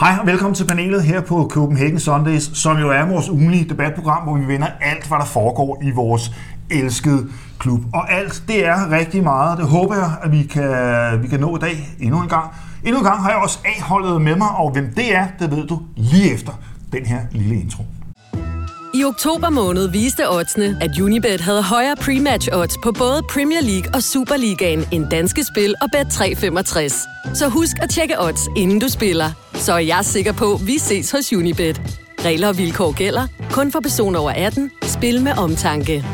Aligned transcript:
Hej 0.00 0.16
og 0.20 0.26
velkommen 0.26 0.54
til 0.54 0.66
panelet 0.66 1.02
her 1.02 1.20
på 1.20 1.48
Copenhagen 1.50 2.00
Sundays, 2.00 2.58
som 2.58 2.78
jo 2.78 2.90
er 2.90 3.06
vores 3.06 3.28
ugenlige 3.28 3.68
debatprogram, 3.68 4.22
hvor 4.22 4.36
vi 4.36 4.48
vender 4.48 4.66
alt, 4.80 5.08
hvad 5.08 5.18
der 5.18 5.24
foregår 5.24 5.82
i 5.82 5.90
vores 5.90 6.32
elskede 6.70 7.28
klub. 7.58 7.80
Og 7.94 8.12
alt, 8.12 8.42
det 8.48 8.66
er 8.66 8.90
rigtig 8.90 9.22
meget. 9.22 9.58
Det 9.58 9.66
håber 9.66 9.94
jeg, 9.94 10.10
at 10.22 10.32
vi 10.32 10.42
kan, 10.42 11.22
vi 11.22 11.28
kan 11.28 11.40
nå 11.40 11.56
i 11.56 11.58
dag 11.60 11.88
endnu 12.00 12.22
en 12.22 12.28
gang. 12.28 12.50
Endnu 12.84 12.98
en 12.98 13.04
gang 13.04 13.22
har 13.22 13.30
jeg 13.30 13.38
også 13.38 13.58
A-holdet 13.64 14.22
med 14.22 14.36
mig, 14.36 14.48
og 14.48 14.70
hvem 14.70 14.92
det 14.96 15.14
er, 15.14 15.26
det 15.38 15.50
ved 15.50 15.66
du 15.66 15.80
lige 15.96 16.34
efter 16.34 16.52
den 16.92 17.06
her 17.06 17.20
lille 17.30 17.54
intro. 17.60 17.84
I 18.98 19.04
oktober 19.04 19.50
måned 19.50 19.88
viste 19.88 20.30
oddsene, 20.30 20.78
at 20.80 21.00
Unibet 21.00 21.40
havde 21.40 21.62
højere 21.62 21.96
pre-match 22.00 22.48
odds 22.52 22.76
på 22.82 22.92
både 22.92 23.22
Premier 23.22 23.60
League 23.60 23.90
og 23.94 24.02
Superligaen 24.02 24.84
end 24.92 25.10
danske 25.10 25.44
spil 25.44 25.74
og 25.82 25.88
Bet365. 25.96 27.34
Så 27.34 27.48
husk 27.48 27.76
at 27.82 27.90
tjekke 27.90 28.14
odds, 28.20 28.40
inden 28.56 28.80
du 28.80 28.88
spiller. 28.88 29.30
Så 29.54 29.72
er 29.72 29.78
jeg 29.78 30.04
sikker 30.04 30.32
på, 30.32 30.54
at 30.54 30.66
vi 30.66 30.78
ses 30.78 31.10
hos 31.10 31.32
Unibet. 31.32 31.80
Regler 32.24 32.48
og 32.48 32.58
vilkår 32.58 32.92
gælder. 32.92 33.26
Kun 33.50 33.72
for 33.72 33.80
personer 33.80 34.18
over 34.18 34.30
18. 34.30 34.70
Spil 34.82 35.22
med 35.22 35.32
omtanke. 35.32 36.04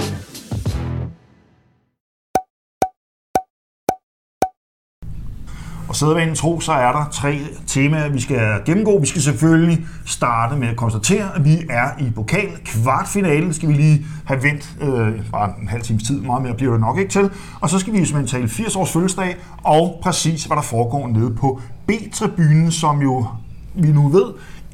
Og 5.95 5.99
sædvanen 5.99 6.35
tro, 6.35 6.61
så 6.61 6.73
er 6.73 6.93
der 6.93 7.09
tre 7.13 7.39
temaer, 7.67 8.09
vi 8.09 8.21
skal 8.21 8.61
gennemgå. 8.67 9.01
Vi 9.01 9.07
skal 9.07 9.23
selvfølgelig 9.23 9.87
starte 10.07 10.57
med 10.57 10.69
at 10.69 10.77
konstatere, 10.77 11.29
at 11.35 11.45
vi 11.45 11.59
er 11.71 11.89
i 11.99 12.11
pokal 12.15 12.49
kvartfinalen. 12.65 13.53
Skal 13.55 13.69
vi 13.69 13.75
lige 13.75 14.07
have 14.25 14.43
vendt 14.43 14.77
øh, 14.81 15.31
bare 15.33 15.53
en 15.61 15.69
halv 15.69 15.83
times 15.83 16.03
tid, 16.03 16.21
meget 16.21 16.43
mere 16.43 16.55
bliver 16.55 16.73
det 16.73 16.81
nok 16.81 16.99
ikke 16.99 17.11
til. 17.11 17.31
Og 17.61 17.71
så 17.71 17.79
skal 17.79 17.93
vi 17.93 17.99
jo 17.99 18.05
simpelthen 18.05 18.41
tale 18.41 18.49
80 18.49 18.77
års 18.77 18.93
fødselsdag, 18.93 19.37
og 19.63 20.01
præcis 20.03 20.45
hvad 20.45 20.57
der 20.57 20.63
foregår 20.63 21.09
nede 21.09 21.31
på 21.31 21.61
B-tribunen, 21.87 22.71
som 22.71 23.03
jo 23.03 23.27
vi 23.75 23.93
nu 23.93 24.09
ved, 24.09 24.25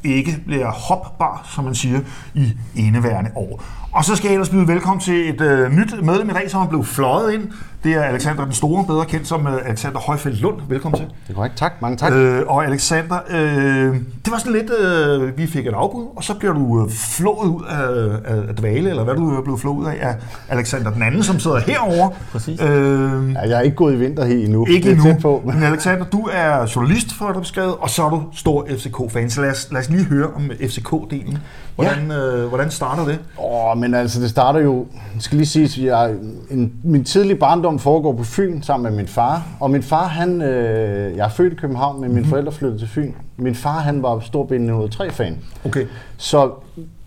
ikke 0.05 0.42
bliver 0.47 0.70
hopbar, 0.70 1.48
som 1.55 1.64
man 1.64 1.75
siger, 1.75 2.00
i 2.34 2.52
indeværende 2.77 3.31
år. 3.34 3.62
Og 3.92 4.05
så 4.05 4.16
skal 4.16 4.28
jeg 4.28 4.34
ellers 4.34 4.48
byde 4.48 4.69
velkommen 4.69 5.00
til 5.00 5.28
et 5.28 5.41
øh, 5.41 5.72
nyt 5.72 6.03
medlem 6.03 6.31
i 6.31 6.33
dag, 6.33 6.50
som 6.50 6.62
er 6.62 6.69
blevet 6.69 6.87
fløjet 6.87 7.33
ind. 7.33 7.42
Det 7.84 7.92
er 7.95 8.03
Alexander 8.03 8.45
den 8.45 8.53
Store, 8.53 8.84
bedre 8.84 9.05
kendt 9.05 9.28
som 9.28 9.47
øh, 9.47 9.53
Alexander 9.67 9.98
Højfeldt 9.98 10.41
Lund. 10.41 10.56
Velkommen 10.69 11.00
til. 11.00 11.06
Det 11.06 11.31
er 11.31 11.34
korrekt. 11.34 11.56
Tak. 11.56 11.73
Mange 11.83 11.97
tak. 11.97 12.12
Øh, 12.12 12.42
og 12.47 12.67
Alexander, 12.67 13.19
øh, 13.31 13.95
det 14.25 14.31
var 14.31 14.39
sådan 14.39 14.53
lidt, 14.53 14.70
øh, 14.78 15.39
vi 15.39 15.47
fik 15.47 15.67
et 15.67 15.72
afbud, 15.75 16.06
og 16.17 16.25
så 16.25 16.34
bliver 16.34 16.53
du 16.53 16.84
øh, 16.84 16.91
flået 16.91 17.48
ud 17.48 17.64
af, 17.69 18.33
af, 18.34 18.48
af 18.48 18.56
dvale, 18.56 18.91
eller 18.91 19.05
hvad 19.05 19.14
du 19.14 19.37
er 19.37 19.42
blevet 19.42 19.61
flået 19.61 19.77
ud 19.77 19.87
af, 19.87 19.97
af 20.00 20.14
Alexander 20.48 20.91
den 20.91 21.03
anden, 21.03 21.22
som 21.22 21.39
sidder 21.39 21.59
herovre. 21.59 22.11
Præcis. 22.33 22.61
Øh, 22.62 23.33
ja, 23.33 23.41
jeg 23.41 23.53
er 23.53 23.61
ikke 23.61 23.77
gået 23.77 23.94
i 23.94 23.97
vinter 23.97 24.25
her 24.25 24.44
endnu. 24.44 24.67
Ikke 24.67 24.91
endnu, 24.91 25.15
på. 25.22 25.42
men 25.44 25.62
Alexander, 25.62 26.05
du 26.05 26.28
er 26.33 26.72
journalist 26.77 27.15
for 27.15 27.33
beskrevet, 27.33 27.75
og 27.81 27.91
så 27.91 28.03
er 28.05 28.11
du 28.11 28.22
stor 28.34 28.67
FCK-fan. 28.70 29.31
Så 29.31 29.41
lad 29.41 29.50
os, 29.50 29.69
lad 29.70 29.81
os 29.81 29.91
lige 29.91 30.05
høre 30.05 30.27
om 30.27 30.50
FCK-delen. 30.61 31.39
Hvordan, 31.75 32.11
ja. 32.11 32.37
øh, 32.37 32.48
hvordan 32.48 32.70
starter 32.70 33.05
det? 33.05 33.19
Åh, 33.39 33.78
men 33.78 33.94
altså, 33.94 34.20
det 34.20 34.31
starter 34.31 34.61
jo, 34.61 34.87
jeg 35.15 35.22
skal 35.22 35.37
lige 35.37 35.47
sige, 35.47 35.65
at 35.65 35.78
jeg, 35.78 36.15
en, 36.50 36.72
min 36.84 37.05
tidlige 37.05 37.37
barndom 37.37 37.69
foregår 37.78 38.12
på 38.12 38.24
Fyn 38.24 38.62
sammen 38.62 38.90
med 38.90 38.96
min 38.96 39.06
far. 39.06 39.46
Og 39.60 39.70
min 39.70 39.82
far, 39.82 40.06
han, 40.06 40.42
øh, 40.42 41.16
jeg 41.16 41.24
er 41.24 41.28
født 41.28 41.52
i 41.52 41.56
København, 41.56 42.00
men 42.00 42.08
mine 42.08 42.12
mm-hmm. 42.12 42.30
forældre 42.30 42.52
flyttede 42.52 42.80
til 42.80 42.88
Fyn. 42.88 43.12
Min 43.36 43.54
far, 43.54 43.78
han 43.78 44.02
var 44.02 44.20
stor 44.20 44.44
B3-fan. 44.44 45.38
Okay. 45.64 45.86
Så 46.16 46.50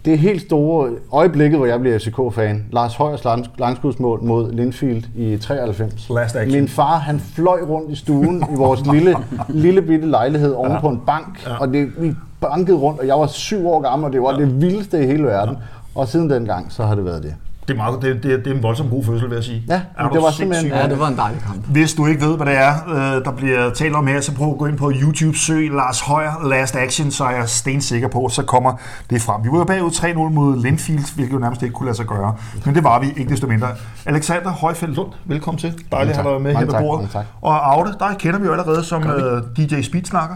det 0.05 0.19
helt 0.19 0.41
store 0.41 0.91
øjeblikket, 1.11 1.59
hvor 1.59 1.65
jeg 1.65 1.79
bliver 1.79 1.99
FCK-fan, 1.99 2.65
Lars 2.71 2.95
Højers 2.95 3.23
langskudsmål 3.57 4.23
mod 4.23 4.51
Linfield 4.51 5.03
i 5.15 5.37
93. 5.37 6.09
Last 6.09 6.35
action. 6.35 6.59
Min 6.59 6.67
far, 6.67 6.97
han 6.97 7.19
fløj 7.19 7.61
rundt 7.61 7.91
i 7.91 7.95
stuen 7.95 8.43
i 8.53 8.55
vores 8.55 8.85
lille, 8.93 9.15
lille 9.49 9.81
bitte 9.81 10.09
lejlighed 10.09 10.53
oven 10.53 10.71
ja. 10.71 10.79
på 10.79 10.89
en 10.89 11.01
bank, 11.05 11.43
ja. 11.47 11.57
og 11.59 11.73
det, 11.73 11.91
vi 11.97 12.13
bankede 12.41 12.77
rundt, 12.77 12.99
og 12.99 13.07
jeg 13.07 13.15
var 13.15 13.27
syv 13.27 13.67
år 13.67 13.81
gammel, 13.81 14.05
og 14.05 14.13
det 14.13 14.21
var 14.21 14.31
ja. 14.31 14.45
det 14.45 14.61
vildeste 14.61 15.03
i 15.03 15.05
hele 15.05 15.23
verden. 15.23 15.55
Ja. 15.55 15.61
Og 15.95 16.07
siden 16.07 16.29
dengang, 16.29 16.71
så 16.71 16.83
har 16.83 16.95
det 16.95 17.05
været 17.05 17.23
det. 17.23 17.35
Det 17.67 17.73
er, 17.73 17.77
meget, 17.77 18.01
det, 18.01 18.23
det, 18.23 18.45
det 18.45 18.51
er 18.51 18.55
en 18.55 18.63
voldsom 18.63 18.89
god 18.89 19.03
fødsel, 19.03 19.29
vil 19.29 19.35
jeg 19.35 19.43
sige. 19.43 19.63
Ja, 19.67 19.81
er 19.97 20.09
det 20.09 20.21
var 20.21 20.31
simpelthen... 20.31 20.71
Ja, 20.71 20.87
det 20.87 20.99
var 20.99 21.07
en 21.07 21.17
dejlig 21.17 21.41
kamp. 21.41 21.65
Hvis 21.67 21.93
du 21.93 22.05
ikke 22.05 22.21
ved, 22.21 22.35
hvad 22.35 22.45
det 22.45 22.55
er, 22.55 22.73
øh, 22.87 23.25
der 23.25 23.31
bliver 23.31 23.69
talt 23.69 23.95
om 23.95 24.07
her, 24.07 24.21
så 24.21 24.35
prøv 24.35 24.51
at 24.51 24.57
gå 24.57 24.65
ind 24.65 24.77
på 24.77 24.91
YouTube, 24.95 25.37
søg 25.37 25.69
Lars 25.69 26.01
Højer 26.01 26.47
Last 26.47 26.75
Action, 26.75 27.11
så 27.11 27.23
er 27.23 27.31
jeg 27.31 27.49
stensikker 27.49 28.07
på, 28.07 28.29
så 28.29 28.43
kommer 28.43 28.73
det 29.09 29.21
frem. 29.21 29.43
Vi 29.43 29.49
var 29.51 29.57
jo 29.57 29.63
bagud 29.63 29.91
3-0 29.91 30.33
mod 30.33 30.61
Linfield, 30.63 31.15
hvilket 31.15 31.33
jo 31.33 31.39
nærmest 31.39 31.63
ikke 31.63 31.73
kunne 31.73 31.85
lade 31.85 31.97
sig 31.97 32.05
gøre. 32.05 32.35
Men 32.65 32.75
det 32.75 32.83
var 32.83 32.99
vi, 32.99 33.07
ikke 33.17 33.29
desto 33.29 33.47
mindre. 33.47 33.67
Alexander 34.05 34.49
Højfeldt 34.49 34.95
Lund, 34.95 35.09
velkommen 35.25 35.59
til. 35.59 35.73
Dejligt 35.91 36.17
at 36.17 36.23
have 36.23 36.33
dig 36.33 36.41
med 36.41 36.55
her 36.55 36.65
på 36.65 36.75
bordet. 36.79 37.17
Og 37.41 37.73
Aude, 37.73 37.95
der 37.99 38.13
kender 38.13 38.39
vi 38.39 38.45
jo 38.45 38.51
allerede 38.51 38.83
som 38.83 39.03
uh, 39.03 39.57
DJ 39.57 39.81
Speedsnakker. 39.81 40.35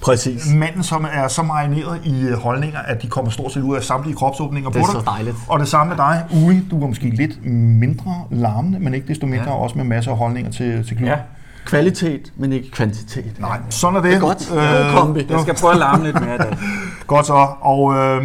Præcis. 0.00 0.52
Manden, 0.54 0.82
som 0.82 1.06
er 1.12 1.28
så 1.28 1.42
marineret 1.42 2.00
i 2.04 2.22
øh, 2.22 2.38
holdninger, 2.38 2.78
at 2.78 3.02
de 3.02 3.08
kommer 3.08 3.30
stort 3.30 3.52
set 3.52 3.60
ud 3.60 3.76
af 3.76 3.82
samtlige 3.82 4.16
kropsåbninger 4.16 4.70
på 4.70 4.78
dig. 4.78 4.82
Det 4.82 4.88
er 4.88 5.00
så 5.00 5.04
dejligt. 5.06 5.36
Og 5.48 5.60
det 5.60 5.68
samme 5.68 5.88
med 5.88 5.96
dig, 5.96 6.24
Uri. 6.44 6.60
Du 6.70 6.82
er 6.82 6.86
måske 6.86 7.10
lidt 7.10 7.46
mindre 7.46 8.24
larmende, 8.30 8.78
men 8.78 8.94
ikke 8.94 9.08
desto 9.08 9.26
mindre 9.26 9.50
ja. 9.50 9.56
også 9.56 9.78
med 9.78 9.84
masser 9.84 10.10
af 10.10 10.16
holdninger 10.16 10.50
til, 10.50 10.72
til 10.76 10.86
klubben. 10.86 11.06
Ja. 11.06 11.16
Kvalitet, 11.64 12.32
men 12.36 12.52
ikke 12.52 12.70
kvantitet. 12.70 13.40
Nej, 13.40 13.60
sådan 13.70 13.96
er 13.96 14.00
det. 14.00 14.10
Det 14.10 14.16
er 14.16 14.20
godt. 14.20 14.52
Øh, 14.90 14.98
kombi. 14.98 15.26
Jeg 15.30 15.40
skal 15.40 15.54
prøve 15.54 15.72
at 15.72 15.78
larme 15.78 16.04
lidt 16.04 16.20
mere 16.20 16.34
i 16.34 16.38
dag. 16.38 16.58
godt 17.06 17.26
så. 17.26 17.48
Og 17.60 17.94
øh, 17.94 18.24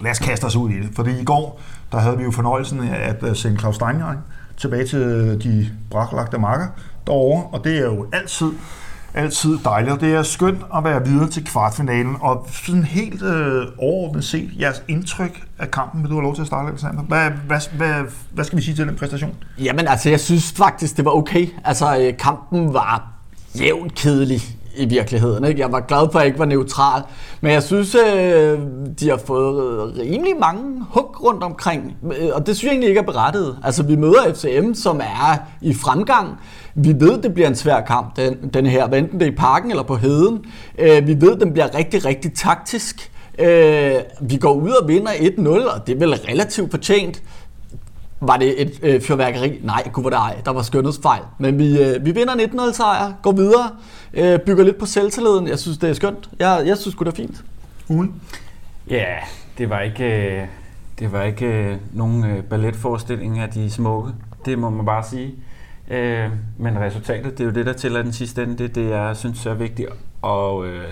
lad 0.00 0.10
os 0.10 0.18
kaste 0.18 0.44
os 0.44 0.56
ud 0.56 0.70
i 0.70 0.80
det. 0.80 0.88
Fordi 0.96 1.20
i 1.20 1.24
går, 1.24 1.60
der 1.92 1.98
havde 1.98 2.18
vi 2.18 2.24
jo 2.24 2.30
fornøjelsen 2.30 2.80
af 2.80 3.08
at 3.08 3.22
øh, 3.22 3.36
sende 3.36 3.58
Claus 3.58 3.74
Steinlein 3.74 4.18
tilbage 4.56 4.86
til 4.86 5.00
de 5.42 5.68
braklagte 5.90 6.38
marker 6.38 6.66
derovre. 7.06 7.44
Og 7.52 7.64
det 7.64 7.78
er 7.78 7.84
jo 7.84 8.06
altid 8.12 8.52
altid 9.16 9.58
dejligt, 9.64 9.92
og 9.92 10.00
det 10.00 10.14
er 10.14 10.22
skønt 10.22 10.62
at 10.76 10.84
være 10.84 11.06
videre 11.06 11.28
til 11.28 11.44
kvartfinalen. 11.44 12.16
Og 12.20 12.46
sådan 12.64 12.82
helt 12.82 13.22
øh, 13.22 13.66
overordnet 13.78 14.24
set, 14.24 14.50
jeres 14.60 14.82
indtryk 14.88 15.42
af 15.58 15.70
kampen, 15.70 16.02
vil 16.02 16.10
du 16.10 16.14
have 16.14 16.22
lov 16.22 16.34
til 16.34 16.42
at 16.42 16.46
starte, 16.46 16.68
Alexander? 16.68 17.02
Hvad, 17.02 17.30
hvad, 17.46 17.60
hvad, 17.76 18.04
hvad 18.32 18.44
skal 18.44 18.58
vi 18.58 18.62
sige 18.62 18.74
til 18.74 18.88
den 18.88 18.96
præstation? 18.96 19.34
Jamen 19.58 19.88
altså, 19.88 20.10
jeg 20.10 20.20
synes 20.20 20.52
faktisk, 20.52 20.96
det 20.96 21.04
var 21.04 21.10
okay. 21.10 21.48
Altså, 21.64 21.98
øh, 21.98 22.18
kampen 22.18 22.74
var 22.74 23.12
jævnt 23.58 23.94
kedelig 23.94 24.40
i 24.76 24.84
virkeligheden. 24.84 25.44
Ikke? 25.44 25.60
Jeg 25.60 25.72
var 25.72 25.80
glad 25.80 26.08
for, 26.12 26.18
at 26.18 26.22
jeg 26.22 26.26
ikke 26.26 26.38
var 26.38 26.44
neutral. 26.44 27.02
Men 27.40 27.52
jeg 27.52 27.62
synes, 27.62 27.94
øh, 27.94 28.58
de 29.00 29.08
har 29.08 29.20
fået 29.26 29.98
rimelig 29.98 30.36
mange 30.40 30.84
hug 30.90 31.16
rundt 31.24 31.42
omkring. 31.42 31.96
Øh, 32.18 32.28
og 32.32 32.46
det 32.46 32.56
synes 32.56 32.64
jeg 32.64 32.70
egentlig 32.70 32.88
ikke 32.88 33.00
er 33.00 33.04
berettet. 33.04 33.58
Altså, 33.64 33.82
vi 33.82 33.96
møder 33.96 34.34
FCM, 34.34 34.74
som 34.74 35.00
er 35.00 35.36
i 35.60 35.74
fremgang. 35.74 36.28
Vi 36.78 36.94
ved, 37.00 37.22
det 37.22 37.34
bliver 37.34 37.48
en 37.48 37.54
svær 37.54 37.80
kamp, 37.80 38.16
den, 38.16 38.50
den 38.54 38.66
her, 38.66 38.86
enten 38.86 39.20
det 39.20 39.26
er 39.28 39.32
i 39.32 39.34
parken 39.34 39.70
eller 39.70 39.82
på 39.82 39.96
heden. 39.96 40.44
Øh, 40.78 41.06
vi 41.06 41.20
ved, 41.20 41.36
den 41.36 41.52
bliver 41.52 41.74
rigtig, 41.74 42.04
rigtig 42.04 42.32
taktisk. 42.32 43.10
Øh, 43.38 43.94
vi 44.20 44.36
går 44.36 44.52
ud 44.52 44.70
og 44.70 44.88
vinder 44.88 45.12
1-0, 45.12 45.74
og 45.74 45.86
det 45.86 45.94
er 45.94 45.98
vel 45.98 46.14
relativt 46.14 46.70
fortjent. 46.70 47.22
Var 48.20 48.36
det 48.36 48.62
et 48.62 48.80
øh, 48.82 49.00
fyrværkeri? 49.00 49.60
Nej, 49.62 49.88
kunne 49.92 50.10
det 50.10 50.16
ej. 50.16 50.36
Der 50.44 50.52
var 50.52 50.62
skønhedsfejl. 50.62 51.22
Men 51.38 51.58
vi, 51.58 51.82
øh, 51.82 52.04
vi 52.04 52.10
vinder 52.10 52.34
en 52.34 52.40
1-0 52.40 52.72
sejr, 52.72 53.12
går 53.22 53.32
videre, 53.32 53.70
øh, 54.14 54.38
bygger 54.38 54.64
lidt 54.64 54.78
på 54.78 54.86
selvtilliden. 54.86 55.48
Jeg 55.48 55.58
synes, 55.58 55.78
det 55.78 55.90
er 55.90 55.94
skønt. 55.94 56.28
Jeg, 56.38 56.62
jeg 56.66 56.78
synes 56.78 56.96
det 56.96 57.08
er 57.08 57.12
fint. 57.12 57.44
Ugen? 57.88 58.14
Ja, 58.90 59.14
det 59.58 59.70
var 59.70 59.80
ikke, 59.80 60.04
øh, 60.04 60.46
det 60.98 61.12
var 61.12 61.22
ikke 61.22 61.46
øh, 61.46 61.76
nogen 61.92 62.24
øh, 62.24 62.42
balletforestilling 62.42 63.38
af 63.38 63.48
de 63.48 63.70
smukke. 63.70 64.10
Det 64.44 64.58
må 64.58 64.70
man 64.70 64.86
bare 64.86 65.04
sige. 65.04 65.34
Øh, 65.90 66.30
men 66.56 66.78
resultatet, 66.80 67.38
det 67.38 67.40
er 67.40 67.44
jo 67.44 67.50
det, 67.50 67.66
der 67.66 67.72
tæller 67.72 68.02
den 68.02 68.12
sidste 68.12 68.42
ende. 68.42 68.58
Det 68.58 68.64
er 68.64 68.74
det, 68.74 68.90
jeg 68.90 69.16
synes 69.16 69.46
er 69.46 69.54
vigtigt. 69.54 69.88
Og 70.22 70.66
øh, 70.66 70.84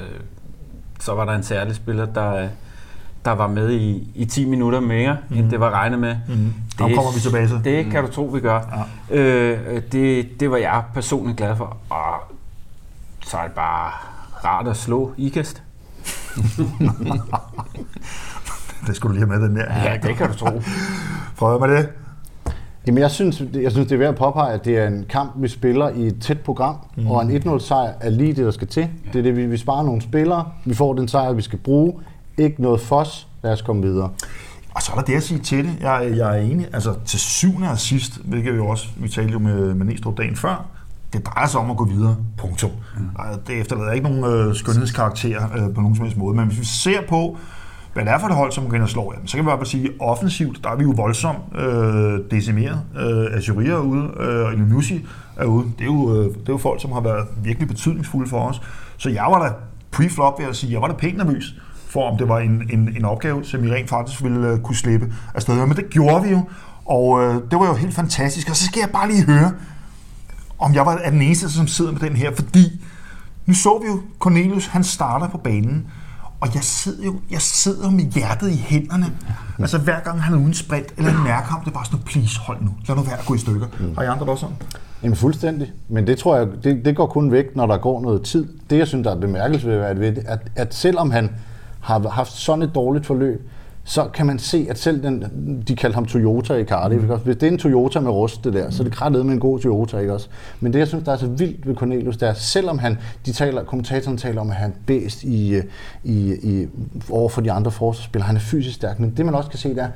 så 1.00 1.14
var 1.14 1.24
der 1.24 1.32
en 1.32 1.42
særlig 1.42 1.74
spiller, 1.74 2.06
der, 2.06 2.48
der 3.24 3.30
var 3.30 3.46
med 3.46 3.70
i, 3.70 4.10
i 4.14 4.24
10 4.24 4.44
minutter 4.44 4.80
mere, 4.80 5.16
mm. 5.28 5.36
end 5.36 5.50
det 5.50 5.60
var 5.60 5.70
regnet 5.70 5.98
med. 5.98 6.16
Mm. 6.28 6.52
Det, 6.78 6.78
kommer 6.78 7.14
vi 7.14 7.20
tilbage 7.20 7.48
til. 7.48 7.64
Det 7.64 7.86
kan 7.90 8.04
du 8.04 8.10
tro, 8.10 8.24
vi 8.24 8.40
gør. 8.40 8.86
Ja. 9.10 9.16
Øh, 9.16 9.82
det, 9.92 10.40
det 10.40 10.50
var 10.50 10.56
jeg 10.56 10.82
personligt 10.94 11.36
glad 11.38 11.56
for. 11.56 11.76
Og 11.90 12.14
så 13.24 13.36
er 13.36 13.42
det 13.42 13.52
bare 13.52 13.92
rart 14.44 14.68
at 14.68 14.76
slå 14.76 15.12
ikast. 15.16 15.62
det 18.86 18.96
skulle 18.96 19.14
du 19.14 19.20
lige 19.20 19.26
have 19.28 19.40
med, 19.40 19.48
den 19.48 19.56
der. 19.56 19.90
Ja, 19.90 19.96
det 20.02 20.16
kan 20.16 20.28
du 20.28 20.34
tro. 20.34 20.62
Prøv 21.36 21.60
med 21.60 21.76
det. 21.76 21.88
Jamen, 22.86 22.98
jeg 22.98 23.10
synes, 23.10 23.42
jeg 23.54 23.72
synes, 23.72 23.88
det 23.88 23.94
er 23.94 23.98
værd 23.98 24.08
at 24.08 24.16
påpege, 24.18 24.52
at 24.52 24.64
det 24.64 24.78
er 24.78 24.86
en 24.86 25.06
kamp, 25.08 25.32
vi 25.36 25.48
spiller 25.48 25.88
i 25.88 26.06
et 26.06 26.16
tæt 26.20 26.40
program, 26.40 26.76
mm. 26.96 27.06
og 27.06 27.22
en 27.22 27.36
1-0-sejr 27.36 27.92
er 28.00 28.10
lige 28.10 28.32
det, 28.32 28.44
der 28.44 28.50
skal 28.50 28.68
til. 28.68 28.80
Ja. 28.80 29.10
Det 29.12 29.18
er 29.18 29.22
det, 29.22 29.36
vi, 29.36 29.46
vi 29.46 29.56
sparer 29.56 29.82
nogle 29.82 30.02
spillere, 30.02 30.48
vi 30.64 30.74
får 30.74 30.94
den 30.94 31.08
sejr, 31.08 31.32
vi 31.32 31.42
skal 31.42 31.58
bruge. 31.58 31.94
Ikke 32.38 32.62
noget 32.62 32.80
fos, 32.80 33.28
lad 33.42 33.52
os 33.52 33.62
komme 33.62 33.82
videre. 33.82 34.10
Og 34.74 34.82
så 34.82 34.92
er 34.92 34.96
der 34.96 35.04
det 35.04 35.14
at 35.14 35.22
sige 35.22 35.40
til 35.40 35.64
det. 35.64 35.76
Jeg, 35.80 36.12
jeg 36.16 36.38
er 36.38 36.42
enig. 36.42 36.66
Altså 36.72 36.94
til 37.04 37.18
syvende 37.18 37.70
og 37.70 37.78
sidst, 37.78 38.18
hvilket 38.24 38.52
vi 38.52 38.56
jo 38.56 38.66
også, 38.66 38.88
vi 38.96 39.08
talte 39.08 39.32
jo 39.32 39.38
med, 39.38 39.74
med 39.74 39.86
Næstrup 39.86 40.18
dagen 40.18 40.36
før, 40.36 40.66
det 41.12 41.26
drejer 41.26 41.48
sig 41.48 41.60
om 41.60 41.70
at 41.70 41.76
gå 41.76 41.84
videre. 41.84 42.16
Punktum. 42.36 42.70
Mm. 42.96 43.08
Det 43.46 43.60
efterlader 43.60 43.92
ikke 43.92 44.10
nogen 44.10 44.24
øh, 44.24 44.54
skønhedskarakter 44.54 45.42
øh, 45.56 45.74
på 45.74 45.80
nogen 45.80 45.96
som 45.96 46.04
helst 46.04 46.18
måde. 46.18 46.36
Men 46.36 46.46
hvis 46.46 46.60
vi 46.60 46.64
ser 46.64 46.98
på, 47.08 47.38
hvad 47.94 48.04
det 48.04 48.12
er 48.12 48.18
for 48.18 48.26
et 48.26 48.34
hold, 48.34 48.52
som 48.52 48.70
kan 48.70 48.88
slå, 48.88 49.12
jamen, 49.14 49.28
så 49.28 49.36
kan 49.36 49.44
vi 49.44 49.48
bare 49.48 49.66
sige, 49.66 49.90
offensivt, 50.00 50.64
der 50.64 50.70
er 50.70 50.76
vi 50.76 50.82
jo 50.82 50.92
voldsomt 50.96 51.38
øh, 51.58 52.20
decimeret. 52.30 52.80
Øh, 52.98 53.36
Azuria 53.36 53.72
er 53.72 53.78
ude, 53.78 54.10
øh, 54.20 54.46
og 54.46 54.52
Ilunusi 54.52 55.06
er 55.36 55.44
ude. 55.44 55.64
Det 55.78 55.80
er, 55.80 55.84
jo, 55.84 56.10
øh, 56.10 56.24
det 56.24 56.48
er 56.48 56.52
jo 56.52 56.58
folk, 56.58 56.82
som 56.82 56.92
har 56.92 57.00
været 57.00 57.26
virkelig 57.44 57.68
betydningsfulde 57.68 58.30
for 58.30 58.40
os. 58.48 58.62
Så 58.96 59.08
jeg 59.08 59.24
var 59.28 59.42
da 59.42 59.52
pre-flop 59.92 60.38
vil 60.38 60.46
jeg 60.46 60.54
sige, 60.54 60.72
jeg 60.72 60.80
var 60.80 60.88
da 60.88 60.94
pænt 60.94 61.16
nervøs 61.16 61.54
for, 61.88 62.10
om 62.10 62.18
det 62.18 62.28
var 62.28 62.38
en, 62.38 62.70
en, 62.72 62.94
en 62.96 63.04
opgave, 63.04 63.44
som 63.44 63.62
vi 63.62 63.72
rent 63.72 63.88
faktisk 63.88 64.22
ville 64.22 64.48
øh, 64.48 64.58
kunne 64.58 64.76
slippe 64.76 65.12
afsted. 65.34 65.66
Men 65.66 65.76
det 65.76 65.90
gjorde 65.90 66.24
vi 66.24 66.30
jo, 66.30 66.42
og 66.84 67.22
øh, 67.22 67.34
det 67.34 67.58
var 67.58 67.66
jo 67.66 67.74
helt 67.74 67.94
fantastisk. 67.94 68.50
Og 68.50 68.56
så 68.56 68.64
skal 68.64 68.80
jeg 68.80 68.90
bare 68.90 69.08
lige 69.08 69.24
høre, 69.24 69.52
om 70.58 70.74
jeg 70.74 70.86
var 70.86 70.96
den 71.10 71.22
eneste, 71.22 71.50
som 71.50 71.66
sidder 71.66 71.92
med 71.92 72.00
den 72.00 72.16
her, 72.16 72.34
fordi 72.34 72.80
nu 73.46 73.54
så 73.54 73.78
vi 73.82 73.86
jo 73.86 74.02
Cornelius, 74.18 74.66
han 74.66 74.84
starter 74.84 75.28
på 75.28 75.38
banen, 75.38 75.86
og 76.44 76.54
jeg 76.54 76.64
sidder 76.64 77.04
jo 77.04 77.20
jeg 77.30 77.40
sidder 77.40 77.90
med 77.90 78.04
hjertet 78.04 78.50
i 78.50 78.56
hænderne. 78.56 79.06
Altså 79.58 79.78
hver 79.78 80.00
gang 80.00 80.22
han 80.22 80.34
er 80.34 80.38
uden 80.38 80.54
sprint 80.54 80.86
eller 80.96 81.10
en 81.10 81.24
nærkamp, 81.24 81.64
det 81.64 81.70
er 81.70 81.74
bare 81.74 81.84
sådan, 81.84 82.00
please 82.06 82.40
hold 82.40 82.60
nu, 82.60 82.70
lad 82.88 82.96
nu 82.96 83.02
være 83.02 83.18
at 83.18 83.26
gå 83.26 83.34
i 83.34 83.38
stykker. 83.38 83.66
Har 83.94 84.02
I 84.02 84.06
andre 84.06 84.20
det 84.20 84.28
også 84.28 84.40
sådan? 84.40 84.56
Jamen 85.02 85.16
fuldstændig. 85.16 85.72
Men 85.88 86.06
det 86.06 86.18
tror 86.18 86.36
jeg, 86.36 86.46
det, 86.64 86.84
det 86.84 86.96
går 86.96 87.06
kun 87.06 87.32
væk, 87.32 87.56
når 87.56 87.66
der 87.66 87.76
går 87.76 88.00
noget 88.00 88.22
tid. 88.22 88.46
Det, 88.70 88.78
jeg 88.78 88.86
synes, 88.86 89.04
der 89.04 89.14
er 89.14 89.20
bemærkelsesværdigt 89.20 90.00
ved 90.00 90.12
det, 90.12 90.22
at, 90.26 90.38
at 90.56 90.74
selvom 90.74 91.10
han 91.10 91.30
har 91.80 92.08
haft 92.08 92.32
sådan 92.32 92.62
et 92.62 92.74
dårligt 92.74 93.06
forløb, 93.06 93.50
så 93.84 94.04
kan 94.04 94.26
man 94.26 94.38
se, 94.38 94.66
at 94.70 94.78
selv 94.78 95.02
den, 95.02 95.24
de 95.68 95.76
kaldte 95.76 95.94
ham 95.94 96.06
Toyota 96.06 96.54
i 96.54 96.64
Cardiff, 96.64 97.02
mm. 97.02 97.18
hvis 97.24 97.36
det 97.36 97.46
er 97.46 97.50
en 97.52 97.58
Toyota 97.58 98.00
med 98.00 98.10
rust, 98.10 98.44
det 98.44 98.52
der, 98.52 98.70
så 98.70 98.82
er 98.82 98.84
det 98.84 98.92
krættet 98.92 99.26
med 99.26 99.34
en 99.34 99.40
god 99.40 99.60
Toyota, 99.60 99.98
ikke 99.98 100.12
også? 100.12 100.28
Men 100.60 100.72
det, 100.72 100.78
jeg 100.78 100.88
synes, 100.88 101.04
der 101.04 101.12
er 101.12 101.16
så 101.16 101.26
vildt 101.26 101.66
ved 101.66 101.74
Cornelius, 101.74 102.16
det 102.16 102.28
er, 102.28 102.34
selvom 102.34 102.78
han, 102.78 102.98
de 103.26 103.32
taler, 103.32 103.64
kommentatoren 103.64 104.16
taler 104.16 104.40
om, 104.40 104.50
at 104.50 104.56
han 104.56 104.70
er 104.70 104.74
bedst 104.86 105.22
i, 105.22 105.56
i, 106.04 106.34
i, 106.34 106.68
over 107.10 107.28
for 107.28 107.40
de 107.40 107.52
andre 107.52 107.70
forsvarsspillere, 107.70 108.26
han 108.26 108.36
er 108.36 108.40
fysisk 108.40 108.76
stærk, 108.76 109.00
men 109.00 109.14
det 109.16 109.26
man 109.26 109.34
også 109.34 109.50
kan 109.50 109.58
se, 109.58 109.68
det 109.68 109.78
er, 109.78 109.88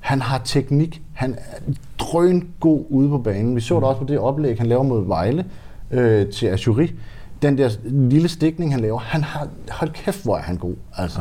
han 0.00 0.20
har 0.20 0.40
teknik, 0.44 1.02
han 1.12 1.34
er 1.38 1.72
drøn 1.98 2.48
god 2.60 2.84
ude 2.88 3.08
på 3.08 3.18
banen. 3.18 3.56
Vi 3.56 3.60
så 3.60 3.74
det 3.74 3.84
også 3.84 4.00
på 4.00 4.06
det 4.06 4.18
oplæg, 4.18 4.58
han 4.58 4.66
laver 4.66 4.82
mod 4.82 5.06
Vejle 5.06 5.44
øh, 5.90 6.26
til 6.26 6.46
Azuri. 6.46 6.94
Den 7.42 7.58
der 7.58 7.70
lille 7.84 8.28
stikning, 8.28 8.72
han 8.72 8.80
laver, 8.80 8.98
han 8.98 9.22
har, 9.22 9.48
hold 9.70 9.90
kæft, 9.90 10.24
hvor 10.24 10.36
er 10.36 10.42
han 10.42 10.56
god, 10.56 10.74
altså 10.96 11.20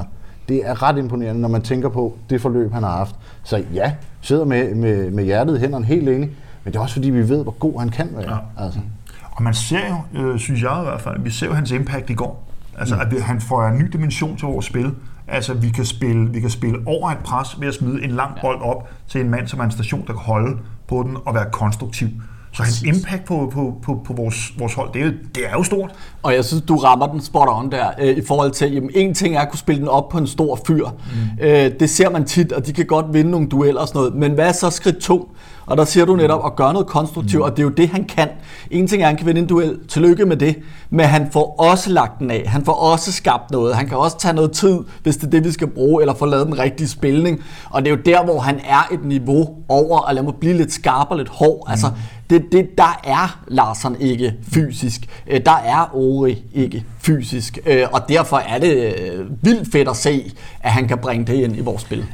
det 0.50 0.68
er 0.68 0.84
ret 0.84 0.98
imponerende, 0.98 1.42
når 1.42 1.50
man 1.50 1.62
tænker 1.62 1.90
på 1.90 2.18
det 2.30 2.42
forløb, 2.42 2.74
han 2.74 2.84
har 2.84 2.98
haft. 2.98 3.16
Så 3.44 3.64
ja, 3.74 3.94
sidder 4.22 4.46
med, 4.46 4.76
med, 4.76 5.12
med 5.12 5.24
hjertet 5.24 5.58
i 5.58 5.60
hænderne 5.60 5.86
helt 5.86 6.10
enig, 6.10 6.30
men 6.64 6.74
det 6.74 6.76
er 6.76 6.80
også 6.80 6.94
fordi, 6.94 7.10
vi 7.10 7.30
ved, 7.30 7.44
hvor 7.44 7.52
god 7.52 7.80
han 7.80 7.90
kan 7.90 8.10
være. 8.16 8.40
Ja. 8.58 8.64
Altså. 8.66 8.80
Og 9.32 9.44
man 9.44 9.54
ser 9.54 9.80
jo, 9.90 10.22
øh, 10.22 10.40
synes 10.40 10.62
jeg 10.62 10.78
i 10.82 10.84
hvert 10.84 11.02
fald, 11.02 11.20
vi 11.20 11.30
ser 11.30 11.48
jo 11.48 11.54
hans 11.54 11.72
impact 11.72 12.10
i 12.10 12.14
går. 12.14 12.48
Altså, 12.78 12.96
mm. 12.96 13.02
at 13.02 13.22
han 13.22 13.42
får 13.42 13.68
en 13.68 13.78
ny 13.78 13.86
dimension 13.94 14.38
til 14.38 14.48
vores 14.48 14.66
spil. 14.66 14.92
Altså, 15.28 15.54
vi 15.54 15.70
kan 15.70 15.86
spille, 15.86 16.30
vi 16.30 16.40
kan 16.40 16.50
spille 16.50 16.80
over 16.86 17.10
et 17.10 17.18
pres 17.18 17.62
ved 17.62 17.68
at 17.68 17.74
smide 17.74 18.04
en 18.04 18.12
lang 18.12 18.38
bold 18.42 18.62
op 18.62 18.90
til 19.08 19.22
en 19.22 19.30
mand, 19.30 19.48
som 19.48 19.60
er 19.60 19.64
en 19.64 19.72
station, 19.72 20.02
der 20.02 20.14
kan 20.14 20.22
holde 20.22 20.58
på 20.88 21.04
den 21.04 21.18
og 21.26 21.36
være 21.36 21.46
konstruktiv. 21.52 22.08
Så 22.54 22.64
hans 22.64 22.82
impact 22.82 23.26
på, 23.26 23.52
på, 23.54 23.74
på, 23.84 24.02
på 24.06 24.14
vores, 24.14 24.54
vores 24.60 24.74
hold, 24.74 24.94
det 24.94 25.02
er, 25.02 25.12
det 25.36 25.46
er 25.46 25.52
jo 25.52 25.64
stort. 25.64 25.92
Og 26.24 26.34
jeg 26.34 26.46
synes, 26.46 26.64
du 26.64 26.76
rammer 26.76 27.08
den 27.08 27.22
spot 27.22 27.48
on 27.52 27.72
der, 27.72 27.88
øh, 28.02 28.18
i 28.18 28.22
forhold 28.28 28.52
til, 28.52 28.74
jamen 28.74 28.90
en 28.94 29.14
ting 29.14 29.36
er 29.36 29.40
at 29.40 29.50
kunne 29.50 29.60
spille 29.60 29.80
den 29.80 29.90
op 29.90 30.10
på 30.10 30.18
en 30.18 30.28
stor 30.28 30.60
fyr. 30.68 30.88
Mm. 30.88 31.46
Øh, 31.46 31.72
det 31.80 31.90
ser 31.90 32.10
man 32.10 32.26
tit, 32.26 32.52
og 32.52 32.68
de 32.68 32.74
kan 32.74 32.86
godt 32.86 33.06
vinde 33.14 33.32
nogle 33.32 33.48
dueller 33.48 33.82
og 33.82 33.88
sådan 33.88 34.00
noget. 34.00 34.16
Men 34.16 34.32
hvad 34.32 34.48
er 34.48 34.52
så 34.52 34.70
skridt 34.70 34.98
to? 34.98 35.32
Og 35.68 35.78
der 35.78 35.86
siger 35.86 36.06
du 36.06 36.16
netop 36.16 36.46
at 36.46 36.56
gøre 36.56 36.74
noget 36.74 36.88
konstruktivt, 36.88 37.40
mm. 37.40 37.46
og 37.46 37.52
det 37.52 37.60
er 37.60 37.64
jo 37.64 37.70
det, 37.70 37.90
han 37.90 38.04
kan. 38.04 38.30
En 38.72 38.88
ting 38.88 39.02
er, 39.02 39.06
at 39.06 39.10
han 39.10 39.18
kan 39.18 39.28
vinde 39.28 39.42
en 39.42 39.48
duel. 39.48 39.80
Tillykke 39.88 40.26
med 40.26 40.38
det. 40.38 40.56
Men 40.90 41.06
han 41.06 41.30
får 41.32 41.56
også 41.60 41.90
lagt 41.90 42.20
den 42.20 42.32
af. 42.32 42.44
Han 42.48 42.66
får 42.66 42.74
også 42.74 43.12
skabt 43.12 43.52
noget. 43.52 43.76
Han 43.76 43.88
kan 43.88 43.98
også 43.98 44.18
tage 44.18 44.34
noget 44.34 44.52
tid, 44.52 44.80
hvis 45.04 45.18
det 45.18 45.28
er 45.28 45.30
det, 45.30 45.44
vi 45.44 45.52
skal 45.52 45.68
bruge, 45.68 46.02
eller 46.02 46.14
få 46.14 46.26
lavet 46.26 46.46
den 46.46 46.60
rigtige 46.60 46.88
spilning. 46.88 47.44
Og 47.70 47.82
det 47.82 47.92
er 47.92 47.96
jo 47.96 48.02
der, 48.06 48.24
hvor 48.24 48.40
han 48.40 48.60
er 48.68 48.88
et 48.92 49.06
niveau 49.06 49.56
over, 49.70 50.00
og 50.00 50.16
lad 50.16 50.24
mig 50.24 50.34
blive 50.36 50.54
lidt 50.54 50.74
skarp 50.74 51.08
og 51.10 51.18
lidt 51.18 51.30
hård. 51.30 51.68
Mm. 51.68 51.72
Altså, 51.72 51.92
det, 52.30 52.46
det, 52.52 52.68
der 52.78 53.00
er 53.04 53.40
Larsen 53.48 53.96
ikke 54.00 54.34
fysisk. 54.54 55.10
Øh, 55.28 55.42
der 55.46 55.58
er 55.66 55.96
Ori 55.96 56.44
ikke 56.54 56.86
fysisk. 57.00 57.60
Øh, 57.66 57.88
og 57.92 58.02
derfor 58.10 58.38
er 58.38 58.60
det 58.60 58.96
øh, 58.96 59.26
vildt 59.42 59.72
fedt 59.72 59.88
at 59.88 59.96
se, 59.96 60.32
at 60.60 60.72
han 60.72 60.88
kan 60.88 60.98
bringe 60.98 61.26
det 61.26 61.34
ind 61.34 61.58
i 61.58 61.60
vores 61.62 61.82
spil. 61.82 62.06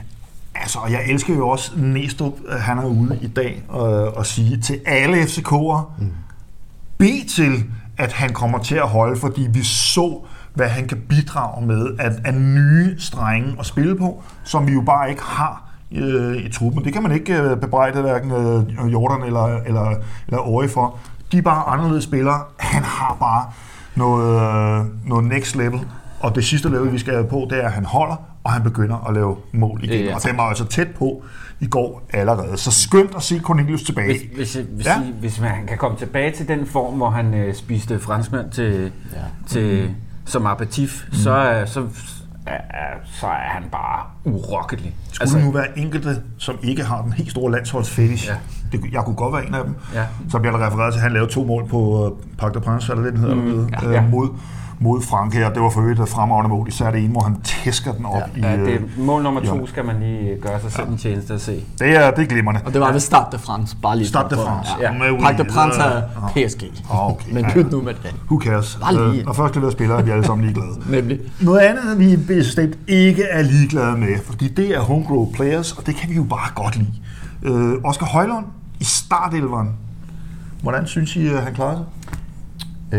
Altså, 0.55 0.79
og 0.79 0.91
jeg 0.91 1.01
elsker 1.09 1.35
jo 1.35 1.47
også 1.47 1.71
Næstrup, 1.77 2.33
han 2.49 2.77
er 2.77 2.85
ude 2.85 3.19
i 3.21 3.27
dag 3.27 3.63
og, 3.67 4.17
og 4.17 4.25
sige 4.25 4.61
til 4.61 4.79
alle 4.85 5.21
FCK'ere, 5.21 5.81
mm. 5.99 6.11
bed 6.97 7.27
til, 7.29 7.63
at 7.97 8.13
han 8.13 8.33
kommer 8.33 8.59
til 8.59 8.75
at 8.75 8.87
holde, 8.87 9.19
fordi 9.19 9.47
vi 9.53 9.63
så, 9.63 10.19
hvad 10.53 10.67
han 10.67 10.87
kan 10.87 11.01
bidrage 11.09 11.65
med 11.65 11.87
af, 11.99 12.11
af 12.25 12.33
nye 12.33 12.95
strenge 12.99 13.55
at 13.59 13.65
spille 13.65 13.95
på, 13.95 14.23
som 14.43 14.67
vi 14.67 14.73
jo 14.73 14.81
bare 14.81 15.09
ikke 15.09 15.21
har 15.21 15.63
øh, 15.91 16.35
i 16.37 16.51
truppen. 16.51 16.83
Det 16.83 16.93
kan 16.93 17.03
man 17.03 17.11
ikke 17.11 17.41
øh, 17.41 17.57
bebrejde 17.57 18.01
hverken 18.01 18.31
øh, 18.31 18.91
Jordan 18.93 19.23
eller, 19.23 19.45
eller, 19.45 19.95
eller 20.27 20.39
Ori 20.39 20.67
for. 20.67 20.97
De 21.31 21.37
er 21.37 21.41
bare 21.41 21.63
anderledes 21.63 22.03
spillere. 22.03 22.41
Han 22.57 22.83
har 22.83 23.17
bare 23.19 23.45
noget, 23.95 24.41
øh, 24.79 25.09
noget 25.09 25.25
next 25.25 25.55
level. 25.55 25.79
Og 26.19 26.35
det 26.35 26.45
sidste 26.45 26.69
level, 26.69 26.91
vi 26.91 26.97
skal 26.97 27.23
på, 27.23 27.47
det 27.49 27.63
er, 27.63 27.67
at 27.67 27.73
han 27.73 27.85
holder, 27.85 28.15
og 28.43 28.51
han 28.51 28.63
begynder 28.63 29.07
at 29.09 29.13
lave 29.13 29.37
mål 29.51 29.79
igen. 29.83 30.05
Det, 30.05 30.15
og 30.15 30.23
det 30.23 30.37
var 30.37 30.43
altså 30.43 30.65
tæt 30.65 30.87
på 30.87 31.23
i 31.59 31.67
går 31.67 32.03
allerede. 32.13 32.57
Så 32.57 32.71
skønt 32.71 33.15
at 33.15 33.23
se 33.23 33.39
Cornelius 33.39 33.83
tilbage. 33.83 34.07
Hvis, 34.07 34.53
hvis, 34.53 34.67
hvis, 34.75 34.85
ja. 34.85 34.99
hvis 35.19 35.41
man 35.41 35.67
kan 35.67 35.77
komme 35.77 35.97
tilbage 35.97 36.31
til 36.31 36.47
den 36.47 36.65
form, 36.65 36.93
hvor 36.93 37.09
han 37.09 37.33
øh, 37.33 37.55
spiste 37.55 37.99
franskmand 37.99 38.51
til, 38.51 38.91
ja. 39.13 39.17
til, 39.47 39.87
mm. 39.87 39.95
som 40.25 40.45
aperitif, 40.45 41.03
mm. 41.07 41.13
så, 41.13 41.63
så, 41.65 41.85
så 43.05 43.27
er 43.27 43.49
han 43.49 43.63
bare 43.71 44.05
urokkelig. 44.25 44.95
Skulle 45.11 45.21
altså, 45.21 45.39
nu 45.39 45.51
være 45.51 45.79
enkelte, 45.79 46.21
som 46.37 46.55
ikke 46.63 46.83
har 46.83 47.01
den 47.01 47.13
helt 47.13 47.31
store 47.31 47.51
landsholdsfetish, 47.51 48.27
ja. 48.27 48.35
det, 48.71 48.81
jeg 48.91 49.03
kunne 49.03 49.15
godt 49.15 49.33
være 49.33 49.47
en 49.47 49.55
af 49.55 49.63
dem, 49.63 49.75
ja. 49.93 50.05
så 50.29 50.39
bliver 50.39 50.57
der 50.57 50.67
refereret 50.67 50.93
til, 50.93 50.99
at 50.99 51.03
han 51.03 51.13
lavede 51.13 51.31
to 51.31 51.43
mål 51.43 51.67
på 51.67 52.07
uh, 52.07 52.17
Parc 52.37 52.53
de 52.53 52.59
Prince, 52.59 52.91
eller 52.91 53.03
det, 53.03 53.13
den 53.13 53.21
hedder, 53.21 53.35
mm, 53.35 53.69
ja, 53.81 53.91
ja. 53.91 54.01
mod 54.01 54.29
mod 54.83 55.01
Frankrig, 55.01 55.45
og 55.45 55.53
det 55.53 55.61
var 55.61 55.69
for 55.69 55.81
øvrigt 55.81 55.99
et 55.99 56.09
fremragende 56.09 56.49
mål, 56.49 56.67
især 56.67 56.91
det 56.91 57.03
ene, 57.03 57.11
hvor 57.11 57.21
han 57.21 57.41
tæsker 57.41 57.93
den 57.93 58.05
op. 58.05 58.15
Ja, 58.15 58.39
i, 58.39 58.41
ja 58.41 58.63
det 58.65 58.73
er, 58.73 58.79
øh, 58.79 59.05
mål 59.05 59.23
nummer 59.23 59.41
to 59.41 59.59
ja. 59.59 59.65
skal 59.65 59.85
man 59.85 59.99
lige 59.99 60.37
gøre 60.41 60.61
sig 60.61 60.71
selv 60.71 60.85
ja. 60.85 60.91
en 60.91 60.97
tjeneste 60.97 61.33
at 61.33 61.41
se. 61.41 61.63
Det 61.79 61.95
er, 61.95 62.11
det 62.11 62.23
er 62.23 62.25
glimrende. 62.25 62.61
Og 62.65 62.73
det 62.73 62.81
var 62.81 62.91
ved 62.91 62.99
Start 62.99 63.31
de 63.31 63.39
France, 63.39 63.77
bare 63.81 63.97
lige. 63.97 64.07
Start 64.07 64.31
de 64.31 64.35
France. 64.35 64.71
Ja. 64.81 64.93
Ja. 64.93 65.19
Parc 65.19 65.37
de 65.37 65.45
France 65.51 65.79
er 65.81 66.01
PSG. 66.35 66.63
Okay. 66.89 67.33
Men 67.33 67.45
pyt 67.45 67.71
nu 67.71 67.81
med 67.81 67.93
det. 67.93 68.15
Who 68.25 68.41
cares? 68.41 68.77
Bare 68.81 69.11
lige. 69.11 69.23
Når 69.23 69.33
først 69.33 69.53
det 69.53 69.71
spiller, 69.71 69.95
er 69.95 70.01
vi 70.01 70.11
alle 70.11 70.25
sammen 70.25 70.45
ligeglade. 70.45 70.71
Nemlig. 71.01 71.19
Noget 71.41 71.59
andet, 71.59 71.99
vi 71.99 72.17
bestemt 72.17 72.77
ikke 72.87 73.23
er 73.23 73.41
ligeglade 73.41 73.97
med, 73.97 74.19
fordi 74.25 74.47
det 74.47 74.69
er 74.75 74.79
homegrown 74.79 75.33
players, 75.33 75.71
og 75.71 75.85
det 75.85 75.95
kan 75.95 76.09
vi 76.09 76.15
jo 76.15 76.23
bare 76.23 76.49
godt 76.55 76.75
lide. 76.75 76.93
Øh, 77.43 77.73
Oscar 77.83 78.05
Højlund 78.05 78.45
i 78.79 78.83
startelveren. 78.83 79.69
Hvordan 80.61 80.87
synes 80.87 81.15
I, 81.15 81.27
han 81.27 81.53
klarer 81.53 81.75
sig? 81.77 81.85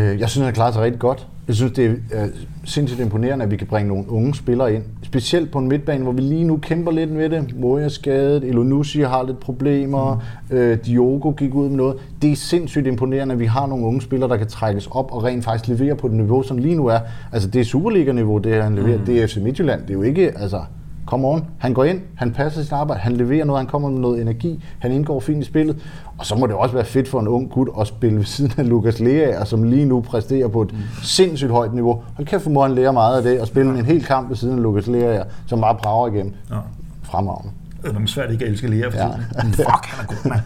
Øh, 0.01 0.19
jeg 0.19 0.29
synes, 0.29 0.45
han 0.45 0.53
klarer 0.53 0.71
sig 0.71 0.81
rigtig 0.81 0.99
godt. 0.99 1.27
Jeg 1.47 1.55
synes, 1.55 1.71
det 1.71 2.01
er 2.11 2.27
sindssygt 2.63 3.01
imponerende, 3.01 3.45
at 3.45 3.51
vi 3.51 3.57
kan 3.57 3.67
bringe 3.67 3.87
nogle 3.87 4.11
unge 4.11 4.35
spillere 4.35 4.73
ind. 4.73 4.83
Specielt 5.03 5.51
på 5.51 5.59
en 5.59 5.67
midtbane, 5.67 6.03
hvor 6.03 6.11
vi 6.11 6.21
lige 6.21 6.43
nu 6.43 6.57
kæmper 6.57 6.91
lidt 6.91 7.11
med 7.11 7.29
det. 7.29 7.59
Moja 7.59 7.85
er 7.85 7.89
skadet, 7.89 8.43
Elonussi 8.43 9.01
har 9.01 9.23
lidt 9.23 9.39
problemer, 9.39 10.23
mm. 10.49 10.55
øh, 10.55 10.77
Diogo 10.85 11.29
gik 11.31 11.55
ud 11.55 11.69
med 11.69 11.77
noget. 11.77 11.95
Det 12.21 12.31
er 12.31 12.35
sindssygt 12.35 12.87
imponerende, 12.87 13.33
at 13.33 13.39
vi 13.39 13.45
har 13.45 13.67
nogle 13.67 13.85
unge 13.85 14.01
spillere, 14.01 14.29
der 14.29 14.37
kan 14.37 14.47
trækkes 14.47 14.87
op 14.91 15.11
og 15.11 15.23
rent 15.23 15.43
faktisk 15.43 15.67
levere 15.79 15.95
på 15.95 16.07
det 16.07 16.15
niveau, 16.15 16.43
som 16.43 16.57
lige 16.57 16.75
nu 16.75 16.87
er. 16.87 16.99
Altså, 17.31 17.49
det 17.49 17.61
er 17.61 17.65
Superliga-niveau, 17.65 18.37
det 18.37 18.63
han 18.63 18.75
leverer. 18.75 18.97
Mm. 18.97 19.05
Det 19.05 19.23
er 19.23 19.27
FC 19.27 19.37
Midtjylland. 19.37 19.81
Det 19.81 19.89
er 19.89 19.93
jo 19.93 20.01
ikke, 20.01 20.37
altså, 20.37 20.61
come 21.05 21.27
on. 21.27 21.45
Han 21.57 21.73
går 21.73 21.83
ind, 21.83 22.01
han 22.15 22.31
passer 22.31 22.61
sit 22.61 22.71
arbejde, 22.71 23.01
han 23.01 23.13
leverer 23.13 23.45
noget, 23.45 23.59
han 23.59 23.67
kommer 23.67 23.89
med 23.89 23.99
noget 23.99 24.21
energi, 24.21 24.63
han 24.79 24.91
indgår 24.91 25.19
fint 25.19 25.41
i 25.41 25.45
spillet. 25.45 25.77
Og 26.17 26.25
så 26.25 26.35
må 26.35 26.47
det 26.47 26.55
også 26.55 26.75
være 26.75 26.85
fedt 26.85 27.07
for 27.07 27.19
en 27.19 27.27
ung 27.27 27.49
gut 27.49 27.69
at 27.79 27.87
spille 27.87 28.17
ved 28.17 28.25
siden 28.25 28.53
af 28.57 28.69
Lukas 28.69 28.99
Lea, 28.99 29.45
som 29.45 29.63
lige 29.63 29.85
nu 29.85 30.01
præsterer 30.01 30.47
på 30.47 30.61
et 30.61 30.71
mm. 30.71 30.79
sindssygt 31.03 31.51
højt 31.51 31.73
niveau. 31.73 32.03
Hold 32.15 32.27
kæft, 32.27 32.47
må 32.47 32.61
han 32.61 32.75
lære 32.75 32.93
meget 32.93 33.17
af 33.17 33.23
det, 33.23 33.41
og 33.41 33.47
spille 33.47 33.71
ja. 33.71 33.79
en 33.79 33.85
hel 33.85 34.05
kamp 34.05 34.29
ved 34.29 34.35
siden 34.35 34.57
af 34.57 34.63
Lukas 34.63 34.87
Lea, 34.87 35.23
som 35.47 35.61
bare 35.61 35.75
brager 35.75 36.07
igennem. 36.07 36.33
Ja. 36.51 36.55
Fremragende. 37.03 37.51
Det 37.83 37.95
er 37.95 38.05
svært 38.05 38.31
ikke 38.31 38.45
at 38.45 38.51
elske 38.51 38.67
Lea 38.67 38.89
for 38.89 38.97
ja. 38.97 39.07
tiden. 39.41 39.53
Fuck, 39.53 39.85
han 39.85 40.05
er 40.05 40.07
god, 40.07 40.29
mand. 40.29 40.41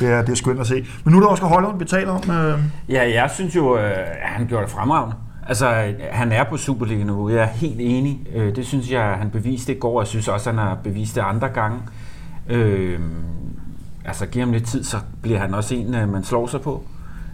Det 0.00 0.08
er, 0.08 0.22
det 0.22 0.32
er 0.32 0.36
skønt 0.36 0.60
at 0.60 0.66
se. 0.66 0.84
Men 1.04 1.12
nu 1.12 1.18
er 1.18 1.22
der 1.22 1.28
også 1.28 1.44
Højlund, 1.44 1.78
vi 1.78 1.84
taler 1.84 2.12
om. 2.12 2.30
Øh... 2.30 2.58
Ja, 2.88 3.22
jeg 3.22 3.30
synes 3.34 3.56
jo, 3.56 3.78
øh, 3.78 3.92
han 4.22 4.46
gjorde 4.46 4.64
det 4.64 4.72
fremragende. 4.72 5.14
Altså, 5.48 5.94
han 6.10 6.32
er 6.32 6.44
på 6.44 6.56
Superliga-niveau. 6.56 7.28
Jeg 7.28 7.42
er 7.42 7.46
helt 7.46 7.80
enig. 7.80 8.20
Øh, 8.34 8.56
det 8.56 8.66
synes 8.66 8.90
jeg, 8.90 9.04
han 9.04 9.30
beviste 9.30 9.76
i 9.76 9.78
går. 9.78 10.00
Jeg 10.00 10.06
synes 10.06 10.28
også, 10.28 10.50
han 10.50 10.58
har 10.58 10.74
bevist 10.74 11.14
det 11.14 11.20
andre 11.20 11.48
gange. 11.48 11.80
Øh, 12.48 13.00
altså, 14.04 14.26
giver 14.26 14.44
ham 14.44 14.52
lidt 14.52 14.66
tid, 14.66 14.84
så 14.84 14.96
bliver 15.22 15.38
han 15.38 15.54
også 15.54 15.74
en, 15.74 15.94
øh, 15.94 16.12
man 16.12 16.24
slår 16.24 16.46
sig 16.46 16.60
på 16.60 16.82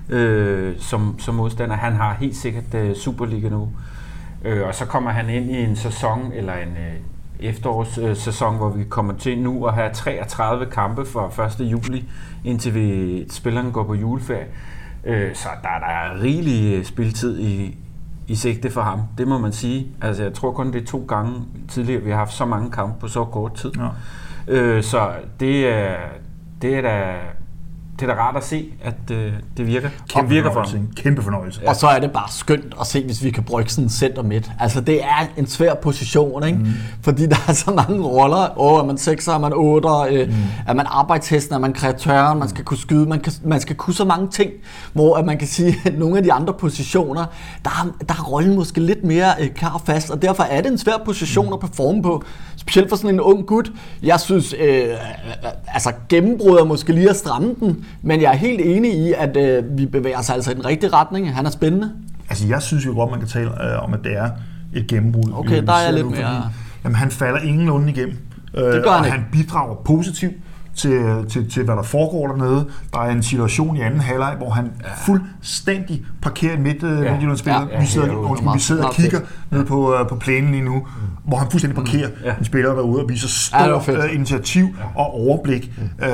øh, 0.08 0.74
som, 0.78 1.18
som 1.18 1.34
modstander. 1.34 1.76
Han 1.76 1.92
har 1.92 2.14
helt 2.14 2.36
sikkert 2.36 2.74
øh, 2.74 2.96
Superliga 2.96 3.48
nu. 3.48 3.68
Øh, 4.44 4.66
og 4.66 4.74
så 4.74 4.86
kommer 4.86 5.10
han 5.10 5.30
ind 5.30 5.50
i 5.50 5.64
en 5.64 5.76
sæson, 5.76 6.32
eller 6.34 6.54
en 6.54 6.68
øh, 6.68 6.94
efterårssæson, 7.40 8.52
øh, 8.54 8.58
hvor 8.58 8.70
vi 8.70 8.84
kommer 8.84 9.14
til 9.14 9.38
nu 9.38 9.66
at 9.66 9.74
have 9.74 9.92
33 9.92 10.66
kampe 10.66 11.06
fra 11.06 11.46
1. 11.46 11.70
juli, 11.70 12.04
indtil 12.44 12.74
vi 12.74 13.26
spillerne 13.30 13.72
går 13.72 13.84
på 13.84 13.94
juleferie. 13.94 14.46
Øh, 15.04 15.34
så 15.34 15.48
der, 15.62 15.78
der 15.80 15.86
er 15.86 16.22
rigelig 16.22 16.74
øh, 16.74 16.84
spiltid 16.84 17.40
i, 17.40 17.76
i 18.28 18.34
sigte 18.34 18.70
for 18.70 18.80
ham. 18.80 19.00
Det 19.18 19.28
må 19.28 19.38
man 19.38 19.52
sige. 19.52 19.86
Altså, 20.02 20.22
jeg 20.22 20.34
tror 20.34 20.52
kun, 20.52 20.72
det 20.72 20.82
er 20.82 20.86
to 20.86 21.04
gange 21.08 21.42
tidligere, 21.68 22.02
vi 22.02 22.10
har 22.10 22.16
haft 22.16 22.32
så 22.32 22.44
mange 22.44 22.70
kampe 22.70 23.00
på 23.00 23.08
så 23.08 23.24
kort 23.24 23.54
tid. 23.54 23.72
Ja. 23.78 23.88
Øh, 24.48 24.82
så 24.82 25.10
det 25.40 25.68
er, 25.68 25.96
det 26.62 26.74
er 26.74 26.82
da 26.82 27.14
det 28.00 28.10
er 28.10 28.14
da 28.14 28.20
rart 28.20 28.36
at 28.36 28.44
se, 28.44 28.72
at 28.82 29.10
øh, 29.10 29.32
det 29.56 29.66
virker. 29.66 29.88
Kæmpe 30.08 30.26
Og 30.26 30.30
virker 30.30 30.48
for 30.48 30.52
fornøjelse, 30.52 30.76
ham. 30.76 30.88
Kæmpe 30.96 31.22
fornøjelse. 31.22 31.60
Og 31.66 31.76
så 31.76 31.86
er 31.86 31.98
det 31.98 32.12
bare 32.12 32.28
skønt 32.30 32.74
at 32.80 32.86
se, 32.86 33.04
hvis 33.04 33.24
vi 33.24 33.30
kan 33.30 33.44
brygge 33.44 33.70
sådan 33.70 33.84
en 33.84 33.90
center 33.90 34.22
midt. 34.22 34.50
Altså, 34.60 34.80
det 34.80 35.04
er 35.04 35.26
en 35.36 35.46
svær 35.46 35.74
position, 35.74 36.46
ikke? 36.46 36.58
Mm. 36.58 36.66
Fordi 37.02 37.26
der 37.26 37.36
er 37.48 37.52
så 37.52 37.70
mange 37.70 38.02
roller. 38.02 38.58
Åh, 38.60 38.80
er 38.80 38.84
man 38.84 38.96
6'er, 38.96 39.32
er 39.32 39.38
man 39.38 39.52
8'er, 39.52 40.12
øh, 40.12 40.28
mm. 40.28 40.34
er 40.66 40.74
man 40.74 40.86
arbejdshesten, 40.88 41.54
er 41.54 41.58
man 41.58 41.72
kreatøren, 41.72 42.38
man 42.38 42.48
skal 42.48 42.64
kunne 42.64 42.78
skyde, 42.78 43.06
man, 43.08 43.20
kan, 43.20 43.32
man 43.44 43.60
skal 43.60 43.76
kunne 43.76 43.94
så 43.94 44.04
mange 44.04 44.28
ting, 44.28 44.52
hvor 44.92 45.16
at 45.16 45.24
man 45.24 45.38
kan 45.38 45.48
sige, 45.48 45.76
at 45.84 45.98
nogle 45.98 46.16
af 46.16 46.22
de 46.22 46.32
andre 46.32 46.54
positioner, 46.54 47.24
der 47.64 47.70
er, 47.70 48.04
der 48.08 48.14
er 48.14 48.22
rollen 48.22 48.54
måske 48.54 48.80
lidt 48.80 49.04
mere 49.04 49.32
øh, 49.40 49.50
klar 49.50 49.74
og 49.74 49.80
fast, 49.80 50.10
og 50.10 50.22
derfor 50.22 50.42
er 50.42 50.60
det 50.60 50.70
en 50.70 50.78
svær 50.78 50.96
position 51.04 51.52
at 51.52 51.60
performe 51.60 52.02
på. 52.02 52.24
Specielt 52.58 52.88
for 52.88 52.96
sådan 52.96 53.10
en 53.14 53.20
ung 53.20 53.46
gut. 53.46 53.72
Jeg 54.02 54.20
synes, 54.20 54.54
øh, 54.60 54.84
altså 55.74 55.92
gennembrud 56.08 56.58
er 56.58 56.64
måske 56.64 56.92
lige 56.92 57.10
at 57.10 57.16
stramme 57.16 57.54
den, 57.60 57.84
men 58.02 58.20
jeg 58.22 58.32
er 58.32 58.36
helt 58.36 58.60
enig 58.60 58.94
i, 58.94 59.12
at 59.18 59.36
øh, 59.36 59.78
vi 59.78 59.86
bevæger 59.86 60.18
os 60.18 60.30
altså 60.30 60.50
i 60.50 60.54
den 60.54 60.64
rigtige 60.64 60.90
retning. 60.92 61.34
Han 61.36 61.46
er 61.46 61.50
spændende. 61.50 61.92
Altså, 62.30 62.46
jeg 62.48 62.62
synes 62.62 62.86
jo 62.86 62.92
godt, 62.94 63.10
man 63.10 63.18
kan 63.20 63.28
tale 63.28 63.72
øh, 63.72 63.84
om, 63.84 63.94
at 63.94 64.00
det 64.04 64.16
er 64.16 64.30
et 64.74 64.86
gennembrud. 64.86 65.32
Okay, 65.34 65.60
Vi 65.60 65.66
der 65.66 65.72
er 65.72 65.84
jeg 65.84 65.92
lidt 65.94 66.10
mere- 66.10 66.50
Jamen, 66.84 66.96
han 66.96 67.10
falder 67.10 67.40
ingenlunde 67.40 67.90
igennem. 67.92 68.16
Øh, 68.54 68.64
Det 68.64 68.82
gør 68.84 68.90
han 68.90 69.00
og 69.00 69.06
ikke. 69.06 69.18
han 69.18 69.26
bidrager 69.32 69.74
positivt 69.74 70.34
til, 70.78 71.26
til, 71.30 71.50
til, 71.50 71.64
hvad 71.64 71.76
der 71.76 71.82
foregår 71.82 72.26
dernede. 72.26 72.68
Der 72.92 72.98
er 73.00 73.10
en 73.10 73.22
situation 73.22 73.76
i 73.76 73.80
anden 73.80 74.00
halvleg, 74.00 74.34
hvor 74.36 74.50
han 74.50 74.70
fuldstændig 75.06 76.02
parkerer 76.22 76.58
midt, 76.58 76.82
ja. 76.82 76.88
midtjyllandsspiller. 76.88 77.60
Ja, 77.60 77.74
ja, 77.74 77.80
vi 77.80 77.86
sidder, 77.86 78.06
helt 78.06 78.16
undskyld, 78.18 78.52
vi 78.54 78.60
sidder 78.60 78.84
og 78.86 78.94
kigger 78.94 79.20
ned 79.50 79.64
på, 79.64 79.94
øh, 79.94 80.08
på 80.08 80.16
plænen 80.16 80.50
lige 80.50 80.64
nu, 80.64 80.86
hvor 81.24 81.36
han 81.36 81.50
fuldstændig 81.50 81.76
parkerer 81.84 82.08
Ja. 82.24 82.34
en 82.38 82.44
spiller 82.44 82.74
derude 82.74 83.02
og 83.02 83.08
viser 83.08 83.58
Ja, 83.58 83.66
stort 83.66 83.84
fedt. 83.84 84.04
øh, 84.04 84.14
initiativ 84.14 84.68
og 84.94 85.14
overblik. 85.14 85.72
Øh, 86.02 86.08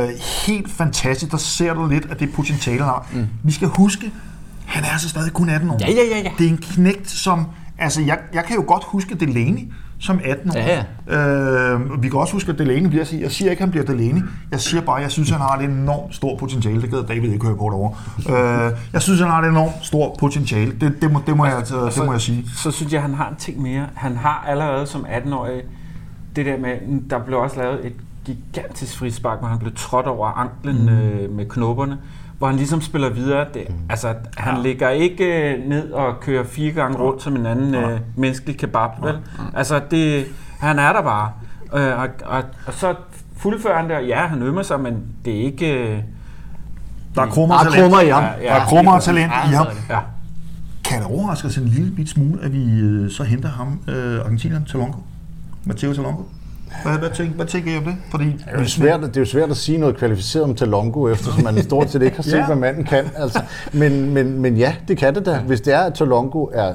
helt 0.47 0.71
fantastisk. 0.71 1.33
Der 1.33 1.38
ser 1.38 1.75
du 1.75 1.87
lidt 1.87 2.06
af 2.11 2.16
det 2.16 2.33
potentiale, 2.35 2.78
han 2.78 2.87
har. 2.88 3.06
Vi 3.42 3.52
skal 3.52 3.68
huske, 3.68 4.12
han 4.66 4.85
er 4.85 4.88
altså 4.88 5.09
stadig 5.09 5.33
kun 5.33 5.49
18 5.49 5.71
år. 5.71 5.76
Ja, 5.80 5.87
ja, 5.90 6.16
ja, 6.16 6.18
ja. 6.25 6.30
Det 6.38 6.47
er 6.47 6.50
en 6.50 6.56
knægt, 6.62 7.11
som... 7.11 7.47
Altså, 7.78 8.02
jeg, 8.02 8.18
jeg 8.35 8.44
kan 8.44 8.56
jo 8.56 8.64
godt 8.66 8.85
huske 8.87 9.14
Delaney 9.14 9.73
som 9.99 10.21
18 10.25 10.51
år. 10.51 10.55
Ja, 10.55 10.85
Øh, 11.09 12.03
vi 12.03 12.09
kan 12.09 12.19
også 12.19 12.33
huske, 12.33 12.53
at 12.53 12.59
Delaney 12.59 12.89
bliver... 12.89 13.05
Jeg 13.13 13.31
siger 13.31 13.51
ikke, 13.51 13.61
at 13.61 13.65
han 13.65 13.71
bliver 13.71 13.85
Delaney. 13.85 14.23
Jeg 14.51 14.61
siger 14.61 14.81
bare, 14.83 14.97
at 14.97 15.03
jeg 15.03 15.11
synes, 15.11 15.31
at 15.31 15.39
han 15.39 15.47
har 15.47 15.59
et 15.59 15.65
enormt 15.65 16.15
stort 16.15 16.39
potentiale. 16.39 16.83
Det 16.83 16.91
gider 16.91 17.07
David 17.07 17.33
ikke 17.33 17.47
høre 17.47 17.57
på 17.57 17.65
derovre. 17.65 18.67
Øh, 18.69 18.73
jeg 18.93 19.03
synes, 19.03 19.21
at 19.21 19.27
han 19.27 19.35
har 19.35 19.43
et 19.43 19.49
enormt 19.49 19.73
stort 19.83 20.19
potentiale. 20.19 20.73
Det, 20.81 21.03
det, 21.03 21.13
må, 21.13 21.21
det, 21.27 21.37
må, 21.37 21.45
jeg, 21.45 21.57
altså, 21.57 21.93
det 21.97 22.07
må 22.07 22.13
jeg 22.13 22.21
sige. 22.21 22.45
Så 22.57 22.71
synes 22.71 22.93
jeg, 22.93 23.03
han 23.03 23.15
har 23.15 23.29
en 23.29 23.37
ting 23.37 23.63
mere. 23.63 23.87
Han 23.95 24.17
har 24.17 24.45
allerede 24.49 24.87
som 24.87 25.07
18-årig, 25.07 25.63
det 26.37 26.47
der 26.47 26.59
med, 26.59 27.01
der 27.11 27.19
blev 27.19 27.39
også 27.39 27.57
lavet 27.57 27.87
et 27.87 27.93
gigantisk 28.25 28.99
frispark, 28.99 29.39
hvor 29.39 29.49
han 29.49 29.59
blev 29.59 29.73
trådt 29.77 30.07
over 30.07 30.29
anklen 30.29 30.83
mm. 30.83 30.89
øh, 30.89 31.31
med 31.31 31.47
knopperne, 31.47 31.99
hvor 32.38 32.47
han 32.47 32.57
ligesom 32.57 32.81
spiller 32.81 33.11
videre. 33.11 33.47
Det, 33.55 33.62
mm. 33.69 33.75
Altså, 33.88 34.14
han 34.37 34.55
ja. 34.57 34.62
ligger 34.62 34.88
ikke 34.91 35.25
øh, 35.55 35.69
ned 35.69 35.91
og 35.91 36.21
kører 36.21 36.45
fire 36.45 36.73
gange 36.73 36.99
rundt 36.99 37.23
som 37.23 37.37
en 37.37 37.47
anden 37.47 37.75
øh, 37.75 38.00
menneskelig 38.17 38.59
kebab, 38.59 38.91
vel? 39.03 39.14
Altså, 39.55 39.81
det, 39.91 40.25
han 40.61 40.79
er 40.79 40.93
der 40.93 41.03
bare. 41.03 41.31
Øh, 41.75 41.99
og, 42.00 42.09
og, 42.25 42.43
og 42.67 42.73
så 42.75 42.95
fuldfører 43.37 43.76
han 43.81 43.88
det, 43.88 43.97
og 43.97 44.07
ja, 44.07 44.26
han 44.26 44.43
ømmer 44.43 44.62
sig, 44.62 44.81
men 44.81 45.03
det 45.25 45.41
er 45.41 45.45
ikke... 45.45 45.73
Øh, 45.88 45.99
Der 47.14 47.23
er 47.23 47.26
krummer 47.26 47.55
Der 47.55 47.64
er 47.64 47.71
talent. 47.71 47.83
krummer 47.83 48.00
i 48.00 48.09
ham. 48.09 48.23
Ja, 48.23 48.49
Der 48.55 48.61
er 48.61 48.64
krummer 48.67 48.93
og 48.93 49.03
talent 49.03 49.33
Ja, 49.33 49.50
i 49.50 49.55
ham. 49.55 49.67
ja. 49.91 49.99
Kan 50.85 50.99
det 50.99 51.07
overraske 51.07 51.49
os 51.49 51.57
en 51.57 51.64
lille 51.69 51.91
bit 51.97 52.09
smule, 52.09 52.43
at 52.43 52.53
vi 52.53 52.81
øh, 52.81 53.11
så 53.11 53.25
henter 53.25 53.49
ham, 53.49 53.81
øh, 53.88 54.21
argentineren 54.21 54.64
Talonco? 54.64 54.99
Matteo 55.64 55.93
Talonco? 55.95 56.29
Hvad, 56.83 56.99
hvad, 56.99 57.11
tænker, 57.11 57.35
hvad 57.35 57.47
tænker 57.47 57.73
I 57.75 57.76
om 57.76 57.85
det? 57.85 57.97
Fordi, 58.11 58.25
Det 58.25 58.45
er, 58.47 58.61
jo 58.61 58.69
svært, 58.69 59.00
det 59.00 59.16
er 59.16 59.21
jo 59.21 59.25
svært 59.26 59.50
at 59.50 59.57
sige 59.57 59.78
noget 59.78 59.97
kvalificeret 59.97 60.45
om 60.45 60.54
Talongo, 60.54 61.09
eftersom 61.09 61.45
man 61.45 61.62
stort 61.62 61.90
set 61.90 62.02
ikke 62.02 62.16
har 62.16 62.23
set, 62.23 62.33
Ja. 62.33 62.47
hvad 62.47 62.57
manden 62.57 62.85
kan. 62.85 63.04
Altså, 63.16 63.43
men, 63.73 64.11
men, 64.14 64.38
men 64.40 64.57
ja, 64.57 64.75
det 64.88 64.99
kan 64.99 65.14
det 65.14 65.26
da. 65.26 65.38
Hvis 65.38 65.61
det 65.61 65.75
er, 65.75 65.81
at 65.81 65.95
Talongo 65.95 66.47
er 66.52 66.73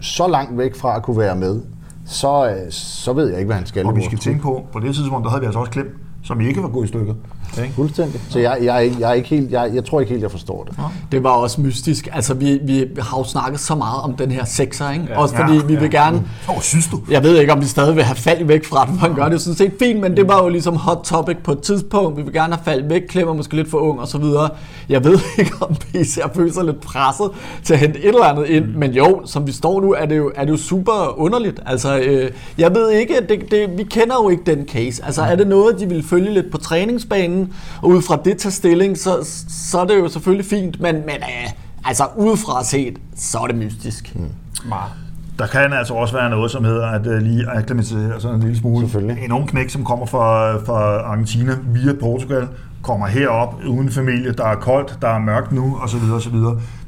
så 0.00 0.28
langt 0.28 0.58
væk 0.58 0.74
fra 0.76 0.96
at 0.96 1.02
kunne 1.02 1.18
være 1.18 1.36
med, 1.36 1.60
så, 2.06 2.48
øh, 2.48 2.56
så 2.70 3.12
ved 3.12 3.28
jeg 3.28 3.38
ikke, 3.38 3.46
hvad 3.46 3.56
han 3.56 3.66
skal. 3.66 3.86
og 3.86 3.96
vi 3.96 4.04
skal 4.04 4.18
tænke 4.18 4.40
på, 4.42 4.66
på 4.72 4.80
det 4.80 4.94
tidspunkt, 4.94 5.24
der 5.24 5.30
havde 5.30 5.40
vi 5.40 5.46
altså 5.46 5.58
også 5.58 5.72
Klem, 5.72 5.98
som 6.24 6.40
ikke 6.40 6.62
var 6.62 6.68
gået 6.68 6.84
i 6.84 6.88
stykker. 6.88 7.14
Ikke? 7.62 7.74
Fuldstændig. 7.74 8.20
Så 8.28 8.38
jeg, 8.38 8.58
jeg, 8.62 8.86
er 8.86 8.90
jeg, 9.00 9.10
er 9.10 9.14
ikke 9.14 9.28
helt, 9.28 9.50
jeg, 9.52 9.70
jeg 9.74 9.84
tror 9.84 10.00
ikke 10.00 10.10
helt, 10.10 10.22
jeg 10.22 10.30
forstår 10.30 10.64
det. 10.64 10.78
Det 11.12 11.22
var 11.24 11.30
også 11.30 11.60
mystisk. 11.60 12.08
Altså, 12.12 12.34
vi, 12.34 12.58
vi 12.64 12.86
har 12.98 13.18
jo 13.18 13.24
snakket 13.24 13.60
så 13.60 13.74
meget 13.74 14.02
om 14.02 14.16
den 14.16 14.30
her 14.30 14.44
sekser, 14.44 14.90
ikke? 14.90 15.06
Ja, 15.08 15.18
også 15.18 15.34
Ja, 15.38 15.46
fordi 15.46 15.66
vi 15.66 15.74
ja. 15.74 15.80
vil 15.80 15.90
gerne... 15.90 16.16
Åh, 16.48 16.56
oh, 16.56 16.62
synes 16.62 16.86
du? 16.86 17.00
Jeg 17.10 17.22
ved 17.22 17.38
ikke, 17.38 17.52
om 17.52 17.60
vi 17.60 17.66
stadig 17.66 17.96
vil 17.96 18.04
have 18.04 18.16
fald 18.16 18.44
væk 18.44 18.64
fra 18.64 18.86
den, 18.86 18.98
for 18.98 19.06
han 19.06 19.16
gør 19.16 19.24
det 19.24 19.32
jo 19.32 19.38
sådan 19.38 19.56
set 19.56 19.72
fint, 19.78 20.00
men 20.00 20.16
det 20.16 20.28
var 20.28 20.42
jo 20.42 20.48
ligesom 20.48 20.76
hot 20.76 21.00
topic 21.04 21.36
på 21.44 21.52
et 21.52 21.60
tidspunkt. 21.60 22.16
Vi 22.16 22.22
vil 22.22 22.32
gerne 22.32 22.54
have 22.54 22.64
fald 22.64 22.88
væk, 22.88 23.02
klemmer 23.08 23.34
måske 23.34 23.56
lidt 23.56 23.70
for 23.70 23.78
ung 23.78 24.00
og 24.00 24.08
så 24.08 24.18
videre. 24.18 24.50
Jeg 24.88 25.04
ved 25.04 25.18
ikke, 25.38 25.52
om 25.60 25.74
PC 25.74 26.18
føler 26.34 26.52
sig 26.52 26.64
lidt 26.64 26.80
presset 26.80 27.30
til 27.64 27.74
at 27.74 27.80
hente 27.80 27.98
et 27.98 28.08
eller 28.08 28.24
andet 28.24 28.46
ind, 28.46 28.64
men 28.64 28.92
jo, 28.92 29.22
som 29.24 29.46
vi 29.46 29.52
står 29.52 29.80
nu, 29.80 29.92
er 29.92 30.06
det 30.06 30.16
jo, 30.16 30.32
er 30.34 30.44
det 30.44 30.52
jo 30.52 30.56
super 30.56 31.18
underligt. 31.18 31.60
Altså, 31.66 31.98
øh, 31.98 32.30
jeg 32.58 32.74
ved 32.74 32.90
ikke, 32.90 33.14
det, 33.28 33.50
det, 33.50 33.78
vi 33.78 33.82
kender 33.82 34.14
jo 34.22 34.28
ikke 34.28 34.42
den 34.46 34.68
case. 34.68 35.04
Altså, 35.04 35.22
er 35.22 35.36
det 35.36 35.46
noget, 35.46 35.80
de 35.80 35.88
vil 35.88 36.02
følge 36.02 36.34
lidt 36.34 36.50
på 36.50 36.58
træningsbanen, 36.58 37.43
og 37.82 37.88
ud 37.88 38.02
fra 38.02 38.16
det 38.24 38.38
tage 38.38 38.52
stilling, 38.52 38.98
så, 38.98 39.42
så 39.48 39.80
er 39.80 39.84
det 39.84 39.98
jo 39.98 40.08
selvfølgelig 40.08 40.46
fint, 40.46 40.80
men, 40.80 40.94
men 40.94 41.16
øh, 41.16 41.50
altså, 41.84 42.04
udefra 42.16 42.64
set, 42.64 42.98
så 43.16 43.38
er 43.38 43.46
det 43.46 43.56
mystisk. 43.56 44.12
Mm. 44.14 44.28
Meget. 44.68 44.90
Der 45.38 45.46
kan 45.46 45.72
altså 45.72 45.94
også 45.94 46.14
være 46.14 46.30
noget, 46.30 46.50
som 46.50 46.64
hedder 46.64 46.86
at 46.86 47.06
uh, 47.06 47.16
lige 47.16 47.46
akklimatisere 47.46 48.20
sig 48.20 48.34
en 48.34 48.40
lille 48.40 48.56
smule. 48.56 48.80
Selvfølgelig. 48.80 49.24
En 49.24 49.32
ung 49.32 49.48
knæk, 49.48 49.70
som 49.70 49.84
kommer 49.84 50.06
fra, 50.06 50.56
fra 50.56 50.98
Argentina 50.98 51.58
via 51.66 51.92
Portugal, 52.00 52.48
kommer 52.84 53.06
herop 53.06 53.54
uden 53.68 53.90
familie, 53.92 54.32
der 54.32 54.44
er 54.46 54.54
koldt, 54.54 54.98
der 55.02 55.08
er 55.08 55.18
mørkt 55.18 55.52
nu, 55.52 55.78
osv. 55.82 56.12
osv. 56.16 56.34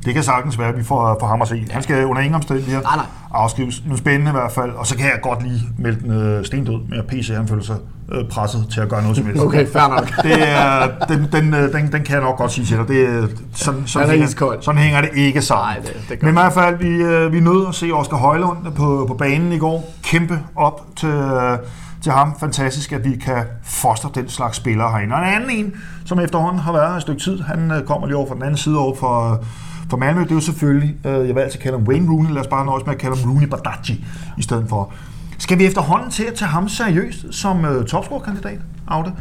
Det 0.05 0.15
kan 0.15 0.23
sagtens 0.23 0.59
være, 0.59 0.69
at 0.69 0.79
vi 0.79 0.85
får, 0.85 1.17
får 1.21 1.27
ham 1.27 1.43
at 1.43 1.49
se. 1.49 1.67
Han 1.71 1.83
skal 1.83 2.05
under 2.07 2.23
ingen 2.23 2.35
omstændigheder 2.35 2.83
Nej, 2.83 2.97
nej. 2.97 3.07
afskrives. 3.35 3.83
Men 3.89 3.97
spændende 3.97 4.29
i 4.31 4.33
hvert 4.33 4.53
fald. 4.53 4.71
Og 4.71 4.87
så 4.87 4.97
kan 4.97 5.05
jeg 5.07 5.19
godt 5.23 5.43
lige 5.43 5.61
melde 5.79 6.01
den 6.01 6.11
øh, 6.11 6.45
stendød 6.45 6.89
med, 6.89 6.99
at 6.99 7.07
PC 7.07 7.31
han 7.37 7.49
føler 7.49 7.63
sig 7.63 7.77
øh, 8.13 8.29
presset 8.29 8.67
til 8.73 8.81
at 8.81 8.89
gøre 8.89 9.03
noget 9.03 9.17
som 9.17 9.27
helst. 9.27 9.43
Okay, 9.43 9.67
fair 9.67 9.89
nok. 9.89 10.11
Det 10.27 10.49
er, 10.49 10.89
den, 11.09 11.29
den, 11.33 11.55
øh, 11.55 11.73
den, 11.73 11.93
den 11.93 12.03
kan 12.03 12.15
jeg 12.15 12.23
nok 12.23 12.37
godt 12.39 12.53
sige 12.53 12.65
til 12.65 12.77
dig. 12.77 12.89
Det 12.89 13.05
er, 13.09 13.27
sådan, 13.55 13.83
sådan, 13.87 14.09
er 14.09 14.11
hænger, 14.13 14.27
iskold. 14.29 14.63
sådan 14.63 14.81
hænger 14.81 15.01
det 15.01 15.11
ikke 15.15 15.43
sammen. 15.43 15.65
Nej, 15.67 15.77
det- 15.85 15.97
det 16.09 16.23
Men 16.23 16.31
i 16.31 16.33
hvert 16.33 16.53
fald, 16.53 16.77
vi, 16.79 16.89
øh, 16.89 17.33
vi 17.33 17.41
nød 17.41 17.67
at 17.69 17.75
se 17.75 17.91
Oscar 17.93 18.17
Højlund 18.17 18.59
på, 18.77 19.05
på 19.09 19.15
banen 19.15 19.53
i 19.53 19.59
går. 19.59 19.95
Kæmpe 20.03 20.39
op 20.57 20.81
til, 20.97 21.09
øh, 21.09 21.59
til 22.03 22.13
ham. 22.13 22.39
Fantastisk, 22.41 22.93
at 22.93 23.05
vi 23.05 23.17
kan 23.17 23.45
foster 23.63 24.09
den 24.09 24.29
slags 24.29 24.57
spillere 24.57 24.91
herinde. 24.91 25.15
Og 25.15 25.21
en 25.21 25.27
anden 25.27 25.51
en, 25.51 25.75
som 26.05 26.21
efterhånden 26.21 26.59
har 26.61 26.73
været 26.73 26.89
her 26.89 26.97
et 26.97 27.03
stykke 27.03 27.23
tid, 27.23 27.41
han 27.41 27.71
øh, 27.71 27.83
kommer 27.85 28.07
lige 28.07 28.17
over 28.17 28.29
fra 28.29 28.35
den 28.35 28.43
anden 28.43 28.57
side 28.57 28.79
over 28.79 28.95
for, 28.95 29.45
for 29.91 29.97
Malmø. 29.97 30.23
Det 30.23 30.31
er 30.31 30.35
jo 30.35 30.41
selvfølgelig, 30.41 30.97
øh, 31.07 31.27
jeg 31.29 31.35
vil 31.35 31.41
altid 31.41 31.61
kalde 31.61 31.79
ham 31.79 31.87
Wayne 31.89 32.11
Rooney. 32.11 32.31
Lad 32.31 32.41
os 32.41 32.47
bare 32.47 32.67
nøjes 32.67 32.87
med 32.87 32.95
at 32.95 33.01
kalde 33.01 33.17
ham 33.17 33.31
Rooney 33.31 33.47
Badaji 33.47 34.05
i 34.39 34.43
stedet 34.43 34.67
for. 34.69 34.93
Skal 35.39 35.59
vi 35.59 35.65
efterhånden 35.65 36.11
til 36.11 36.25
at 36.25 36.35
tage 36.35 36.49
ham 36.49 36.69
seriøst 36.69 37.27
som 37.31 37.65
øh, 37.65 37.87
topscorekandidat, 37.87 38.59
Aude? 38.89 39.13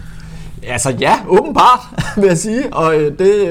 Altså 0.67 0.89
ja, 1.00 1.13
åbenbart, 1.27 1.79
vil 2.17 2.25
jeg 2.25 2.38
sige. 2.38 2.74
Og 2.74 2.96
øh, 2.96 3.20
det 3.20 3.48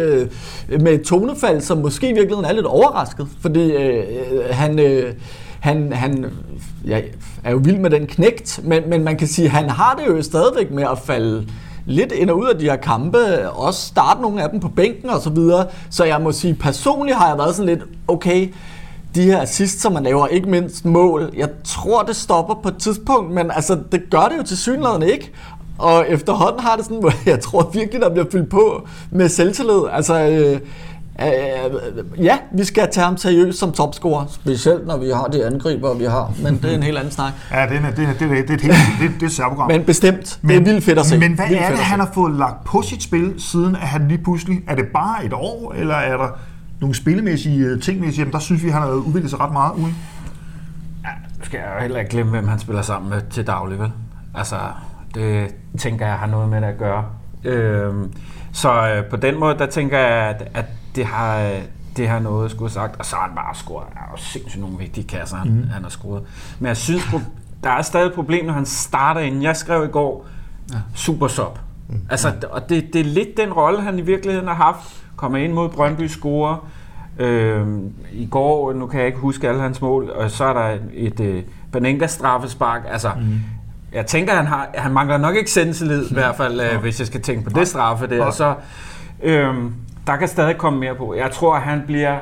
øh, 0.69 0.81
med 0.81 0.93
et 0.93 1.03
tonefald, 1.03 1.61
som 1.61 1.79
måske 1.79 2.09
i 2.09 2.13
virkeligheden 2.13 2.45
er 2.45 2.53
lidt 2.53 2.67
overrasket. 2.67 3.29
Fordi 3.41 3.73
øh, 3.73 4.05
øh 4.33 4.45
han, 4.51 4.79
øh, 4.79 5.15
han, 5.65 5.93
han 5.93 6.27
ja, 6.87 7.01
er 7.45 7.51
jo 7.51 7.57
vild 7.57 7.79
med 7.79 7.91
den 7.91 8.07
knægt, 8.07 8.61
men, 8.65 8.83
men 8.89 9.05
man 9.05 9.17
kan 9.17 9.29
sige, 9.29 9.45
at 9.45 9.51
han 9.51 9.71
har 9.71 9.95
det 9.95 10.17
jo 10.17 10.23
stadigvæk 10.23 10.71
med 10.71 10.83
at 10.83 10.99
falde 10.99 11.47
lidt 11.87 12.13
ind 12.13 12.31
og 12.31 12.39
ud 12.39 12.49
af 12.49 12.59
de 12.59 12.65
her 12.65 12.77
kampe, 12.77 13.51
også 13.51 13.87
starte 13.87 14.23
nogle 14.23 14.43
af 14.43 14.51
dem 14.51 14.61
på 14.61 14.69
bænken 14.69 15.11
og 15.11 15.21
så 15.21 15.31
videre. 15.31 15.67
Så 15.91 16.05
jeg 16.05 16.21
må 16.21 16.33
sige, 16.33 16.55
personligt 16.55 17.19
har 17.19 17.29
jeg 17.29 17.39
været 17.39 17.55
sådan 17.55 17.69
lidt, 17.69 17.81
okay, 18.09 18.49
de 19.15 19.23
her 19.23 19.41
assist, 19.41 19.81
som 19.81 19.93
man 19.93 20.03
laver, 20.03 20.27
ikke 20.27 20.49
mindst 20.49 20.85
mål, 20.85 21.31
jeg 21.37 21.49
tror, 21.65 22.03
det 22.03 22.17
stopper 22.17 22.55
på 22.63 22.69
et 22.69 22.77
tidspunkt, 22.79 23.31
men 23.31 23.51
altså, 23.51 23.79
det 23.93 24.03
gør 24.11 24.29
det 24.31 24.39
jo 24.39 24.43
til 24.43 24.59
synligheden 24.59 25.03
ikke. 25.03 25.33
Og 25.79 26.05
efterhånden 26.09 26.61
har 26.61 26.77
det 26.77 26.85
sådan, 26.85 27.01
hvor 27.01 27.13
jeg 27.31 27.41
tror 27.41 27.71
virkelig, 27.73 28.01
der 28.01 28.11
bliver 28.11 28.27
fyldt 28.33 28.51
på 28.51 28.87
med 29.11 29.29
selvtillid. 29.29 29.81
Altså, 29.93 30.29
øh, 30.29 30.61
øh, 31.23 32.25
ja, 32.25 32.39
vi 32.53 32.65
skal 32.65 32.89
tage 32.93 33.05
ham 33.05 33.17
seriøst 33.17 33.59
som 33.59 33.73
topscorer, 33.73 34.27
specielt 34.31 34.87
når 34.87 34.97
vi 34.97 35.11
har 35.11 35.25
de 35.25 35.47
angriber, 35.47 35.95
vi 35.95 36.05
har, 36.05 36.33
men 36.43 36.57
det 36.63 36.71
er 36.71 36.75
en 36.77 36.83
helt 36.83 36.99
anden 36.99 37.13
snak. 37.13 37.33
Ja, 37.51 37.67
det 37.67 37.77
er, 37.77 37.91
det 37.91 38.05
er, 38.09 38.13
det 38.19 38.23
er, 38.23 38.43
det 38.43 38.51
er 38.51 38.55
et 38.55 38.61
helt 38.61 38.75
det, 39.01 39.07
er- 39.07 39.11
det 39.13 39.23
er 39.23 39.27
et 39.27 39.33
særprogram. 39.33 39.69
Men 39.71 39.85
bestemt, 39.85 40.39
det 40.43 40.57
er 40.57 40.61
vildt 40.61 40.85
fedt 40.85 40.99
at 40.99 41.07
se. 41.07 41.19
Men 41.19 41.33
hvad 41.35 41.49
Vildt 41.49 41.63
er 41.63 41.69
det, 41.71 41.79
han 41.79 42.01
har 42.01 42.11
fået 42.15 42.33
lagt 42.37 42.65
på 42.65 42.83
sit 42.83 43.03
spil, 43.03 43.35
siden 43.39 43.77
at 43.77 43.83
han 43.89 44.09
lige 44.09 44.19
pludselig... 44.25 44.63
Er 44.69 44.75
det 44.75 44.87
bare 44.95 45.25
et 45.25 45.33
år, 45.33 45.73
eller 45.77 45.95
er 45.95 46.17
der 46.17 46.29
nogle 46.81 46.95
spillemæssige 46.95 47.59
øh, 47.67 47.83
ting, 47.83 48.05
"Jamen, 48.05 48.33
der 48.33 48.39
synes 48.39 48.65
vi, 48.65 48.69
han 48.69 48.83
har 48.83 48.91
udviklet 48.91 49.31
sig 49.31 49.41
ret 49.41 49.53
meget 49.53 49.73
ude? 49.75 49.95
Nu 51.39 51.45
skal 51.45 51.59
jeg 51.59 51.67
jo 51.77 51.81
heller 51.83 51.99
ikke 51.99 52.11
glemme, 52.11 52.31
hvem 52.33 52.49
han 52.49 52.59
spiller 52.59 52.83
sammen 52.83 53.11
med 53.11 53.21
til 53.31 53.47
daglig, 53.47 53.79
vel? 53.79 53.91
Altså, 54.35 54.57
det 55.15 55.47
tænker 55.79 56.07
jeg 56.07 56.15
har 56.15 56.27
noget 56.27 56.49
med 56.49 56.61
det 56.61 56.67
at 56.67 56.79
gøre. 56.79 57.05
Øhm, 57.45 58.13
så 58.53 58.89
øh, 58.89 59.05
på 59.11 59.17
den 59.17 59.41
måde, 59.41 59.59
der 59.59 59.67
tænker 59.67 59.99
jeg, 59.99 60.09
at, 60.29 60.49
at 60.55 60.65
det 60.95 61.07
har... 61.07 61.61
Det 61.97 62.09
har 62.09 62.19
noget 62.19 62.51
skulle 62.51 62.71
have 62.71 62.75
sagt, 62.75 62.99
og 62.99 63.07
så 63.07 63.17
har 63.17 63.27
han 63.27 63.37
bare 63.37 63.55
scoret. 63.55 63.87
Er 63.93 64.11
jo 64.13 64.17
sindssygt 64.17 64.61
nogle 64.61 64.79
vigtige 64.79 65.07
kasser, 65.07 65.37
han, 65.37 65.49
mm. 65.49 65.69
han 65.73 65.83
har 65.83 65.91
scoret. 65.91 66.23
Men 66.59 66.67
jeg 66.67 66.77
synes, 66.77 67.03
der 67.65 67.71
er 67.71 67.83
stadig 67.83 68.07
et 68.07 68.13
problem, 68.13 68.47
når 68.47 68.53
han 68.53 68.67
starter 68.67 69.21
ind. 69.21 69.43
Jeg 69.43 69.57
skrev 69.57 69.85
i 69.85 69.89
går, 69.89 70.27
ja. 70.73 70.79
super 70.95 71.29
sub. 71.29 71.59
Mm. 71.89 72.01
Altså, 72.11 72.33
og 72.51 72.69
det, 72.69 72.93
det 72.93 73.01
er 73.01 73.05
lidt 73.05 73.37
den 73.37 73.53
rolle, 73.53 73.83
han 73.83 73.99
i 73.99 74.03
virkeligheden 74.03 74.49
har 74.49 74.55
haft. 74.55 75.05
Kommer 75.17 75.39
ind 75.39 75.53
mod 75.53 75.69
Brøndby 75.69 76.07
score. 76.07 76.59
Øh, 77.19 77.67
I 78.13 78.27
går, 78.27 78.73
nu 78.73 78.87
kan 78.87 78.99
jeg 78.99 79.07
ikke 79.07 79.19
huske 79.19 79.49
alle 79.49 79.61
hans 79.61 79.81
mål, 79.81 80.11
og 80.11 80.31
så 80.31 80.45
er 80.45 80.53
der 80.53 80.79
et 80.93 81.21
øh, 81.21 81.43
Banenka 81.73 82.07
straffespark. 82.07 82.83
Altså, 82.89 83.11
mm. 83.21 83.41
jeg 83.93 84.07
tænker, 84.07 84.35
han, 84.35 84.47
har, 84.47 84.69
han 84.75 84.93
mangler 84.93 85.19
nok 85.19 85.37
ikke 85.37 85.51
sendselid, 85.51 86.11
i 86.11 86.15
hvert 86.15 86.37
fald, 86.37 86.61
øh, 86.61 86.81
hvis 86.81 86.99
jeg 86.99 87.07
skal 87.07 87.23
tænke 87.23 87.51
på 87.51 87.59
det 87.59 87.69
straffe 87.69 88.07
der. 88.07 88.31
Så, 88.31 88.55
øh, 89.23 89.55
der 90.07 90.17
kan 90.17 90.29
stadig 90.29 90.57
komme 90.59 90.81
mere 90.81 90.95
på. 90.95 91.15
Jeg 91.15 91.31
tror, 91.31 91.55
at 91.57 91.63
han 91.63 91.83
bliver 91.87 92.19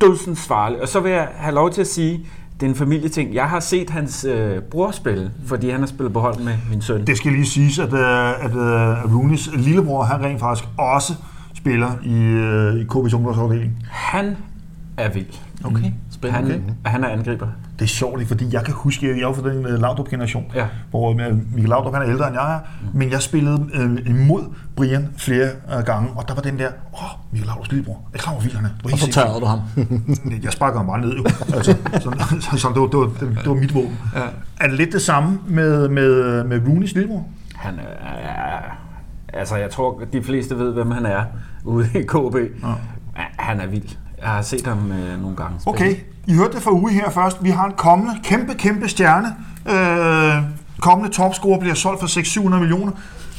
dødsens 0.00 0.46
farlig. 0.46 0.82
Og 0.82 0.88
så 0.88 1.00
vil 1.00 1.12
jeg 1.12 1.28
have 1.36 1.54
lov 1.54 1.70
til 1.70 1.80
at 1.80 1.86
sige, 1.86 2.26
det 2.60 2.66
er 2.66 2.70
en 2.70 2.76
familieting. 2.76 3.34
Jeg 3.34 3.48
har 3.48 3.60
set 3.60 3.90
hans 3.90 4.24
øh, 4.24 4.62
bror 4.62 4.90
spille, 4.90 5.30
fordi 5.46 5.70
han 5.70 5.80
har 5.80 5.86
spillet 5.86 6.12
på 6.12 6.20
hold 6.20 6.38
med 6.38 6.54
min 6.70 6.82
søn. 6.82 7.06
Det 7.06 7.16
skal 7.16 7.32
lige 7.32 7.46
siges, 7.46 7.78
at, 7.78 7.92
øh, 7.92 8.44
at 8.44 8.56
øh, 8.56 9.04
Rooney's 9.04 9.56
lillebror, 9.56 10.02
han 10.02 10.24
rent 10.24 10.40
faktisk 10.40 10.68
også 10.78 11.12
spiller 11.54 11.90
i, 12.02 12.22
øh, 12.22 12.74
i 12.74 12.84
KB's 12.84 13.16
ungdomsafdeling. 13.16 13.86
Han 13.90 14.36
er 14.96 15.08
vild. 15.08 15.26
Okay, 15.64 15.92
spændende. 16.10 16.52
Han, 16.52 16.62
okay. 16.62 16.90
han 16.90 17.04
er 17.04 17.08
angriber. 17.08 17.46
Det 17.78 17.84
er 17.84 17.88
sjovt, 17.88 18.26
fordi 18.26 18.46
jeg 18.52 18.64
kan 18.64 18.74
huske, 18.74 19.06
jeg 19.06 19.16
er 19.16 19.20
jo 19.20 19.32
fra 19.32 19.50
den 19.50 19.66
uh, 19.66 19.72
Laudrup-generation, 19.72 20.44
Ja. 20.54 20.66
hvor 20.90 21.10
uh, 21.10 21.16
Michael 21.16 21.68
Laudrup 21.68 21.94
han 21.94 22.02
er 22.02 22.08
ældre 22.08 22.26
end 22.26 22.36
jeg 22.36 22.54
er, 22.54 22.60
men 22.94 23.10
jeg 23.10 23.22
spillede 23.22 23.60
uh, 23.60 24.10
imod 24.10 24.42
Brian 24.76 25.08
flere 25.16 25.48
uh, 25.78 25.84
gange, 25.84 26.10
og 26.16 26.28
der 26.28 26.34
var 26.34 26.42
den 26.42 26.58
der, 26.58 26.68
åh, 26.92 27.04
oh, 27.04 27.10
Michael 27.32 27.46
Laudrups 27.46 27.70
lillebror, 27.70 28.08
jeg 28.12 28.20
klar 28.20 28.32
over, 28.32 28.40
hvor 28.40 28.44
vild 28.44 28.56
han 28.56 28.64
er. 28.64 28.70
Var 28.84 28.92
Og 28.92 28.98
så 28.98 29.10
tørrede 29.10 29.40
du 29.40 29.46
ham. 29.46 29.60
Jeg 30.44 30.52
sparker 30.52 30.78
ham 30.78 30.86
bare 30.86 31.00
ned, 31.00 31.16
jo. 31.16 31.24
Altså, 31.54 31.76
så, 31.92 32.38
så, 32.40 32.58
så 32.58 32.68
det, 32.68 32.80
var, 32.80 32.86
det, 32.86 32.98
var, 32.98 33.06
det, 33.06 33.38
det 33.38 33.48
var 33.48 33.54
mit 33.54 33.74
våben. 33.74 33.98
Ja. 34.14 34.20
Er 34.60 34.68
det 34.68 34.76
lidt 34.76 34.92
det 34.92 35.02
samme 35.02 35.38
med, 35.48 35.88
med, 35.88 36.44
med 36.44 36.60
Rooney's 36.60 36.94
lillebror? 36.94 37.26
Han 37.54 37.74
er, 37.78 38.78
altså, 39.32 39.56
jeg 39.56 39.70
tror, 39.70 40.02
de 40.12 40.22
fleste 40.22 40.58
ved, 40.58 40.72
hvem 40.72 40.90
han 40.90 41.06
er 41.06 41.22
ude 41.64 41.88
i 41.94 42.02
KB. 42.02 42.36
Ja. 42.62 42.72
Han 43.38 43.60
er 43.60 43.66
vild. 43.66 43.96
Jeg 44.24 44.32
har 44.32 44.42
set 44.42 44.66
ham 44.66 44.92
øh, 44.92 45.22
nogle 45.22 45.36
gange. 45.36 45.60
spille. 45.60 45.74
Okay, 45.76 45.96
I 46.26 46.34
hørte 46.34 46.52
det 46.54 46.62
fra 46.62 46.70
uge 46.72 46.92
her 46.92 47.10
først. 47.10 47.44
Vi 47.44 47.50
har 47.50 47.64
en 47.66 47.72
kommende, 47.76 48.12
kæmpe, 48.24 48.54
kæmpe 48.54 48.88
stjerne. 48.88 49.34
Øh, 49.70 50.42
kommende 50.80 51.12
topscorer 51.14 51.60
bliver 51.60 51.74
solgt 51.74 52.00
for 52.00 52.06
600-700 52.06 52.58
millioner. 52.58 52.92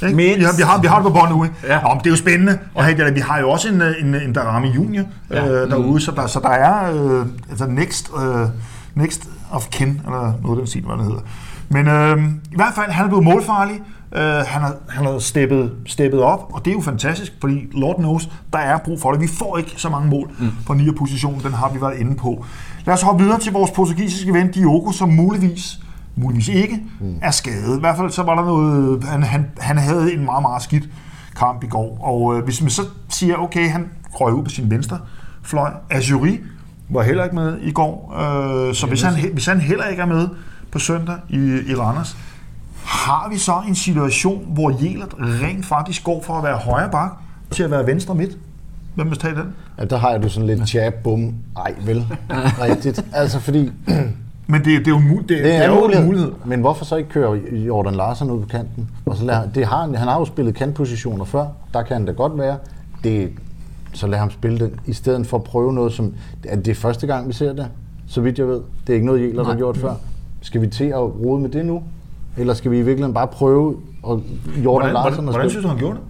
Ikke? 0.04 0.16
Vi, 0.16 0.44
har, 0.44 0.56
vi, 0.58 0.64
har, 0.64 0.82
vi 0.82 0.88
har 0.88 0.96
det 0.96 1.04
på 1.04 1.10
bånd 1.20 1.30
nu. 1.30 1.44
Ikke? 1.44 1.56
Ja. 1.68 1.82
Nå, 1.82 1.90
men 1.90 1.98
det 1.98 2.06
er 2.06 2.10
jo 2.10 2.16
spændende. 2.16 2.60
Og 2.76 2.86
hey, 2.86 3.14
vi 3.14 3.20
har 3.20 3.40
jo 3.40 3.50
også 3.50 3.70
en, 3.70 3.82
øh, 3.82 3.94
en, 4.02 4.16
en 4.16 4.34
Darami 4.34 4.70
Junior 4.70 5.04
Ja. 5.32 5.48
øh, 5.48 5.70
derude, 5.70 6.02
så 6.02 6.12
der, 6.12 6.28
så 6.28 6.40
der 6.40 6.50
er 6.50 6.94
øh, 6.94 7.26
altså 7.50 7.66
next, 7.68 8.12
øh, 8.20 8.48
next 8.96 9.28
of 9.52 9.68
kin, 9.72 10.02
eller 10.06 10.34
noget 10.42 10.58
af 10.58 10.58
den 10.58 10.68
stil, 10.68 10.82
hvad 10.86 10.98
det 10.98 11.06
hedder. 11.06 11.22
Men 11.70 11.88
øh, 11.88 12.18
i 12.52 12.56
hvert 12.56 12.74
fald, 12.76 12.92
han 12.92 13.06
er 13.06 13.10
blevet 13.10 13.24
målfarlig. 13.24 13.82
Øh, 14.16 14.22
han 14.22 14.62
har, 14.62 14.76
han 14.90 15.06
har 15.06 15.20
steppet, 15.20 15.72
steppet 15.86 16.22
op, 16.22 16.50
og 16.54 16.66
det 16.66 16.72
er 16.72 16.76
jo 16.76 16.82
fantastisk, 16.82 17.34
fordi 17.42 17.68
Lord 17.72 17.96
knows, 17.96 18.30
der 18.54 18.60
er 18.60 18.78
brug 18.78 19.02
for 19.02 19.12
det. 19.12 19.22
Vi 19.22 19.28
får 19.28 19.58
ikke 19.58 19.74
så 19.78 19.90
mange 19.90 20.10
mål 20.10 20.32
mm. 20.40 20.52
på 20.66 20.74
9. 20.74 20.92
position, 20.92 21.40
den 21.44 21.54
har 21.54 21.70
vi 21.70 21.82
været 21.82 21.98
inde 21.98 22.16
på. 22.16 22.46
Lad 22.86 22.94
os 22.94 23.02
hoppe 23.02 23.24
videre 23.24 23.40
til 23.40 23.54
vores 23.54 23.72
portugisiske 23.72 24.34
ven 24.34 24.52
Diogo, 24.52 24.92
som 24.92 25.10
muligvis 25.10 25.80
muligvis 26.16 26.48
ikke, 26.48 26.84
mm. 27.00 27.16
er 27.22 27.32
skadet. 27.32 27.78
I 27.78 27.80
hvert 27.80 27.98
fald 27.98 28.10
så 28.10 28.24
var 28.24 28.36
der 28.36 28.46
noget, 28.46 29.04
han, 29.04 29.24
han, 29.24 29.46
han 29.60 29.78
havde 29.78 30.14
en 30.14 30.26
meget, 30.26 30.42
meget 30.42 30.64
skidt 30.64 30.90
kamp 31.36 31.64
i 31.64 31.68
går. 31.68 31.98
Og 32.02 32.38
øh, 32.38 32.44
hvis 32.44 32.62
man 32.62 32.70
så 32.70 32.82
siger, 33.10 33.36
okay, 33.36 33.70
han 33.70 33.90
røg 34.14 34.34
ud 34.34 34.44
på 34.44 34.50
sin 34.50 34.70
venstre 34.70 35.00
fløj. 35.44 35.72
Azuri 35.90 36.40
var 36.90 37.04
heller 37.04 37.24
ikke 37.24 37.36
med 37.36 37.58
i 37.62 37.72
går. 37.72 38.14
Øh, 38.18 38.76
så 38.76 38.88
hvis 38.88 39.02
han, 39.02 39.14
hvis 39.34 39.46
han 39.46 39.60
heller 39.60 39.86
ikke 39.86 40.02
er 40.02 40.06
med 40.06 40.28
på 40.72 40.80
søndag 40.80 41.16
i, 41.30 41.38
i 41.68 41.76
Randers, 41.76 42.18
har 42.86 43.30
vi 43.32 43.38
så 43.38 43.54
en 43.68 43.76
situation, 43.76 44.46
hvor 44.54 44.84
Jelert 44.84 45.14
rent 45.20 45.66
faktisk 45.66 46.04
går 46.04 46.22
fra 46.24 46.38
at 46.38 46.44
være 46.44 46.58
højre 46.58 46.90
bak 46.92 47.12
til 47.52 47.64
at 47.64 47.72
være 47.72 47.86
venstre 47.88 48.16
midt? 48.16 48.38
Hvem 48.96 49.10
vil 49.10 49.18
tage 49.18 49.36
den? 49.36 49.54
Ja, 49.80 49.86
der 49.86 49.98
har 49.98 50.12
jeg 50.12 50.24
du 50.24 50.30
sådan 50.30 50.48
lidt 50.48 50.76
jab, 50.76 50.94
bum, 51.04 51.34
ej 51.58 51.76
vel, 51.86 52.06
rigtigt. 52.62 53.06
Altså 53.14 53.40
fordi, 53.40 53.72
Men 54.48 54.60
det, 54.62 54.66
det 54.66 54.88
er 54.88 54.92
jo 54.92 54.98
en, 54.98 55.04
mu- 55.10 55.22
det, 55.22 55.30
det 55.30 55.56
er, 55.56 55.68
jo 55.68 55.74
en 55.76 55.80
mulighed. 55.82 56.06
mulighed. 56.06 56.32
Men 56.46 56.60
hvorfor 56.62 56.86
så 56.86 56.96
ikke 56.96 57.10
køre 57.10 57.40
Jordan 57.52 57.96
Larsen 57.96 58.32
ud 58.32 58.42
på 58.42 58.48
kanten? 58.48 58.90
Og 59.06 59.18
så 59.18 59.26
lad, 59.26 59.38
det 59.56 59.66
har, 59.66 59.82
han 59.82 59.96
har 60.08 60.20
jo 60.20 60.26
spillet 60.26 60.56
kantpositioner 60.56 61.26
før, 61.26 61.46
der 61.74 61.84
kan 61.84 61.96
han 61.98 62.06
da 62.06 62.12
godt 62.12 62.38
være. 62.38 62.58
Det, 63.04 63.30
så 63.94 64.08
lad 64.08 64.20
ham 64.20 64.32
spille 64.32 64.60
den, 64.60 64.72
i 64.86 64.94
stedet 64.94 65.28
for 65.28 65.38
at 65.38 65.44
prøve 65.44 65.74
noget, 65.74 65.94
som... 65.94 66.14
Er 66.48 66.56
det 66.56 66.78
første 66.78 67.08
gang, 67.08 67.28
vi 67.28 67.34
ser 67.34 67.54
det, 67.54 67.68
så 68.08 68.22
vidt 68.22 68.40
jeg 68.40 68.48
ved? 68.48 68.62
Det 68.88 68.90
er 68.90 68.94
ikke 68.94 69.06
noget, 69.06 69.22
Jæler 69.22 69.44
har 69.44 69.56
gjort 69.56 69.78
før. 69.78 69.94
Skal 70.42 70.62
vi 70.62 70.68
til 70.68 70.86
at 70.86 71.00
rode 71.00 71.42
med 71.42 71.50
det 71.50 71.66
nu? 71.66 71.84
Eller 72.38 72.54
skal 72.54 72.72
vi 72.72 72.78
i 72.78 72.82
virkeligheden 72.82 73.14
bare 73.14 73.28
prøve 73.28 73.78
at 74.10 74.10
Jordan 74.12 74.24
Hvordan, 74.64 74.94
Larsen 74.94 75.14
hvordan, 75.14 75.24
hvordan 75.34 75.50
synes 75.50 75.64
du, 75.64 75.70
han 75.70 75.78
gjorde 75.78 75.96
det? 75.96 76.04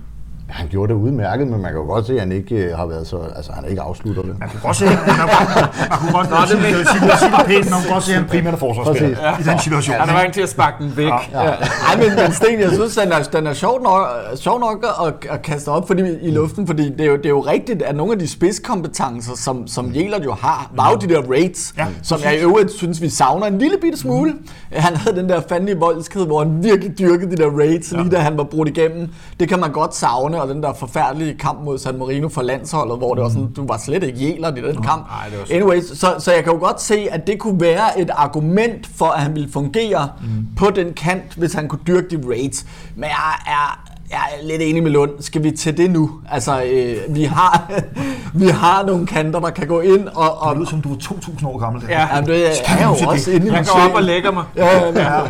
Han 0.49 0.67
gjorde 0.67 0.93
det 0.93 0.99
udmærket, 0.99 1.47
men 1.47 1.61
man 1.61 1.71
kan 1.71 1.81
jo 1.81 1.87
godt 1.87 2.07
se, 2.07 2.13
at 2.13 2.19
han 2.19 2.31
ikke 2.31 2.55
øh, 2.55 2.77
har 2.77 2.85
været 2.85 3.07
så... 3.07 3.17
Altså, 3.35 3.51
han 3.51 3.65
er 3.65 3.69
ikke 3.69 3.81
afslutter 3.81 4.21
det. 4.21 4.39
Man 4.39 4.49
kunne 4.49 4.59
godt 4.61 4.75
se, 4.75 4.85
at 4.85 4.91
han, 4.91 5.27
man 5.27 5.97
kunne 5.99 6.11
godt 6.11 6.49
sige, 6.49 6.61
det, 6.61 6.75
det 6.77 7.45
pænt, 7.45 7.69
man 7.69 7.79
kunne 7.81 7.93
godt 7.93 8.03
se, 8.03 8.11
at 8.11 8.17
han 8.17 8.27
primært 8.27 8.53
er 8.53 8.57
forsvarsspiller 8.57 9.39
i 9.39 9.43
den 9.43 9.59
situation. 9.59 9.95
Han 9.95 10.15
er 10.15 10.21
ikke 10.21 10.33
til 10.33 10.41
at 10.41 10.49
sparke 10.49 10.83
den 10.83 10.97
væk. 10.97 11.05
Ja. 11.31 11.37
Ej, 11.39 11.97
men, 11.97 12.15
men 12.15 12.31
Sten, 12.33 12.59
jeg 12.59 12.71
synes, 12.71 12.95
den 12.95 13.11
er, 13.11 13.23
den 13.23 13.47
er 13.47 13.53
sjov 13.53 13.83
nok, 13.83 14.07
sjov 14.35 14.59
nok 14.59 14.85
at, 15.05 15.13
at 15.29 15.41
kaste 15.41 15.69
op 15.69 15.87
fordi, 15.87 16.01
i 16.21 16.31
luften, 16.31 16.67
fordi 16.67 16.89
det 16.89 17.01
er, 17.01 17.05
jo, 17.05 17.15
det 17.15 17.25
er 17.25 17.29
jo 17.29 17.39
rigtigt, 17.39 17.81
at 17.81 17.95
nogle 17.95 18.13
af 18.13 18.19
de 18.19 18.27
spidskompetencer, 18.27 19.35
som, 19.35 19.67
som 19.67 19.95
Jelert 19.95 20.23
jo 20.25 20.33
har, 20.33 20.71
var 20.75 20.91
jo 20.91 20.97
de 20.97 21.13
der 21.13 21.21
raids, 21.21 21.73
Ja, 21.77 21.87
som 22.03 22.19
jeg 22.23 22.35
i 22.35 22.41
øvrigt 22.41 22.71
synes, 22.71 23.01
vi 23.01 23.09
savner 23.09 23.47
en 23.47 23.57
lille 23.57 23.77
bitte 23.81 23.99
smule. 23.99 24.33
Han 24.71 24.95
havde 24.95 25.15
den 25.15 25.29
der 25.29 25.41
fandlige 25.49 25.77
voldsked, 25.79 26.25
hvor 26.25 26.39
han 26.43 26.63
virkelig 26.63 26.99
dyrkede 26.99 27.31
de 27.31 27.35
der 27.43 27.49
raids, 27.57 27.91
lige 27.91 28.09
da 28.09 28.17
han 28.17 28.37
var 28.37 28.43
brudt 28.43 28.67
igennem. 28.69 29.09
Det 29.39 29.49
kan 29.49 29.59
man 29.59 29.71
godt 29.71 29.95
savne, 29.95 30.34
og 30.41 30.47
den 30.47 30.63
der 30.63 30.73
forfærdelige 30.73 31.33
kamp 31.33 31.59
mod 31.63 31.77
San 31.77 31.97
Marino 31.97 32.29
for 32.29 32.41
landsholdet, 32.41 32.97
hvor 32.97 33.13
det 33.13 33.23
var 33.23 33.29
sådan, 33.29 33.53
du 33.53 33.67
var 33.67 33.77
slet 33.77 34.03
ikke 34.03 34.19
Jelert 34.19 34.57
i 34.57 34.61
den 34.61 34.83
kamp. 34.83 35.07
nej, 35.07 35.29
det 35.29 35.55
Anyways, 35.55 35.99
så, 35.99 36.15
så 36.19 36.31
jeg 36.31 36.43
kan 36.43 36.53
jo 36.53 36.59
godt 36.59 36.81
se, 36.81 37.07
at 37.11 37.27
det 37.27 37.39
kunne 37.39 37.61
være 37.61 37.99
et 37.99 38.09
argument 38.13 38.87
for, 38.87 39.05
at 39.05 39.21
han 39.21 39.35
ville 39.35 39.51
fungere 39.51 40.09
mm. 40.21 40.47
på 40.57 40.69
den 40.69 40.93
kant, 40.93 41.33
hvis 41.37 41.53
han 41.53 41.67
kunne 41.67 41.81
dyrke 41.87 42.17
de 42.17 42.29
raids. 42.29 42.65
Men 42.95 43.03
jeg 43.03 43.33
er, 43.47 43.94
jeg 44.09 44.17
er 44.41 44.47
lidt 44.47 44.61
enig 44.61 44.83
med 44.83 44.91
Lund. 44.91 45.09
Skal 45.19 45.43
vi 45.43 45.51
til 45.51 45.77
det 45.77 45.91
nu? 45.91 46.11
Altså, 46.31 46.63
øh, 46.63 47.15
vi, 47.15 47.23
har, 47.23 47.71
vi 48.41 48.47
har 48.47 48.83
nogle 48.85 49.07
kanter, 49.07 49.39
der 49.39 49.49
kan 49.49 49.67
gå 49.67 49.79
ind 49.81 50.07
og... 50.07 50.41
og 50.41 50.49
Det 50.49 50.57
lyder 50.57 50.69
som, 50.69 50.81
du 50.81 50.89
var 50.89 50.95
2.000 50.95 51.47
år 51.47 51.57
gammel. 51.57 51.81
Der. 51.81 51.87
Ja. 51.89 52.15
Jamen, 52.15 52.29
det 52.29 52.47
er 52.67 52.83
jo 52.85 52.91
vi 52.91 52.97
til 52.97 53.07
også 53.07 53.31
det? 53.31 53.35
inde 53.35 53.47
i 53.47 53.49
min 53.49 53.57
Jeg 53.57 53.65
går 53.73 53.81
op 53.81 53.91
og 53.91 53.97
sjæl. 53.97 54.05
lægger 54.05 54.31
mig. 54.31 54.43
Ja, 54.55 54.79
ja, 54.79 55.17
ja. 55.17 55.21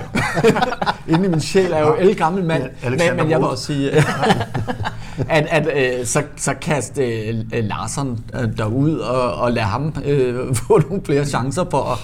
Inde 1.13 1.25
i 1.25 1.29
min 1.29 1.41
sjæl 1.41 1.71
er 1.71 1.79
jo 1.79 1.95
el 1.99 2.15
gammel 2.15 2.43
mand. 2.43 2.63
Ja, 2.83 2.89
men, 2.89 2.99
men 3.17 3.29
jeg 3.29 3.39
vil 3.39 3.47
også 3.47 3.63
sige, 3.63 3.91
at, 5.29 5.47
at 5.49 5.67
øh, 5.99 6.05
så, 6.05 6.23
så 6.37 6.53
kast 6.61 6.97
øh, 6.97 7.35
øh, 7.53 7.63
Larsen 7.63 8.19
øh, 8.33 8.57
derud 8.57 8.97
og, 8.97 9.33
og 9.33 9.51
lad 9.51 9.63
ham 9.63 9.93
øh, 10.05 10.55
få 10.55 10.79
nogle 10.89 11.01
flere 11.05 11.25
chancer 11.25 11.65
for 11.71 11.83
at, 11.91 11.97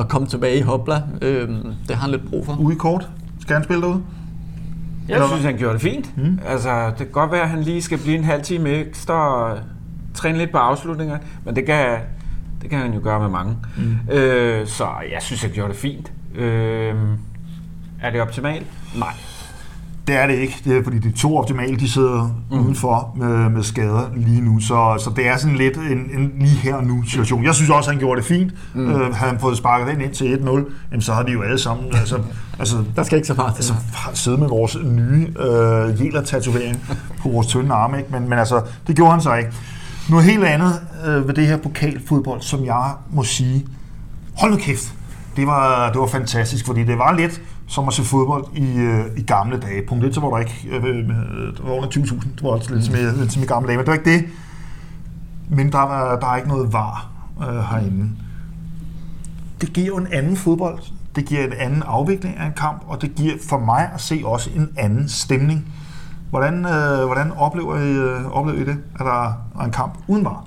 at 0.00 0.08
komme 0.08 0.28
tilbage 0.28 0.56
i 0.58 0.60
Hopla. 0.60 1.02
Øh, 1.22 1.48
det 1.88 1.96
har 1.96 2.02
han 2.02 2.10
lidt 2.10 2.30
brug 2.30 2.46
for. 2.46 2.56
Ude 2.60 2.74
i 2.74 2.78
kort. 2.78 3.08
Skal 3.40 3.54
han 3.54 3.64
spille 3.64 3.82
derude? 3.82 4.00
Jeg 5.08 5.24
synes, 5.28 5.44
han 5.44 5.56
gjorde 5.56 5.74
det 5.74 5.82
fint. 5.82 6.16
Mm. 6.16 6.38
Altså, 6.46 6.86
det 6.88 6.96
kan 6.96 7.10
godt 7.10 7.32
være, 7.32 7.42
at 7.42 7.48
han 7.48 7.62
lige 7.62 7.82
skal 7.82 7.98
blive 7.98 8.16
en 8.16 8.24
halv 8.24 8.42
time 8.42 8.68
ekstra 8.68 9.14
og 9.14 9.58
træne 10.14 10.38
lidt 10.38 10.50
på 10.52 10.58
afslutninger, 10.58 11.18
men 11.44 11.56
det 11.56 11.66
kan, 11.66 11.98
det 12.62 12.70
kan 12.70 12.78
han 12.78 12.94
jo 12.94 13.00
gøre 13.02 13.20
med 13.20 13.28
mange. 13.28 13.56
Mm. 13.76 14.12
Øh, 14.12 14.66
så 14.66 14.88
jeg 15.12 15.22
synes, 15.22 15.42
han 15.42 15.50
gjorde 15.50 15.72
det 15.72 15.80
fint. 15.80 16.12
Øh, 16.34 16.94
er 18.02 18.10
det 18.10 18.20
optimalt? 18.20 18.66
Nej. 18.98 19.12
Det 20.10 20.18
er 20.18 20.26
det 20.26 20.34
ikke, 20.34 20.60
det 20.64 20.76
er, 20.76 20.84
fordi 20.84 20.98
de 20.98 21.10
to 21.10 21.36
optimale, 21.36 21.76
de 21.76 21.90
sidder 21.90 22.34
mm. 22.50 22.58
udenfor 22.58 23.14
med, 23.16 23.48
med 23.48 23.62
skader 23.62 24.10
lige 24.16 24.40
nu, 24.40 24.60
så, 24.60 24.96
så 25.04 25.10
det 25.16 25.28
er 25.28 25.36
sådan 25.36 25.56
lidt 25.56 25.76
en, 25.76 25.98
en 26.18 26.32
lige 26.38 26.50
her 26.50 26.74
og 26.74 26.84
nu 26.84 27.02
situation. 27.04 27.44
Jeg 27.44 27.54
synes 27.54 27.70
også, 27.70 27.90
han 27.90 27.98
gjorde 27.98 28.20
det 28.20 28.26
fint. 28.26 28.52
Mm. 28.74 28.90
Øh, 28.90 29.14
havde 29.14 29.30
han 29.30 29.40
fået 29.40 29.56
sparket 29.56 29.94
den 29.94 30.00
ind 30.00 30.12
til 30.12 30.36
1-0, 30.36 30.50
jamen, 30.90 31.02
så 31.02 31.12
havde 31.12 31.26
vi 31.26 31.32
jo 31.32 31.42
alle 31.42 31.58
sammen 31.58 31.86
altså, 31.94 32.18
altså, 32.58 32.76
Der 32.96 33.02
skal 33.02 33.16
ikke 33.16 33.28
så 33.28 33.34
meget 33.34 33.54
til. 33.54 33.60
altså, 33.60 33.74
sidde 34.14 34.38
med 34.38 34.48
vores 34.48 34.76
nye 34.84 35.26
øh, 35.40 36.06
Jeler-tatovering 36.06 36.78
på 37.18 37.28
vores 37.28 37.46
tynde 37.46 37.74
arme, 37.74 37.98
ikke? 37.98 38.12
Men, 38.12 38.28
men 38.28 38.38
altså, 38.38 38.62
det 38.86 38.96
gjorde 38.96 39.12
han 39.12 39.20
så 39.20 39.34
ikke. 39.34 39.50
Noget 40.10 40.24
helt 40.24 40.44
andet 40.44 40.80
øh, 41.06 41.28
ved 41.28 41.34
det 41.34 41.46
her 41.46 41.56
pokalfodbold, 41.56 42.40
som 42.40 42.64
jeg 42.64 42.90
må 43.12 43.24
sige, 43.24 43.66
hold 44.38 44.50
nu 44.50 44.56
kæft, 44.56 44.94
det 45.36 45.46
var, 45.46 45.90
det 45.92 46.00
var 46.00 46.06
fantastisk, 46.06 46.66
fordi 46.66 46.84
det 46.84 46.98
var 46.98 47.12
lidt 47.12 47.42
som 47.70 47.88
at 47.88 47.94
se 47.94 48.04
fodbold 48.04 48.44
i, 48.54 48.76
øh, 48.76 49.04
i 49.16 49.22
gamle 49.22 49.60
dage. 49.60 49.82
Punkt 49.88 50.04
1, 50.04 50.14
så 50.14 50.20
var 50.20 50.30
der 50.30 50.38
ikke 50.38 50.68
øh, 50.70 50.84
øh, 50.84 51.08
der 51.56 51.62
var 51.62 51.72
under 51.72 51.88
20.000, 51.88 52.34
det 52.34 52.42
var 52.42 52.50
også 52.50 52.74
lidt, 52.74 52.84
som 52.84 52.94
i, 52.94 52.98
lidt 52.98 53.32
som 53.32 53.42
i 53.42 53.46
gamle 53.46 53.66
dage, 53.68 53.76
men 53.76 53.86
det 53.86 53.90
var 53.90 53.98
ikke 53.98 54.10
det. 54.10 54.24
Men 55.48 55.72
der, 55.72 55.78
var, 55.78 56.18
der 56.18 56.26
er 56.26 56.36
ikke 56.36 56.48
noget 56.48 56.72
var 56.72 57.10
øh, 57.42 57.58
herinde. 57.58 58.08
Det 59.60 59.72
giver 59.72 59.86
jo 59.86 59.96
en 59.96 60.06
anden 60.12 60.36
fodbold, 60.36 60.78
det 61.16 61.24
giver 61.24 61.44
en 61.44 61.52
anden 61.52 61.82
afvikling 61.86 62.36
af 62.36 62.46
en 62.46 62.52
kamp, 62.52 62.82
og 62.86 63.02
det 63.02 63.14
giver 63.14 63.34
for 63.48 63.58
mig 63.58 63.90
at 63.94 64.00
se 64.00 64.22
også 64.24 64.50
en 64.56 64.68
anden 64.76 65.08
stemning. 65.08 65.74
Hvordan, 66.30 66.54
øh, 66.54 67.06
hvordan 67.06 67.32
oplever, 67.32 67.76
I, 67.76 67.90
øh, 67.90 68.26
oplever 68.26 68.58
I 68.58 68.64
det, 68.64 68.76
at 68.94 69.06
der 69.06 69.24
er 69.60 69.64
en 69.64 69.72
kamp 69.72 69.98
uden 70.08 70.24
var? 70.24 70.44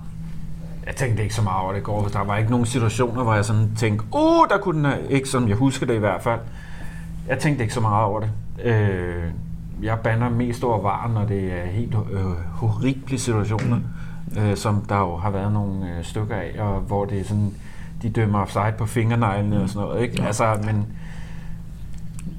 Jeg 0.86 0.96
tænkte 0.96 1.24
ikke 1.24 1.36
så 1.36 1.42
meget 1.42 1.62
over 1.62 1.72
det 1.72 1.80
i 1.80 1.84
går. 1.84 2.08
Der 2.08 2.24
var 2.24 2.38
ikke 2.38 2.52
nogen 2.52 2.66
situationer, 2.66 3.24
hvor 3.24 3.34
jeg 3.34 3.46
sådan 3.46 3.70
tænkte, 3.78 4.06
uh, 4.12 4.48
der 4.50 4.58
kunne 4.58 4.78
den 4.78 4.86
have-" 4.86 5.08
ikke 5.10 5.30
som 5.30 5.50
jeg 5.50 5.58
husker 5.58 5.86
det 5.86 5.96
i 5.96 6.00
hvert 6.00 6.24
fald. 6.24 6.40
Jeg 7.28 7.40
tænkte 7.40 7.64
ikke 7.64 7.74
så 7.74 7.82
meget 7.82 8.06
over 8.06 8.20
det. 8.20 8.30
Øh, 8.64 9.24
jeg 9.84 10.00
banner 10.00 10.30
mest 10.30 10.64
over 10.64 10.82
var, 10.82 11.12
når 11.14 11.26
det 11.26 11.44
er 11.44 11.66
helt 11.66 11.96
øh, 12.12 12.22
horrible 12.52 13.18
situationer, 13.18 13.80
øh, 14.38 14.58
som 14.58 14.86
der 14.90 15.00
jo 15.00 15.18
har 15.18 15.30
været 15.30 15.54
nogle 15.54 15.90
øh, 15.90 16.04
stykker 16.04 16.36
af, 16.36 16.56
og 16.60 16.80
hvor 16.80 17.06
det 17.06 17.20
er 17.20 17.24
sådan, 17.24 17.54
de 18.02 18.10
dømmer 18.10 18.40
offside 18.40 18.74
på 18.78 18.86
fingerneglene 18.86 19.62
og 19.64 19.70
sådan 19.70 19.88
noget, 19.88 20.02
ikke? 20.02 20.22
Ja. 20.22 20.28
Altså, 20.28 20.58
men... 20.66 20.86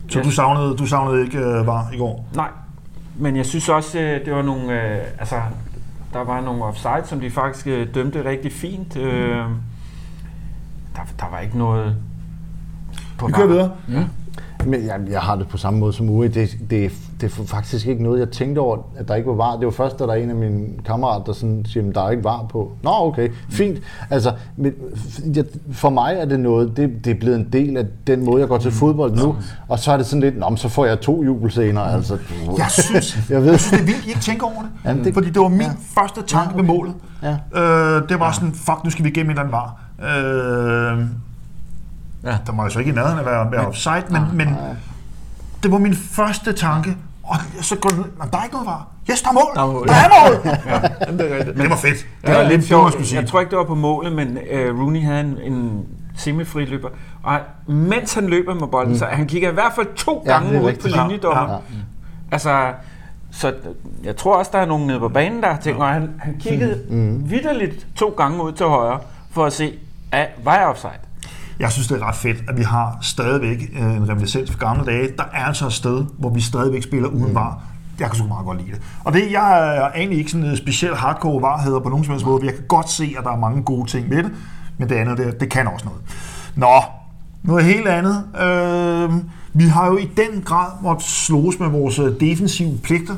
Så 0.09 0.23
du 0.23 0.31
savnede, 0.31 0.77
du 0.77 0.87
savnede 0.87 1.25
ikke 1.25 1.39
øh, 1.39 1.67
var 1.67 1.91
i 1.93 1.99
går? 1.99 2.27
Nej, 2.35 2.49
men 3.17 3.37
jeg 3.37 3.47
synes 3.47 3.69
også, 3.69 4.01
øh, 4.01 4.25
det 4.25 4.35
var 4.35 4.43
nogle, 4.43 4.83
øh, 4.83 4.99
altså, 5.19 5.37
der 6.13 6.25
var 6.25 6.41
nogle 6.41 6.65
offside, 6.65 7.03
som 7.05 7.21
de 7.21 7.31
faktisk 7.31 7.67
øh, 7.67 7.95
dømte 7.95 8.25
rigtig 8.25 8.53
fint. 8.53 8.97
Øh, 8.97 9.37
der, 10.97 11.01
der 11.21 11.31
var 11.31 11.39
ikke 11.39 11.59
noget 11.59 11.97
på 13.19 13.27
Vi 13.27 13.33
kører 13.33 13.47
videre. 13.47 13.71
Ja. 13.89 14.05
Men 14.67 14.87
jeg, 14.87 15.01
jeg 15.11 15.21
har 15.21 15.37
det 15.37 15.49
på 15.49 15.57
samme 15.57 15.79
måde 15.81 15.93
som 15.93 16.11
Uwe. 16.11 16.29
Det, 16.29 16.57
det, 16.71 16.93
det 17.21 17.39
er 17.41 17.45
faktisk 17.47 17.87
ikke 17.87 18.03
noget, 18.03 18.21
jeg 18.21 18.31
tænkte 18.31 18.59
over, 18.59 18.79
at 18.97 19.09
der 19.09 19.15
ikke 19.15 19.29
var 19.29 19.35
var. 19.35 19.57
Det 19.57 19.65
var 19.67 19.71
først, 19.73 19.99
da 19.99 20.05
der 20.05 20.11
er 20.11 20.15
en 20.17 20.31
af 20.31 20.37
mine 20.37 20.67
kammerater, 20.87 21.25
der 21.25 21.33
sådan 21.33 21.65
siger, 21.69 21.89
at 21.89 21.95
der 21.95 22.03
er 22.07 22.11
ikke 22.11 22.25
var 22.25 22.47
på. 22.51 22.73
Nå, 22.83 22.91
okay, 22.95 23.29
fint. 23.51 23.79
Altså, 24.11 24.33
men, 24.57 24.73
jeg, 25.37 25.45
for 25.73 25.91
mig 25.91 26.15
er 26.19 26.25
det 26.25 26.41
noget, 26.41 26.77
det, 26.77 26.91
det 27.05 27.11
er 27.11 27.21
blevet 27.21 27.37
en 27.37 27.49
del 27.53 27.77
af 27.77 27.85
den 28.07 28.25
måde, 28.25 28.41
jeg 28.41 28.49
går 28.49 28.59
til 28.59 28.71
fodbold 28.71 29.17
nu. 29.17 29.37
Og 29.69 29.79
så 29.79 29.93
er 29.93 29.97
det 29.97 30.07
sådan 30.07 30.21
lidt, 30.21 30.39
Nå, 30.39 30.57
så 30.57 30.69
får 30.69 30.87
jeg 30.87 31.01
to 31.01 31.23
jubelscener. 31.25 31.81
Altså, 31.81 32.19
Jeg 32.59 32.67
synes, 32.71 33.19
jeg 33.31 33.43
ved, 33.43 33.51
jeg 33.51 33.61
synes, 33.61 33.71
det 33.73 33.81
er 33.81 33.85
vildt, 33.93 34.05
I 34.07 34.09
ikke 34.09 34.21
tænker 34.21 34.47
over 34.47 34.63
det. 34.63 34.71
Jamen, 34.85 35.05
det- 35.05 35.15
Fordi 35.15 35.31
det 35.31 35.43
var 35.43 35.49
min 35.49 35.61
ja. 35.61 35.71
første 36.01 36.23
tanke 36.27 36.51
Ja, 36.57 36.63
med 36.63 36.71
okay. 36.71 36.79
målet. 36.79 36.95
Ja. 37.23 37.37
Øh, 37.63 38.09
det 38.09 38.21
var 38.21 38.33
sådan, 38.33 38.53
fuck, 38.53 38.85
nu 38.85 38.91
skal 38.91 39.05
vi 39.05 39.11
igennem 39.11 39.31
en 39.31 39.39
eller 39.39 39.43
anden 39.43 39.53
var. 39.53 39.81
Øh, 40.99 41.07
Ja. 42.25 42.37
der 42.47 42.53
må 42.53 42.63
jo 42.63 42.69
så 42.71 42.79
ikke 42.79 42.91
i 42.91 42.95
nærheden 42.95 43.27
være, 43.27 43.51
være 43.53 43.67
offside, 43.67 44.03
men, 44.11 44.23
men 44.33 44.57
det 45.63 45.73
var 45.73 45.79
min 45.79 45.95
første 45.95 46.53
tanke. 46.53 46.97
Og 47.23 47.37
så 47.61 47.77
går 47.77 47.91
"Nå, 47.91 48.05
der 48.33 48.39
er 48.39 48.43
ikke 48.45 48.53
noget 48.55 48.67
var. 48.67 48.87
Yes, 49.11 49.23
der 49.23 49.29
er 49.29 49.33
mål! 49.33 49.55
Der 49.55 49.63
er 49.63 49.67
mål. 49.73 49.89
Der 49.89 49.95
er 49.95 50.29
mål! 50.29 50.41
Jamen, 51.07 51.19
det 51.21 51.33
er 51.33 51.37
rigtigt. 51.39 51.57
Det 51.59 51.71
var 51.71 51.77
fedt. 51.77 52.07
Det 52.27 52.35
var 52.35 52.43
lidt 52.43 52.51
det, 52.51 52.59
må 52.59 52.91
sjovt. 52.91 53.07
sige. 53.07 53.21
Jeg 53.21 53.29
tror 53.29 53.41
ikke, 53.41 53.51
det 53.51 53.59
var 53.59 53.65
på 53.65 53.75
målet, 53.75 54.13
men 54.13 54.29
uh, 54.29 54.81
Rooney 54.81 55.03
havde 55.03 55.21
en, 55.21 55.53
en 55.53 55.85
semifri 56.17 56.65
løber. 56.65 56.89
Og 57.23 57.39
mens 57.67 58.15
han 58.15 58.27
løber 58.27 58.55
med 58.55 58.69
bolden, 58.69 58.93
mm. 58.93 58.99
så 58.99 59.05
han 59.05 59.27
kigger 59.27 59.51
i 59.51 59.55
hvert 59.55 59.73
fald 59.75 59.87
to 59.97 60.23
Ja, 60.27 60.33
gange 60.33 60.63
ud 60.63 60.73
på 60.73 60.89
linjedommer. 60.89 61.43
Ja, 61.43 61.53
Ja, 61.53 61.59
Altså, 62.33 62.73
så 63.31 63.53
jeg 64.05 64.17
tror 64.17 64.37
også, 64.37 64.51
der 64.55 64.59
er 64.59 64.67
nogen 64.67 64.87
nede 64.87 64.99
på 64.99 65.09
banen, 65.09 65.43
der 65.43 65.49
har 65.53 65.61
tænkt, 65.61 65.81
og 65.81 65.89
han, 65.89 66.11
han 66.19 66.37
kiggede 66.41 66.81
mm. 66.91 67.31
vidderligt 67.31 67.87
to 67.97 68.15
gange 68.17 68.43
ud 68.43 68.53
til 68.53 68.67
højre, 68.67 68.99
for 69.31 69.45
at 69.45 69.53
se, 69.53 69.73
at, 70.13 70.29
var 70.45 70.55
jeg 70.57 70.67
offside? 70.67 70.91
Jeg 71.59 71.73
synes, 71.73 71.89
det 71.89 72.03
er 72.03 72.07
ret 72.09 72.15
fedt, 72.17 72.37
at 72.49 72.59
vi 72.59 72.63
har 72.63 72.99
stadigvæk 73.03 73.71
øh, 73.81 73.97
en 73.97 74.09
reminiscens 74.09 74.51
fra 74.51 74.59
gamle 74.59 74.85
dage. 74.85 75.09
Der 75.19 75.25
er 75.33 75.45
altså 75.45 75.67
et 75.67 75.73
sted, 75.73 76.05
hvor 76.19 76.31
vi 76.31 76.41
stadigvæk 76.41 76.83
spiller 76.83 77.09
uden 77.09 77.29
Mm. 77.29 77.35
var. 77.35 77.63
Jeg 78.01 78.09
kan 78.11 78.17
sgu 78.19 78.27
meget 78.29 78.47
godt 78.47 78.59
lide 78.59 78.71
det. 78.71 78.81
Og 79.05 79.13
det, 79.13 79.33
jeg 79.33 79.77
er 79.77 79.91
egentlig 79.97 80.19
ikke 80.19 80.31
sådan 80.31 80.47
en 80.47 80.57
speciel 80.57 80.95
hardcore 80.97 81.43
varheder 81.43 81.81
på 81.81 81.89
nogen 81.89 82.05
som 82.05 82.13
helst 82.13 82.27
måde. 82.27 82.47
Jeg 82.47 82.55
kan 82.55 82.65
godt 82.69 82.91
se, 82.91 83.15
at 83.19 83.25
der 83.25 83.31
er 83.31 83.37
mange 83.39 83.63
gode 83.63 83.91
ting 83.91 84.09
med 84.09 84.23
det. 84.23 84.33
Men 84.79 84.89
det 84.89 84.95
andet, 84.95 85.19
det, 85.19 85.41
det 85.41 85.51
kan 85.51 85.67
også 85.69 85.85
noget. 85.87 86.01
Nå, 86.57 86.83
noget 87.43 87.65
helt 87.65 87.89
andet. 87.89 88.25
Øh, 88.41 89.11
vi 89.53 89.65
har 89.65 89.87
jo 89.87 89.97
i 89.97 90.11
den 90.17 90.43
grad 90.43 90.71
måttet 90.83 91.05
slås 91.07 91.59
med 91.61 91.69
vores 91.69 92.01
defensive 92.21 92.79
pligter 92.83 93.15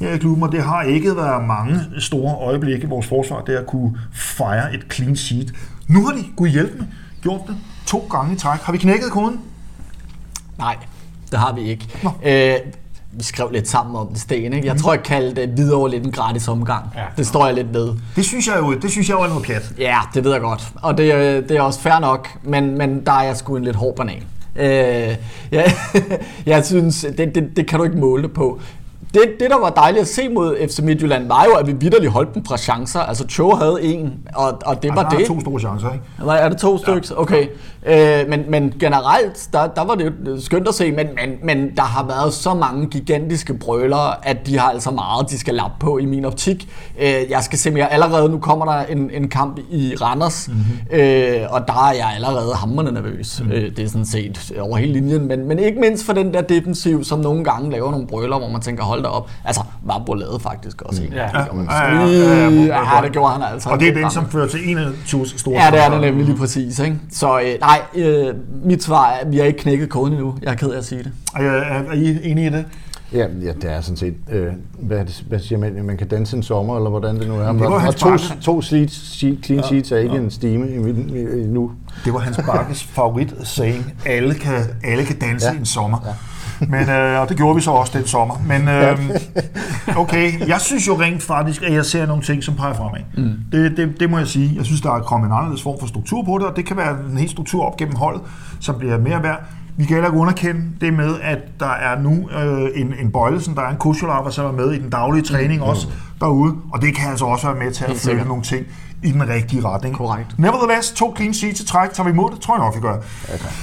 her 0.00 0.12
i 0.12 0.18
klubben, 0.18 0.42
og 0.42 0.52
det 0.52 0.62
har 0.62 0.82
ikke 0.82 1.16
været 1.16 1.44
mange 1.46 1.80
store 1.98 2.34
øjeblikke 2.46 2.86
i 2.86 2.88
vores 2.88 3.06
forsvar, 3.06 3.40
det 3.40 3.52
at 3.52 3.66
kunne 3.66 3.98
fejre 4.14 4.74
et 4.74 4.86
clean 4.92 5.16
sheet. 5.16 5.52
Nu 5.88 6.04
har 6.06 6.12
de, 6.12 6.24
kunne 6.36 6.48
hjælpe 6.48 6.78
med, 6.78 6.86
gjort 7.22 7.40
det 7.46 7.56
to 7.86 8.08
gange 8.10 8.34
i 8.34 8.38
træk. 8.38 8.60
Har 8.60 8.72
vi 8.72 8.78
knækket 8.78 9.10
koden? 9.10 9.40
Nej, 10.58 10.76
det 11.30 11.38
har 11.38 11.52
vi 11.54 11.60
ikke. 11.60 11.88
Øh, 12.24 12.54
vi 13.12 13.24
skrev 13.24 13.50
lidt 13.52 13.68
sammen 13.68 13.96
om 13.96 14.06
det, 14.08 14.20
Sten. 14.20 14.52
Ikke? 14.52 14.66
Jeg 14.66 14.76
tror, 14.76 14.92
jeg 14.92 15.02
kaldte 15.02 15.46
det 15.46 15.56
videre 15.56 15.90
lidt 15.90 16.04
en 16.06 16.12
gratis 16.12 16.48
omgang. 16.48 16.84
Ja. 16.96 17.02
Det 17.16 17.26
står 17.26 17.46
jeg 17.46 17.54
lidt 17.54 17.74
ved. 17.74 17.92
Det 18.16 18.24
synes 18.24 18.46
jeg 18.46 18.58
jo, 18.58 18.74
det 18.74 18.90
synes 18.90 19.08
jeg 19.08 19.14
jo 19.14 19.22
er 19.22 19.28
noget 19.28 19.42
pjat. 19.46 19.72
Ja, 19.78 19.98
det 20.14 20.24
ved 20.24 20.32
jeg 20.32 20.40
godt. 20.40 20.68
Og 20.82 20.98
det, 20.98 21.14
øh, 21.14 21.48
det 21.48 21.50
er 21.50 21.60
også 21.60 21.80
fair 21.80 21.98
nok, 22.00 22.28
men, 22.42 22.78
men 22.78 23.06
der 23.06 23.12
er 23.12 23.22
jeg 23.22 23.36
sgu 23.36 23.56
en 23.56 23.64
lidt 23.64 23.76
hård 23.76 23.96
banan. 23.96 24.22
Øh, 24.56 25.16
ja, 25.52 25.62
jeg 26.46 26.64
synes, 26.64 27.06
det, 27.18 27.34
det, 27.34 27.56
det 27.56 27.66
kan 27.68 27.78
du 27.78 27.84
ikke 27.84 27.96
måle 27.98 28.22
det 28.22 28.32
på. 28.32 28.60
Det, 29.14 29.22
det, 29.40 29.50
der 29.50 29.58
var 29.60 29.70
dejligt 29.70 30.00
at 30.02 30.08
se 30.08 30.28
mod 30.28 30.68
FC 30.68 30.78
Midtjylland, 30.78 31.28
var 31.28 31.44
jo, 31.44 31.52
at 31.52 31.66
vi 31.66 31.72
vidderligt 31.72 32.12
holdt 32.12 32.34
dem 32.34 32.44
fra 32.44 32.56
chancer. 32.56 33.00
Altså, 33.00 33.26
Cho 33.28 33.54
havde 33.54 33.78
en, 33.82 34.14
og, 34.34 34.58
og 34.66 34.82
det 34.82 34.90
var 34.90 34.96
Altså, 35.04 35.10
der 35.10 35.16
det. 35.18 35.30
er 35.30 35.34
to 35.34 35.40
store 35.40 35.60
chancer, 35.60 35.92
ikke? 35.92 36.04
Er 36.30 36.48
det 36.48 36.58
to 36.58 36.78
stykker? 36.78 37.14
Okay. 37.16 37.46
Øh, 37.86 38.28
men, 38.28 38.44
men 38.48 38.74
generelt, 38.80 39.48
der, 39.52 39.66
der 39.66 39.84
var 39.84 39.94
det 39.94 40.12
jo 40.26 40.40
skønt 40.40 40.68
at 40.68 40.74
se, 40.74 40.92
men, 40.92 41.06
men, 41.06 41.38
men 41.42 41.76
der 41.76 41.82
har 41.82 42.06
været 42.06 42.32
så 42.32 42.54
mange 42.54 42.86
gigantiske 42.86 43.54
brølere, 43.54 44.28
at 44.28 44.46
de 44.46 44.58
har 44.58 44.70
altså 44.70 44.90
meget, 44.90 45.30
de 45.30 45.38
skal 45.38 45.54
lappe 45.54 45.76
på 45.80 45.98
i 45.98 46.04
min 46.04 46.24
optik. 46.24 46.68
Øh, 47.00 47.30
jeg 47.30 47.42
skal 47.42 47.58
se 47.58 47.70
mere. 47.70 47.92
Allerede 47.92 48.28
nu 48.28 48.38
kommer 48.38 48.64
der 48.64 48.84
en, 48.84 49.10
en 49.10 49.28
kamp 49.28 49.58
i 49.70 49.94
Randers, 50.00 50.48
mm-hmm. 50.48 50.98
øh, 50.98 51.40
og 51.50 51.68
der 51.68 51.88
er 51.88 51.92
jeg 51.92 52.12
allerede 52.14 52.54
hammerende 52.54 52.92
nervøs. 52.92 53.42
Mm. 53.44 53.50
Øh, 53.50 53.76
det 53.76 53.78
er 53.78 53.88
sådan 53.88 54.06
set 54.06 54.52
over 54.60 54.76
hele 54.76 54.92
linjen, 54.92 55.28
men, 55.28 55.48
men 55.48 55.58
ikke 55.58 55.80
mindst 55.80 56.06
for 56.06 56.12
den 56.12 56.34
der 56.34 56.40
defensiv, 56.40 57.04
som 57.04 57.18
nogle 57.18 57.44
gange 57.44 57.70
laver 57.70 57.90
nogle 57.90 58.06
brøler, 58.06 58.38
hvor 58.38 58.48
man 58.48 58.60
tænker, 58.60 58.84
hold 58.84 59.02
da 59.02 59.08
op. 59.08 59.30
Altså, 59.44 59.62
Vabro 59.82 60.14
lavede 60.14 60.40
faktisk 60.40 60.82
også 60.82 61.02
en. 61.02 61.12
Ja. 61.12 61.22
Ja, 61.22 61.28
ja, 61.32 62.06
ja, 62.06 62.50
ja, 62.50 62.96
Ja, 62.96 63.02
det 63.02 63.12
gjorde 63.12 63.32
han 63.32 63.42
altså. 63.52 63.68
Og 63.68 63.80
det 63.80 63.88
er 63.88 63.94
den, 63.94 64.10
som 64.10 64.30
fører 64.30 64.48
til 64.48 64.70
en 64.70 64.78
af 64.78 64.86
to 65.08 65.24
store 65.24 65.54
Ja, 65.54 65.70
det 65.70 65.84
er 65.84 65.90
det 65.90 66.00
nemlig 66.00 66.26
lige 66.26 66.36
præcis. 66.36 66.78
Ikke? 66.78 66.96
Så 67.12 67.40
øh, 67.40 67.60
nej, 67.60 67.75
øh, 67.94 68.34
mit 68.64 68.82
svar 68.82 69.06
er, 69.06 69.18
at 69.18 69.32
vi 69.32 69.36
har 69.36 69.44
ikke 69.44 69.58
knækket 69.58 69.88
koden 69.88 70.12
endnu. 70.12 70.34
Jeg 70.42 70.52
er 70.52 70.56
ked 70.56 70.70
af 70.70 70.78
at 70.78 70.84
sige 70.84 71.02
det. 71.02 71.12
Er, 71.36 71.40
er, 71.42 71.82
er 71.82 71.92
I 71.92 72.30
enige 72.30 72.46
i 72.46 72.50
det? 72.50 72.64
Ja, 73.12 73.26
ja, 73.42 73.52
det 73.52 73.72
er 73.72 73.80
sådan 73.80 73.96
set, 73.96 74.14
øh, 74.32 74.52
hvad, 74.78 74.98
det, 74.98 75.24
hvad 75.28 75.38
siger 75.38 75.58
man, 75.58 75.84
man 75.84 75.96
kan 75.96 76.08
danse 76.08 76.36
en 76.36 76.42
sommer, 76.42 76.76
eller 76.76 76.90
hvordan 76.90 77.16
det 77.16 77.28
nu 77.28 77.34
er. 77.36 77.52
Det 77.52 77.60
var 77.60 77.86
og 77.86 77.96
to, 77.96 78.16
to 78.42 78.62
sheets, 78.62 79.16
sheet, 79.16 79.38
clean 79.44 79.64
sheets 79.64 79.92
er 79.92 79.96
ikke 79.96 80.16
en 80.16 80.30
stime 80.30 80.74
i, 80.74 80.78
mit, 80.78 80.96
i, 80.96 81.20
i 81.20 81.46
nu. 81.46 81.70
Det 82.04 82.12
var 82.12 82.18
hans 82.18 82.36
Bakkes 82.46 82.84
favorit 82.84 83.34
saying. 83.42 83.94
Alle 84.06 84.34
kan, 84.34 84.64
alle 84.84 85.04
kan 85.04 85.18
danse 85.18 85.46
ja. 85.46 85.52
Ja. 85.52 85.58
en 85.58 85.66
sommer. 85.66 85.98
Ja. 86.06 86.10
Men, 86.60 86.88
øh, 86.90 87.20
og 87.20 87.28
det 87.28 87.36
gjorde 87.36 87.54
vi 87.54 87.60
så 87.60 87.70
også 87.70 87.98
den 87.98 88.06
sommer. 88.06 88.34
Men 88.46 88.68
øh, 88.68 88.98
okay, 89.96 90.48
jeg 90.48 90.60
synes 90.60 90.88
jo 90.88 91.00
rent 91.00 91.22
faktisk, 91.22 91.62
at 91.62 91.72
jeg 91.72 91.84
ser 91.84 92.06
nogle 92.06 92.22
ting, 92.22 92.44
som 92.44 92.54
peger 92.54 92.74
fremad. 92.74 93.00
Mm. 93.16 93.32
Det, 93.52 93.76
det, 93.76 94.00
det 94.00 94.10
må 94.10 94.18
jeg 94.18 94.26
sige. 94.26 94.52
Jeg 94.56 94.64
synes, 94.64 94.80
der 94.80 94.92
er 94.92 95.00
kommet 95.00 95.26
en 95.26 95.32
anderledes 95.32 95.62
form 95.62 95.76
for 95.80 95.86
struktur 95.86 96.24
på 96.24 96.38
det, 96.38 96.46
og 96.46 96.56
det 96.56 96.66
kan 96.66 96.76
være 96.76 96.96
en 97.10 97.18
helt 97.18 97.30
struktur 97.30 97.64
op 97.64 97.76
gennem 97.76 97.96
holdet, 97.96 98.22
som 98.60 98.74
bliver 98.78 98.98
mere 98.98 99.22
værd. 99.22 99.40
Vi 99.78 99.84
kan 99.84 99.94
heller 99.94 100.08
ikke 100.08 100.18
underkende 100.18 100.62
det 100.80 100.94
med, 100.94 101.14
at 101.22 101.38
der 101.60 101.70
er 101.70 102.00
nu 102.00 102.28
øh, 102.30 102.68
en, 102.74 102.94
en 103.00 103.12
Bøjlesen, 103.12 103.54
der 103.54 103.62
er 103.62 103.70
en 103.70 103.76
Kuschelava, 103.76 104.30
som 104.30 104.44
er 104.46 104.52
med 104.52 104.72
i 104.72 104.78
den 104.78 104.90
daglige 104.90 105.24
træning 105.24 105.60
mm. 105.60 105.68
også 105.68 105.86
derude, 106.20 106.54
og 106.72 106.82
det 106.82 106.94
kan 106.94 107.10
altså 107.10 107.24
også 107.24 107.46
være 107.46 107.64
med 107.64 107.72
til 107.72 107.84
at 107.84 107.96
flytte 107.96 108.24
nogle 108.24 108.42
ting 108.42 108.66
i 109.02 109.12
den 109.12 109.28
rigtige 109.28 109.64
retning. 109.64 109.96
Korrekt. 109.96 110.38
Nevertheless, 110.38 110.92
to 110.92 111.14
clean 111.16 111.34
sheets 111.34 111.58
til 111.58 111.68
træk, 111.68 111.92
tager 111.92 112.04
vi 112.04 112.10
imod 112.12 112.30
det? 112.30 112.40
Tror 112.40 112.54
jeg 112.54 112.64
nok, 112.64 112.76
vi 112.76 112.80
gør. 112.80 112.96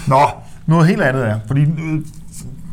Nå, 0.08 0.22
noget 0.66 0.88
helt 0.88 1.02
andet 1.02 1.28
er, 1.28 1.40
fordi 1.48 1.62
øh, 1.62 2.02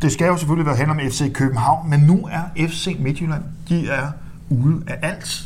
det 0.03 0.13
skal 0.13 0.27
jo 0.27 0.37
selvfølgelig 0.37 0.67
være 0.67 0.77
handle 0.77 0.93
om 0.93 1.11
FC 1.11 1.33
København, 1.33 1.91
men 1.91 2.01
nu 2.01 2.29
er 2.31 2.69
FC 2.69 2.97
Midtjylland, 3.01 3.43
de 3.69 3.89
er 3.89 4.11
ude 4.49 4.83
af 4.87 4.99
alt. 5.03 5.43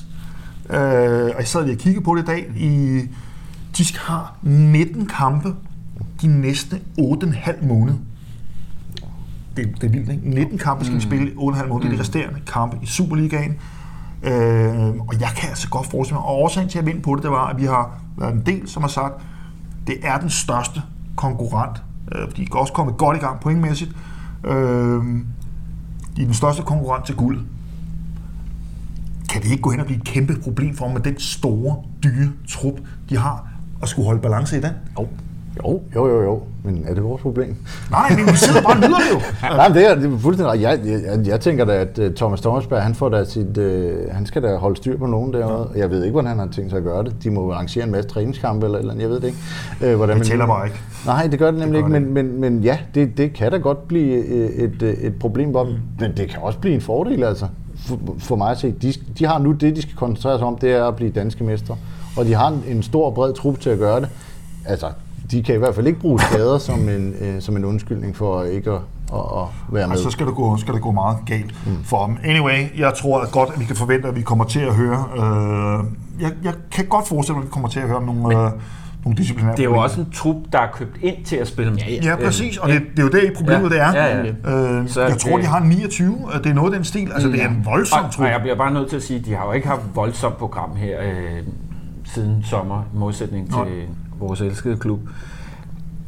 Øh, 0.70 1.30
og 1.34 1.38
jeg 1.38 1.48
sad 1.48 1.64
lige 1.64 1.74
og 1.74 1.78
kiggede 1.78 2.04
på 2.04 2.14
det 2.14 2.22
i 2.22 2.26
dag. 2.26 2.52
I, 2.56 3.00
de 3.76 3.84
skal 3.84 4.00
have 4.00 4.22
19 4.42 5.06
kampe 5.06 5.54
de 6.20 6.26
næste 6.26 6.80
8,5 7.00 7.66
måneder. 7.66 7.98
Det, 9.56 9.74
det 9.80 9.86
er 9.86 9.90
vildt, 9.90 10.10
ikke? 10.10 10.30
19 10.30 10.58
kampe 10.58 10.84
skal 10.84 10.96
vi 10.96 11.00
spille 11.00 11.30
i 11.30 11.34
8,5 11.34 11.38
måneder. 11.38 11.78
Det 11.78 11.86
er 11.86 11.94
de 11.94 12.00
resterende 12.00 12.40
kampe 12.46 12.78
i 12.82 12.86
Superligaen. 12.86 13.56
Øh, 14.22 14.90
og 14.90 15.20
jeg 15.20 15.28
kan 15.36 15.48
altså 15.48 15.68
godt 15.68 15.86
forestille 15.86 16.14
mig, 16.14 16.24
og 16.24 16.34
årsagen 16.34 16.68
til 16.68 16.78
at 16.78 16.86
vinde 16.86 17.02
på 17.02 17.14
det, 17.14 17.22
det 17.22 17.30
var, 17.30 17.46
at 17.46 17.60
vi 17.60 17.64
har 17.64 18.00
været 18.16 18.34
en 18.34 18.42
del, 18.46 18.68
som 18.68 18.82
har 18.82 18.88
sagt, 18.88 19.14
det 19.86 19.96
er 20.02 20.18
den 20.18 20.30
største 20.30 20.82
konkurrent. 21.16 21.82
Øh, 22.12 22.36
de 22.36 22.42
er 22.42 22.56
også 22.56 22.72
kommet 22.72 22.96
godt 22.96 23.16
i 23.16 23.20
gang 23.20 23.40
pointmæssigt. 23.40 23.90
Øh, 24.46 25.04
de 26.16 26.22
er 26.22 26.26
den 26.26 26.34
største 26.34 26.62
konkurrent 26.62 27.06
til 27.06 27.14
guld. 27.14 27.40
Kan 29.30 29.42
det 29.42 29.50
ikke 29.50 29.62
gå 29.62 29.70
hen 29.70 29.80
og 29.80 29.86
blive 29.86 29.98
et 29.98 30.04
kæmpe 30.04 30.40
problem 30.42 30.76
for 30.76 30.84
dem 30.84 30.94
med 30.94 31.02
den 31.02 31.20
store, 31.20 31.82
dyre 32.02 32.32
trup, 32.48 32.80
de 33.08 33.16
har, 33.16 33.48
at 33.82 33.88
skulle 33.88 34.06
holde 34.06 34.20
balance 34.20 34.58
i 34.58 34.60
den? 34.60 34.72
Jo. 34.98 35.08
Jo, 35.56 35.80
jo, 35.94 36.08
jo, 36.08 36.22
jo. 36.22 36.42
Men 36.64 36.84
er 36.88 36.94
det 36.94 37.04
vores 37.04 37.22
problem? 37.22 37.56
Nej, 37.90 38.16
men 38.16 38.26
vi 38.26 38.36
sidder 38.36 38.62
bare 38.62 38.74
og 38.74 38.80
nyder 38.80 38.98
det 38.98 39.10
jo. 39.12 39.20
Nej, 39.56 39.68
det 39.68 39.90
er, 39.90 39.94
det 39.94 40.12
er 40.12 40.18
fuldstændig. 40.18 40.62
Jeg, 40.62 40.80
jeg, 40.84 41.26
jeg 41.26 41.40
tænker 41.40 41.64
da, 41.64 41.72
at 41.72 41.98
uh, 41.98 42.14
Thomas 42.14 42.40
Thomasberg, 42.40 42.82
han, 42.82 42.94
får 42.94 43.08
da 43.08 43.24
sit, 43.24 43.58
uh, 43.58 44.14
han 44.14 44.26
skal 44.26 44.42
da 44.42 44.56
holde 44.56 44.76
styr 44.76 44.98
på 44.98 45.06
nogen 45.06 45.32
derude. 45.32 45.68
Jeg 45.76 45.90
ved 45.90 46.02
ikke, 46.02 46.12
hvordan 46.12 46.28
han 46.28 46.38
har 46.38 46.46
tænkt 46.46 46.70
sig 46.70 46.76
at 46.76 46.84
gøre 46.84 47.04
det. 47.04 47.14
De 47.22 47.30
må 47.30 47.52
arrangere 47.52 47.84
en 47.84 47.90
masse 47.90 48.10
træningskampe 48.10 48.66
eller 48.66 48.78
eller 48.78 48.92
andet. 48.92 49.02
Jeg 49.02 49.10
ved 49.10 49.20
det 49.20 49.26
ikke. 49.26 49.92
Uh, 49.92 49.96
hvordan 49.96 50.18
Det 50.18 50.26
tæller 50.26 50.46
bare 50.46 50.66
ikke. 50.66 50.80
Nej, 51.06 51.26
det 51.26 51.38
gør 51.38 51.50
det 51.50 51.60
nemlig 51.60 51.82
gør 51.82 51.88
ikke, 51.88 52.00
men, 52.00 52.14
men, 52.14 52.40
men 52.40 52.62
ja, 52.62 52.78
det, 52.94 53.16
det 53.16 53.32
kan 53.32 53.52
da 53.52 53.56
godt 53.56 53.88
blive 53.88 54.26
et, 54.26 54.82
et, 54.82 55.06
et 55.06 55.14
problem 55.20 55.52
for 55.52 55.64
dem. 55.64 55.74
Men 55.98 56.12
det 56.16 56.28
kan 56.28 56.42
også 56.42 56.58
blive 56.58 56.74
en 56.74 56.80
fordel, 56.80 57.24
altså. 57.24 57.46
For, 57.76 57.98
for 58.18 58.36
mig 58.36 58.50
at 58.50 58.58
se, 58.58 58.74
de, 58.82 58.92
de 59.18 59.26
har 59.26 59.38
nu 59.38 59.52
det, 59.52 59.76
de 59.76 59.82
skal 59.82 59.94
koncentrere 59.94 60.38
sig 60.38 60.46
om, 60.46 60.58
det 60.58 60.72
er 60.72 60.84
at 60.84 60.96
blive 60.96 61.10
danske 61.10 61.44
mestre. 61.44 61.76
Og 62.16 62.24
de 62.24 62.34
har 62.34 62.48
en, 62.48 62.64
en 62.68 62.82
stor, 62.82 63.10
bred 63.10 63.32
trup 63.32 63.60
til 63.60 63.70
at 63.70 63.78
gøre 63.78 64.00
det. 64.00 64.08
Altså, 64.66 64.86
de 65.34 65.42
kan 65.42 65.54
i 65.54 65.58
hvert 65.58 65.74
fald 65.74 65.86
ikke 65.86 66.00
bruge 66.00 66.20
skader 66.20 66.58
som 66.58 66.88
en, 66.88 67.14
øh, 67.20 67.40
som 67.40 67.56
en 67.56 67.64
undskyldning 67.64 68.16
for 68.16 68.42
ikke 68.42 68.70
at, 68.70 68.80
at, 69.12 69.20
at 69.20 69.74
være 69.74 69.88
med. 69.88 69.96
Og 69.96 70.02
så 70.02 70.10
skal 70.10 70.26
det 70.26 70.34
gå, 70.34 70.56
skal 70.56 70.74
det 70.74 70.82
gå 70.82 70.92
meget 70.92 71.16
galt 71.26 71.54
mm. 71.66 71.84
for 71.84 72.06
dem. 72.06 72.16
Anyway, 72.24 72.78
jeg 72.78 72.92
tror 72.94 73.20
at 73.20 73.30
godt, 73.32 73.50
at 73.54 73.60
vi 73.60 73.64
kan 73.64 73.76
forvente, 73.76 74.08
at 74.08 74.16
vi 74.16 74.22
kommer 74.22 74.44
til 74.44 74.60
at 74.60 74.74
høre... 74.74 75.04
Øh, 75.16 75.84
jeg, 76.22 76.32
jeg 76.44 76.54
kan 76.70 76.86
godt 76.86 77.08
forestille 77.08 77.34
mig, 77.36 77.42
at 77.42 77.46
vi 77.46 77.52
kommer 77.52 77.68
til 77.68 77.80
at 77.80 77.86
høre 77.86 77.96
om 77.96 78.02
nogle, 78.02 78.38
øh, 78.38 78.50
nogle 79.04 79.16
disciplinære 79.16 79.56
Det 79.56 79.60
er 79.60 79.64
jo 79.64 79.76
også 79.78 80.00
en 80.00 80.10
trup, 80.14 80.36
der 80.52 80.58
er 80.58 80.68
købt 80.74 80.96
ind 81.02 81.24
til 81.24 81.36
at 81.36 81.48
spille. 81.48 81.78
Ja, 81.78 81.98
Ja, 82.02 82.16
præcis, 82.16 82.56
og 82.56 82.68
det, 82.68 82.82
det 82.90 82.98
er 82.98 83.02
jo 83.02 83.08
det, 83.08 83.32
problemet 83.36 83.70
det 83.70 83.80
er. 83.80 83.92
Ja, 83.94 84.16
ja. 84.16 84.78
Øh, 84.80 84.88
Så 84.88 85.02
jeg 85.02 85.18
tror, 85.18 85.38
de 85.38 85.46
har 85.46 85.60
29, 85.60 86.18
og 86.24 86.44
det 86.44 86.50
er 86.50 86.54
noget 86.54 86.72
af 86.72 86.78
den 86.78 86.84
stil. 86.84 87.12
Altså, 87.12 87.28
det 87.28 87.42
er 87.42 87.48
en 87.48 87.62
voldsom 87.64 88.04
og, 88.04 88.12
trup. 88.12 88.24
og 88.24 88.30
jeg 88.30 88.40
bliver 88.40 88.56
bare 88.56 88.72
nødt 88.72 88.88
til 88.88 88.96
at 88.96 89.02
sige, 89.02 89.18
at 89.18 89.26
de 89.26 89.34
har 89.34 89.46
jo 89.46 89.52
ikke 89.52 89.68
haft 89.68 89.82
voldsomt 89.94 90.36
program 90.36 90.76
her 90.76 91.02
øh, 91.02 91.42
siden 92.04 92.42
sommer, 92.42 92.82
i 92.94 92.96
modsætning 92.96 93.50
til 93.50 93.58
Nej. 93.58 93.68
Vores 94.26 94.40
elskede 94.40 94.76
klub. 94.76 95.00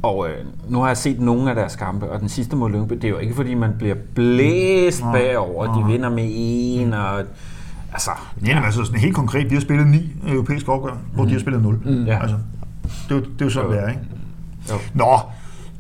Og 0.03 0.29
øh, 0.29 0.35
nu 0.69 0.81
har 0.81 0.87
jeg 0.87 0.97
set 0.97 1.21
nogle 1.21 1.51
af 1.51 1.57
deres 1.57 1.77
kampe, 1.77 2.11
og 2.11 2.21
den 2.21 2.29
sidste 2.29 2.57
mod 2.57 2.71
Lyngby, 2.71 2.95
det 2.95 3.05
er 3.05 3.09
jo 3.09 3.19
ikke 3.19 3.35
fordi, 3.35 3.55
man 3.55 3.71
bliver 3.79 3.95
blæst 4.15 5.03
bagover, 5.13 5.79
de 5.79 5.93
vinder 5.93 6.09
med 6.09 6.29
en, 6.35 6.95
og 6.95 7.19
altså, 7.93 8.11
Ja, 8.47 8.55
men 8.55 8.65
altså 8.65 8.85
sådan 8.85 9.01
helt 9.01 9.15
konkret, 9.15 9.51
de 9.51 9.55
har 9.55 9.61
spillet 9.61 9.87
ni 9.87 10.13
europæiske 10.29 10.73
opgør, 10.73 10.97
hvor 11.15 11.25
de 11.25 11.33
har 11.33 11.39
spillet 11.41 11.63
0. 11.63 11.81
Mm. 11.85 12.05
Ja. 12.05 12.19
Altså, 12.23 12.37
det, 13.09 13.11
er 13.11 13.15
jo, 13.15 13.21
det 13.21 13.41
er 13.41 13.45
jo 13.45 13.51
sådan, 13.51 13.71
Jo. 13.71 13.77
det 13.77 13.83
er, 13.85 13.89
ikke? 13.89 14.01
Jo. 14.71 14.75
Nå, 14.95 15.19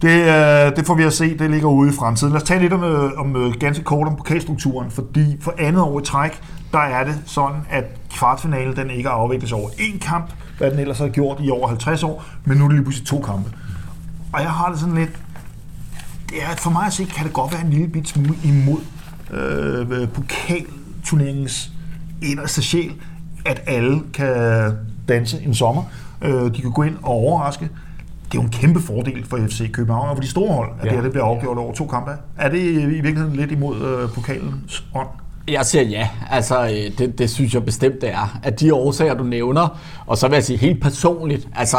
det, 0.02 0.20
øh, 0.20 0.76
det 0.76 0.86
får 0.86 0.94
vi 0.94 1.02
at 1.02 1.12
se, 1.12 1.38
det 1.38 1.50
ligger 1.50 1.68
ude 1.68 1.88
i 1.88 1.92
fremtiden. 1.92 2.32
Lad 2.32 2.42
os 2.42 2.48
tale 2.48 2.60
lidt 2.60 2.72
om, 2.72 2.84
øh, 2.84 3.10
om 3.16 3.36
øh, 3.36 3.54
ganske 3.60 3.84
kort 3.84 4.08
om 4.08 4.16
pokalstrukturen, 4.16 4.90
fordi 4.90 5.36
for 5.40 5.54
andet 5.58 5.82
år 5.82 6.00
i 6.00 6.02
træk, 6.04 6.40
der 6.72 6.78
er 6.78 7.04
det 7.04 7.22
sådan, 7.26 7.56
at 7.70 7.84
kvartfinalen 8.10 8.76
den 8.76 8.90
ikke 8.90 9.08
afvikles 9.08 9.52
over 9.52 9.68
én 9.68 9.98
kamp, 9.98 10.30
hvad 10.58 10.70
den 10.70 10.78
ellers 10.78 10.98
har 10.98 11.08
gjort 11.08 11.38
i 11.40 11.50
over 11.50 11.68
50 11.68 12.02
år, 12.02 12.24
men 12.44 12.58
nu 12.58 12.64
er 12.64 12.68
det 12.68 12.76
lige 12.76 12.84
pludselig 12.84 13.08
to 13.08 13.20
kampe. 13.20 13.50
Og 14.32 14.40
jeg 14.40 14.50
har 14.50 14.70
det 14.70 14.80
sådan 14.80 14.94
lidt, 14.94 15.10
det 16.28 16.36
er, 16.42 16.56
for 16.56 16.70
mig 16.70 16.86
at 16.86 16.92
se, 16.92 17.04
kan 17.04 17.24
det 17.24 17.32
godt 17.32 17.52
være 17.52 17.64
en 17.64 17.70
lille 17.70 17.88
bit 17.88 18.08
smule 18.08 18.34
imod 18.44 18.80
øh, 19.30 20.08
pokalturneringens 20.08 21.70
inderste 22.22 22.62
sjæl, 22.62 22.92
at 23.46 23.62
alle 23.66 24.00
kan 24.14 24.72
danse 25.08 25.42
en 25.42 25.54
sommer. 25.54 25.82
Øh, 26.22 26.54
de 26.54 26.60
kan 26.62 26.72
gå 26.72 26.82
ind 26.82 26.96
og 27.02 27.10
overraske. 27.10 27.64
Det 28.32 28.38
er 28.38 28.42
jo 28.42 28.42
en 28.42 28.50
kæmpe 28.50 28.80
fordel 28.80 29.24
for 29.26 29.36
FC 29.48 29.72
København 29.72 30.08
og 30.08 30.16
for 30.16 30.20
de 30.22 30.28
store 30.28 30.54
hold, 30.54 30.70
at 30.78 30.84
Ja. 30.84 30.88
det 30.88 30.96
her 30.96 31.02
det 31.02 31.10
bliver 31.12 31.24
afgjort 31.24 31.58
over 31.58 31.74
to 31.74 31.86
kampe. 31.86 32.10
Er 32.36 32.48
det 32.48 32.58
i 32.72 32.86
virkeligheden 32.86 33.36
lidt 33.36 33.52
imod 33.52 33.80
øh, 33.82 34.08
pokalens 34.14 34.84
ånd? 34.94 35.08
Jeg 35.48 35.66
siger 35.66 35.82
ja. 35.82 36.08
Altså, 36.30 36.64
øh, 36.64 36.98
det, 36.98 37.18
det 37.18 37.30
synes 37.30 37.54
jeg 37.54 37.64
bestemt, 37.64 38.00
det 38.00 38.08
er. 38.08 38.38
At 38.42 38.60
de 38.60 38.74
årsager, 38.74 39.14
du 39.14 39.24
nævner, 39.24 39.78
og 40.06 40.18
så 40.18 40.28
vil 40.28 40.34
jeg 40.34 40.44
sige 40.44 40.58
helt 40.58 40.82
personligt, 40.82 41.48
altså, 41.56 41.76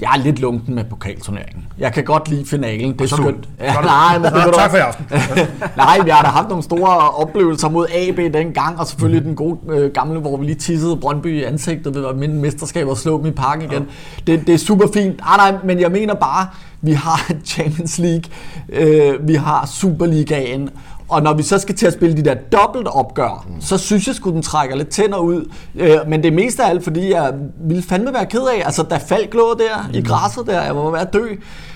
jeg 0.00 0.10
er 0.16 0.22
lidt 0.22 0.38
lunken 0.38 0.74
med 0.74 0.84
pokalturneringen. 0.84 1.64
Jeg 1.78 1.92
kan 1.92 2.04
godt 2.04 2.28
lide 2.28 2.46
finalen, 2.46 2.92
det 2.92 3.00
er 3.00 3.16
skønt. 3.16 3.48
nej, 3.58 4.18
men 4.18 4.24
det 4.24 4.54
tak 4.54 4.70
for 4.70 4.76
i 4.76 4.80
aften. 4.80 5.06
Nej, 5.76 5.98
vi 6.04 6.10
har 6.10 6.22
da 6.22 6.28
haft 6.28 6.48
nogle 6.48 6.64
store 6.64 7.10
oplevelser 7.10 7.68
mod 7.68 7.86
AB 7.94 8.34
dengang, 8.34 8.78
og 8.78 8.86
selvfølgelig 8.86 9.24
den 9.24 9.36
gode 9.36 9.58
øh, 9.68 9.90
gamle, 9.90 10.20
hvor 10.20 10.36
vi 10.36 10.44
lige 10.46 10.54
tissede 10.54 10.96
Brøndby 10.96 11.40
i 11.40 11.42
ansigtet 11.42 11.94
ved 11.94 12.06
at 12.06 12.16
minde 12.16 12.34
mesterskab 12.34 12.88
og 12.88 12.96
slå 12.96 13.18
dem 13.18 13.26
i 13.26 13.30
parken 13.30 13.70
igen. 13.72 13.86
Det, 14.26 14.46
det 14.46 14.54
er 14.54 14.58
super 14.58 14.86
fint. 14.94 15.20
Ah, 15.22 15.36
nej, 15.36 15.60
men 15.64 15.80
jeg 15.80 15.90
mener 15.90 16.14
bare, 16.14 16.46
vi 16.82 16.92
har 16.92 17.32
Champions 17.44 17.98
League, 17.98 18.24
øh, 18.68 19.28
vi 19.28 19.34
har 19.34 19.66
Superligaen, 19.66 20.70
og 21.10 21.22
når 21.22 21.34
vi 21.34 21.42
så 21.42 21.58
skal 21.58 21.74
til 21.74 21.86
at 21.86 21.92
spille 21.92 22.16
de 22.16 22.22
der 22.22 22.34
dobbelt 22.34 22.88
opgør, 22.88 23.46
mm. 23.48 23.60
så 23.60 23.78
synes 23.78 24.06
jeg 24.06 24.14
sgu, 24.14 24.30
den 24.30 24.42
trækker 24.42 24.76
lidt 24.76 24.88
tænder 24.88 25.18
ud. 25.18 25.52
Øh, 25.74 25.98
men 26.08 26.22
det 26.22 26.28
er 26.28 26.34
mest 26.34 26.60
af 26.60 26.68
alt, 26.68 26.84
fordi 26.84 27.12
jeg 27.12 27.34
ville 27.68 27.82
fandme 27.82 28.12
være 28.12 28.26
ked 28.26 28.40
af, 28.40 28.62
altså 28.64 28.82
da 28.82 28.96
Falk 28.96 29.34
lå 29.34 29.54
der 29.54 29.88
mm. 29.88 29.94
i 29.94 30.02
græsset 30.02 30.46
der, 30.46 30.62
jeg 30.62 30.76
var 30.76 30.90
ved 30.90 30.98
at 30.98 31.12
dø. 31.12 31.26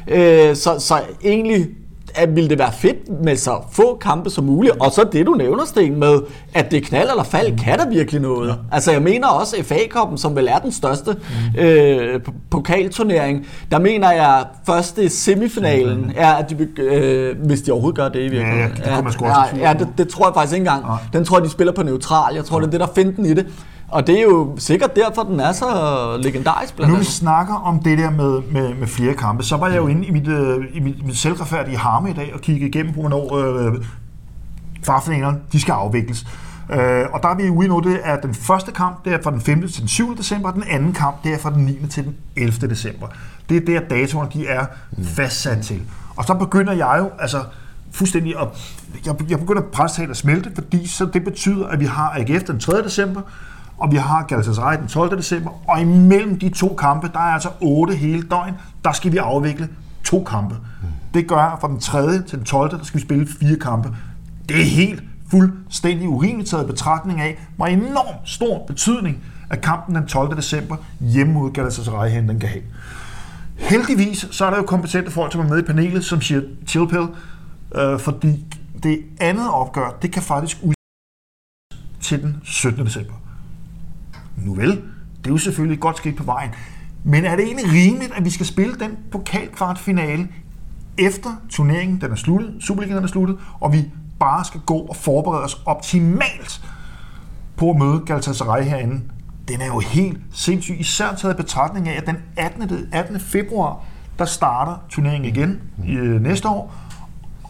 Øh, 0.08 0.56
så, 0.56 0.78
så 0.78 1.00
egentlig 1.24 1.66
at 2.14 2.36
ville 2.36 2.50
det 2.50 2.58
være 2.58 2.72
fedt 2.72 3.24
med 3.24 3.36
så 3.36 3.58
få 3.72 3.98
kampe 4.00 4.30
som 4.30 4.44
muligt, 4.44 4.74
og 4.80 4.92
så 4.92 5.04
det 5.12 5.26
du 5.26 5.32
nævner, 5.32 5.64
Sten, 5.64 5.98
med 5.98 6.20
at 6.54 6.70
det 6.70 6.84
knald 6.84 7.10
eller 7.10 7.22
fald, 7.22 7.58
kan 7.58 7.78
der 7.78 7.88
virkelig 7.88 8.20
noget. 8.20 8.48
Ja. 8.48 8.54
Altså 8.72 8.92
jeg 8.92 9.02
mener 9.02 9.28
også 9.28 9.56
FA-koppen, 9.62 10.18
som 10.18 10.36
vel 10.36 10.48
er 10.48 10.58
den 10.58 10.72
største 10.72 11.12
mm. 11.12 11.60
øh, 11.60 12.20
pokalturnering, 12.50 13.46
der 13.70 13.78
mener 13.78 14.12
jeg 14.12 14.44
først 14.66 14.96
det 14.96 15.04
er 15.04 15.10
semifinalen, 15.10 16.12
er, 16.16 16.32
at 16.32 16.50
de, 16.50 16.82
øh, 16.82 17.36
hvis 17.46 17.62
de 17.62 17.72
overhovedet 17.72 17.96
gør 17.96 18.08
det 18.08 18.18
i 18.18 18.28
virkeligheden. 18.28 18.72
Ja, 18.84 18.96
det 18.96 19.04
også 19.06 19.18
i 19.18 19.50
tvivl 19.50 19.62
ja, 19.62 19.70
om. 19.70 19.76
det, 19.76 19.88
det 19.98 20.08
tror 20.08 20.26
jeg 20.26 20.34
faktisk 20.34 20.54
ikke 20.54 20.62
engang. 20.62 20.84
Nej. 20.84 20.98
Den 21.12 21.24
tror 21.24 21.38
jeg, 21.38 21.44
de 21.44 21.50
spiller 21.50 21.72
på 21.72 21.82
neutral. 21.82 22.34
Jeg 22.34 22.44
tror, 22.44 22.58
det 22.60 22.66
er 22.66 22.70
det, 22.70 22.80
der 22.80 22.88
finder 22.94 23.12
den 23.12 23.26
i 23.26 23.34
det. 23.34 23.46
Og 23.88 24.06
det 24.06 24.18
er 24.18 24.22
jo 24.22 24.54
sikkert 24.58 24.96
derfor, 24.96 25.22
den 25.22 25.40
er 25.40 25.52
så 25.52 25.66
legendarisk 26.22 26.76
blandt 26.76 26.92
Nu 26.92 26.98
vi 26.98 27.04
snakker 27.04 27.54
om 27.54 27.78
det 27.78 27.98
der 27.98 28.10
med, 28.10 28.42
med, 28.50 28.74
med 28.74 28.86
flere 28.86 29.14
kampe, 29.14 29.42
så 29.42 29.56
var 29.56 29.68
jeg 29.68 29.76
jo 29.76 29.86
inde 29.86 30.06
i 30.06 30.10
mit, 30.10 30.28
øh, 30.28 30.64
i 30.72 30.80
mit, 30.80 31.06
mit 31.06 31.16
selvretfærdige 31.16 31.76
harme 31.76 32.10
i 32.10 32.12
dag 32.12 32.34
og 32.34 32.40
kigge 32.40 32.68
igennem 32.68 32.94
på, 32.94 33.00
hvornår 33.00 33.36
øh, 33.36 33.74
farfinalerne 34.84 35.38
de 35.52 35.60
skal 35.60 35.72
afvikles. 35.72 36.26
Øh, 36.70 37.04
og 37.12 37.22
der 37.22 37.28
er 37.28 37.34
vi 37.34 37.50
ude 37.50 37.68
nu, 37.68 37.80
det 37.80 38.00
er 38.04 38.20
den 38.20 38.34
første 38.34 38.72
kamp, 38.72 39.04
det 39.04 39.12
er 39.12 39.18
fra 39.22 39.30
den 39.30 39.40
5. 39.40 39.68
til 39.68 39.80
den 39.80 39.88
7. 39.88 40.16
december, 40.16 40.48
og 40.48 40.54
den 40.54 40.64
anden 40.70 40.92
kamp, 40.92 41.24
det 41.24 41.34
er 41.34 41.38
fra 41.38 41.50
den 41.50 41.64
9. 41.64 41.86
til 41.90 42.04
den 42.04 42.16
11. 42.36 42.68
december. 42.68 43.06
Det 43.48 43.56
er 43.56 43.60
der 43.60 43.88
datoerne, 43.88 44.30
de 44.34 44.46
er 44.46 44.66
fastsat 45.04 45.62
til. 45.62 45.82
Og 46.16 46.24
så 46.24 46.34
begynder 46.34 46.72
jeg 46.72 46.96
jo, 46.98 47.10
altså 47.18 47.44
fuldstændig 47.92 48.40
at, 48.40 48.48
jeg, 49.06 49.30
jeg 49.30 49.38
begynder 49.38 49.62
at 49.62 49.68
presset 49.68 50.10
at 50.10 50.16
smelte, 50.16 50.50
fordi 50.54 50.86
så 50.88 51.04
det 51.04 51.24
betyder, 51.24 51.66
at 51.66 51.80
vi 51.80 51.84
har 51.84 52.10
AGF 52.18 52.42
den 52.42 52.60
3. 52.60 52.82
december, 52.82 53.20
og 53.78 53.92
vi 53.92 53.96
har 53.96 54.22
Galatasaray 54.22 54.78
den 54.78 54.88
12. 54.88 55.16
december, 55.16 55.50
og 55.68 55.80
imellem 55.80 56.38
de 56.38 56.48
to 56.48 56.74
kampe, 56.78 57.10
der 57.12 57.18
er 57.18 57.32
altså 57.32 57.50
otte 57.60 57.94
hele 57.94 58.22
døgn, 58.22 58.54
der 58.84 58.92
skal 58.92 59.12
vi 59.12 59.16
afvikle 59.16 59.68
to 60.04 60.24
kampe. 60.24 60.56
Det 61.14 61.28
gør, 61.28 61.36
at 61.36 61.60
fra 61.60 61.68
den 61.68 61.80
3. 61.80 62.22
til 62.22 62.38
den 62.38 62.44
12. 62.44 62.70
der 62.70 62.84
skal 62.84 63.00
vi 63.00 63.04
spille 63.04 63.26
fire 63.40 63.56
kampe. 63.56 63.96
Det 64.48 64.60
er 64.60 64.64
helt 64.64 65.02
fuldstændig 65.30 66.08
urimeligt 66.08 66.50
taget 66.50 66.66
betragtning 66.66 67.20
af, 67.20 67.46
hvor 67.56 67.66
enormt 67.66 68.28
stor 68.28 68.64
betydning, 68.66 69.24
at 69.50 69.60
kampen 69.60 69.94
den 69.94 70.06
12. 70.06 70.36
december 70.36 70.76
hjemme 71.00 71.32
mod 71.32 71.50
Galatasaray 71.50 72.10
hen, 72.10 72.28
den 72.28 72.40
kan 72.40 72.48
have. 72.48 72.62
Heldigvis 73.56 74.26
så 74.30 74.44
er 74.44 74.50
der 74.50 74.56
jo 74.56 74.62
kompetente 74.62 75.10
folk, 75.10 75.32
som 75.32 75.40
er 75.40 75.48
med 75.48 75.58
i 75.58 75.62
panelet, 75.62 76.04
som 76.04 76.20
siger 76.20 76.40
chill 76.66 76.88
pill, 76.88 77.06
øh, 77.74 77.98
fordi 77.98 78.44
det 78.82 78.98
andet 79.20 79.50
opgør, 79.50 79.98
det 80.02 80.12
kan 80.12 80.22
faktisk 80.22 80.58
ud 80.62 80.74
til 82.00 82.22
den 82.22 82.40
17. 82.44 82.86
december. 82.86 83.14
Nu 84.44 84.54
vel, 84.54 84.70
det 85.18 85.26
er 85.26 85.30
jo 85.30 85.38
selvfølgelig 85.38 85.74
et 85.74 85.80
godt 85.80 85.96
skridt 85.96 86.16
på 86.16 86.24
vejen. 86.24 86.50
Men 87.04 87.24
er 87.24 87.36
det 87.36 87.44
egentlig 87.44 87.72
rimeligt, 87.72 88.12
at 88.16 88.24
vi 88.24 88.30
skal 88.30 88.46
spille 88.46 88.74
den 88.74 88.90
pokalkvartfinale 89.12 90.28
efter 90.98 91.30
turneringen 91.50 92.00
den 92.00 92.10
er 92.10 92.16
sluttet, 92.16 92.54
Superligaen 92.60 93.04
er 93.04 93.06
sluttet, 93.06 93.36
og 93.60 93.72
vi 93.72 93.90
bare 94.18 94.44
skal 94.44 94.60
gå 94.66 94.76
og 94.76 94.96
forberede 94.96 95.44
os 95.44 95.62
optimalt 95.66 96.64
på 97.56 97.70
at 97.70 97.76
møde 97.76 98.02
Galatasaray 98.06 98.64
herinde? 98.64 99.00
Den 99.48 99.60
er 99.60 99.66
jo 99.66 99.78
helt 99.78 100.20
sindssyg, 100.32 100.76
især 100.80 101.14
taget 101.14 101.34
i 101.34 101.36
betragtning 101.36 101.88
af, 101.88 101.96
at 101.96 102.06
den 102.06 102.16
18. 102.36 102.88
18. 102.92 103.20
februar, 103.20 103.84
der 104.18 104.24
starter 104.24 104.84
turneringen 104.88 105.36
igen 105.36 105.60
i 105.86 105.92
øh, 105.92 106.22
næste 106.22 106.48
år, 106.48 106.74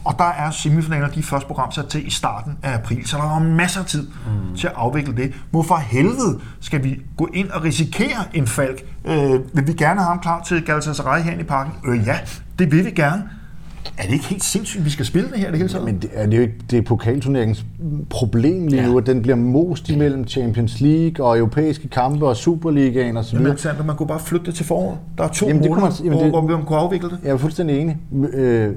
og 0.05 0.15
der 0.17 0.23
er 0.45 0.51
semifinaler, 0.51 1.07
de 1.09 1.19
er 1.19 1.23
først 1.23 1.47
program 1.47 1.71
sat 1.71 1.85
til 1.85 2.07
i 2.07 2.09
starten 2.09 2.53
af 2.63 2.73
april, 2.73 3.07
så 3.07 3.17
der 3.17 3.23
er 3.35 3.39
masser 3.39 3.79
af 3.79 3.85
tid 3.85 4.01
mm. 4.01 4.55
til 4.57 4.67
at 4.67 4.73
afvikle 4.75 5.15
det. 5.15 5.33
Hvorfor 5.51 5.75
helvede 5.75 6.39
skal 6.59 6.83
vi 6.83 6.99
gå 7.17 7.29
ind 7.33 7.49
og 7.49 7.63
risikere 7.63 8.17
en 8.33 8.47
falk? 8.47 8.83
Øh, 9.05 9.29
vil 9.53 9.67
vi 9.67 9.73
gerne 9.73 9.99
have 9.99 10.07
ham 10.07 10.19
klar 10.19 10.43
til 10.43 10.65
Galatasaray 10.65 11.21
herinde 11.23 11.41
i 11.41 11.45
parken? 11.45 11.73
Øh 11.87 12.07
ja, 12.07 12.15
det 12.59 12.71
vil 12.71 12.85
vi 12.85 12.91
gerne. 12.91 13.23
Er 13.97 14.03
det 14.03 14.13
ikke 14.13 14.25
helt 14.25 14.43
sindssygt, 14.43 14.79
at 14.79 14.85
vi 14.85 14.89
skal 14.89 15.05
spille 15.05 15.29
det 15.29 15.39
her 15.39 15.49
det 15.49 15.57
hele 15.57 15.69
taget? 15.69 15.85
Men 15.85 15.99
det 15.99 16.09
er 16.13 16.25
det 16.25 16.37
jo 16.37 16.41
ikke 16.41 16.53
det 16.71 16.77
er 16.77 16.81
pokalturneringens 16.81 17.65
problem 18.09 18.67
lige 18.67 18.81
nu, 18.87 18.97
at 18.97 19.05
den 19.07 19.21
bliver 19.21 19.35
most 19.35 19.89
imellem 19.89 20.27
Champions 20.27 20.81
League 20.81 21.25
og 21.25 21.37
europæiske 21.37 21.87
kampe 21.87 22.27
og 22.27 22.35
Superligaen 22.35 23.17
osv. 23.17 23.33
Jamen, 23.35 23.47
Alexander, 23.47 23.83
man 23.83 23.95
kunne 23.95 24.07
bare 24.07 24.19
flytte 24.19 24.45
det 24.45 24.55
til 24.55 24.65
foråret. 24.65 24.97
Der 25.17 25.23
er 25.23 25.27
to 25.27 25.47
Jamen, 25.47 25.63
det 25.63 25.71
kunne 25.71 25.81
måneder, 25.81 25.97
man- 26.03 26.05
jamen, 26.05 26.31
hvor, 26.31 26.39
det- 26.39 26.47
hvor 26.49 26.57
man 26.57 26.65
kunne 26.65 26.79
afvikle 26.79 27.09
det. 27.09 27.17
Jeg 27.23 27.31
er 27.31 27.37
fuldstændig 27.37 27.79
enig. 27.79 27.97
Øh, 28.33 28.75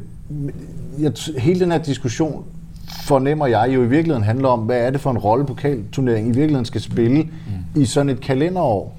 jeg, 0.98 1.12
hele 1.38 1.60
den 1.60 1.72
her 1.72 1.78
diskussion 1.78 2.44
fornemmer 3.02 3.46
jeg 3.46 3.70
jo 3.74 3.82
i 3.82 3.86
virkeligheden 3.86 4.24
handler 4.24 4.48
om, 4.48 4.60
hvad 4.60 4.78
er 4.78 4.90
det 4.90 5.00
for 5.00 5.10
en 5.10 5.18
rolle 5.18 5.46
pokalturneringen 5.46 6.32
i 6.32 6.36
virkeligheden 6.36 6.64
skal 6.64 6.80
spille 6.80 7.22
mm. 7.22 7.80
i 7.80 7.84
sådan 7.84 8.08
et 8.08 8.20
kalenderår, 8.20 8.96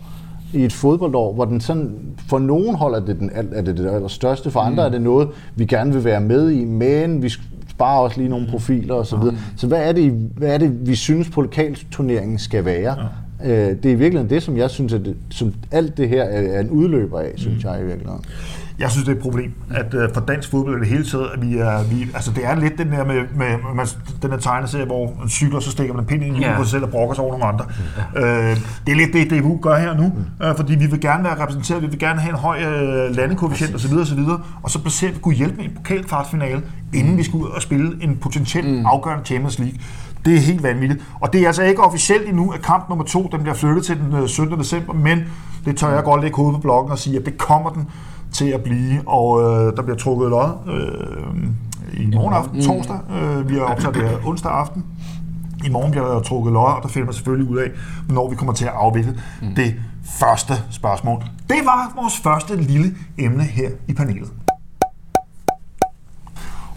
i 0.54 0.64
et 0.64 0.74
fodboldår, 0.74 1.34
hvor 1.34 1.46
den 1.46 1.62
sådan, 1.62 1.92
for 2.30 2.40
nogen 2.40 2.76
hold 2.76 2.96
er 2.96 3.00
det 3.00 3.20
den, 3.20 3.32
er 3.34 3.62
det, 3.62 3.78
det 3.78 3.90
allerstørste, 3.90 4.52
for 4.52 4.60
andre 4.60 4.84
mm. 4.84 4.88
er 4.88 4.90
det 4.90 5.02
noget, 5.02 5.30
vi 5.56 5.66
gerne 5.66 5.94
vil 5.94 6.04
være 6.04 6.22
med 6.22 6.52
i, 6.52 6.66
men 6.66 7.24
vi 7.24 7.30
sparer 7.70 8.00
også 8.00 8.18
lige 8.18 8.30
nogle 8.30 8.48
profiler 8.48 8.94
og 8.94 9.06
så 9.06 9.18
videre. 9.18 9.36
Så 9.58 9.68
hvad 9.68 9.90
er 9.90 9.92
det, 9.92 10.12
hvad 10.12 10.50
er 10.54 10.58
det 10.58 10.88
vi 10.88 10.96
synes 10.96 11.30
pokalturneringen 11.30 12.38
skal 12.40 12.66
være? 12.66 13.10
Øh, 13.44 13.52
det 13.52 13.86
er 13.86 13.90
i 13.90 13.96
virkeligheden 13.96 14.30
det, 14.30 14.44
som 14.44 14.58
jeg 14.58 14.70
synes, 14.70 14.94
at 14.94 15.02
det, 15.06 15.16
som 15.30 15.54
alt 15.72 15.98
det 15.98 16.10
her 16.10 16.24
er 16.24 16.56
er 16.56 16.60
en 16.60 16.70
udløber 16.70 17.20
af, 17.20 17.34
synes 17.36 17.64
jeg 17.64 17.80
i 17.82 17.86
virkeligheden. 17.86 18.24
Jeg 18.80 18.92
synes, 18.92 19.06
det 19.06 19.12
er 19.12 19.16
et 19.16 19.22
problem, 19.22 19.54
at 19.72 19.94
uh, 19.94 20.02
for 20.14 20.22
dansk 20.22 20.50
fodbold 20.52 20.78
i 20.78 20.80
det 20.80 20.88
hele 20.88 21.06
taget, 21.06 21.30
at 21.34 21.42
vi 21.50 21.58
er, 21.58 21.84
vi, 21.84 22.08
altså 22.14 22.32
det 22.32 22.46
er 22.46 22.56
lidt 22.56 22.78
den 22.78 22.92
der 22.92 23.06
med, 23.06 23.16
med, 23.36 23.48
med 23.76 23.86
den 24.22 24.32
der 24.32 24.38
tegneserie, 24.38 24.86
hvor 24.86 25.16
man 25.20 25.30
cykler, 25.30 25.60
så 25.60 25.72
stikker 25.72 25.94
man 25.94 26.04
en 26.04 26.08
pind 26.08 26.24
ind 26.24 26.38
i 26.38 26.40
Ja. 26.40 26.52
ja. 26.52 26.58
på 26.58 26.64
sig 26.64 26.72
selv 26.72 26.84
og 26.84 26.90
brokker 26.90 27.16
sig 27.16 27.24
over 27.24 27.32
nogle 27.38 27.46
andre. 27.46 27.66
Uh, 28.16 28.58
det 28.86 28.92
er 28.92 28.96
lidt 28.96 29.14
det, 29.32 29.40
DBU 29.40 29.60
gør 29.62 29.76
her 29.78 29.98
nu, 29.98 30.06
uh, 30.50 30.56
fordi 30.56 30.76
vi 30.76 30.86
vil 30.86 31.02
gerne 31.02 31.24
være 31.24 31.42
repræsenteret, 31.42 31.82
vi 31.82 31.88
vil 31.88 32.00
gerne 32.00 32.20
have 32.20 32.34
en 32.34 32.40
høj 32.40 32.58
uh, 32.58 33.16
landekoefficient 33.16 33.76
osv. 33.76 33.94
osv. 33.94 34.20
Og 34.64 34.72
så 34.72 34.82
placerer 34.82 35.12
vi 35.12 35.20
kunne 35.20 35.36
hjælpe 35.36 35.56
med 35.58 35.66
en 35.66 35.72
pokalkvartfinale, 35.76 36.62
inden 36.94 37.18
vi 37.18 37.24
skal 37.24 37.38
ud 37.38 37.48
og 37.48 37.62
spille 37.62 37.98
en 38.02 38.18
potentielt 38.18 38.86
afgørende 38.86 39.26
Champions 39.26 39.60
League. 39.60 39.80
Det 40.26 40.36
er 40.36 40.40
helt 40.40 40.64
vanvittigt. 40.64 41.04
Og 41.20 41.34
det 41.34 41.42
er 41.42 41.48
altså 41.48 41.64
ikke 41.64 41.84
officielt 41.84 42.30
endnu, 42.30 42.52
at 42.52 42.62
kamp 42.62 42.90
nummer 42.90 43.06
to 43.06 43.30
den 43.32 43.42
bliver 43.42 43.56
flyttet 43.56 43.86
til 43.86 44.00
den 44.00 44.14
øh, 44.14 44.28
17. 44.28 44.60
december, 44.60 44.94
men 44.94 45.24
det 45.66 45.78
tør 45.78 45.90
jeg 45.90 46.04
godt 46.04 46.22
lægge 46.22 46.36
hovedet 46.36 46.56
på 46.56 46.62
bloggen 46.62 46.92
og 46.92 47.00
sige, 47.00 47.20
at 47.20 47.26
det 47.26 47.38
kommer 47.38 47.70
den 47.70 47.88
til 48.32 48.46
at 48.46 48.62
blive. 48.64 49.02
Og 49.06 49.42
øh, 49.42 49.78
der 49.78 49.82
bliver 49.82 49.98
trukket 49.98 50.30
lod 50.30 50.50
øh, 50.68 52.04
i 52.04 52.16
morgen 52.16 52.34
aften, 52.34 52.62
torsdag. 52.62 53.00
Øh, 53.22 53.50
vi 53.50 53.56
har 53.56 53.62
optaget 53.62 53.96
det 53.96 54.10
her 54.10 54.18
onsdag 54.26 54.52
aften. 54.52 54.86
I 55.66 55.70
morgen 55.70 55.92
bliver 55.92 56.14
der 56.14 56.22
trukket 56.22 56.54
lod, 56.54 56.64
og 56.64 56.80
der 56.84 56.90
finder 56.90 57.06
man 57.06 57.14
selvfølgelig 57.14 57.52
ud 57.52 57.58
af, 57.58 57.70
hvornår 58.06 58.30
vi 58.30 58.36
kommer 58.36 58.54
til 58.54 58.66
at 58.66 58.72
afvikle 58.76 59.22
mm. 59.42 59.56
det 59.56 59.76
første 60.20 60.54
spørgsmål. 60.72 61.24
Det 61.50 61.58
var 61.66 61.94
vores 62.02 62.18
første 62.18 62.56
lille 62.56 62.96
emne 63.18 63.44
her 63.44 63.70
i 63.88 63.94
panelet. 63.94 64.30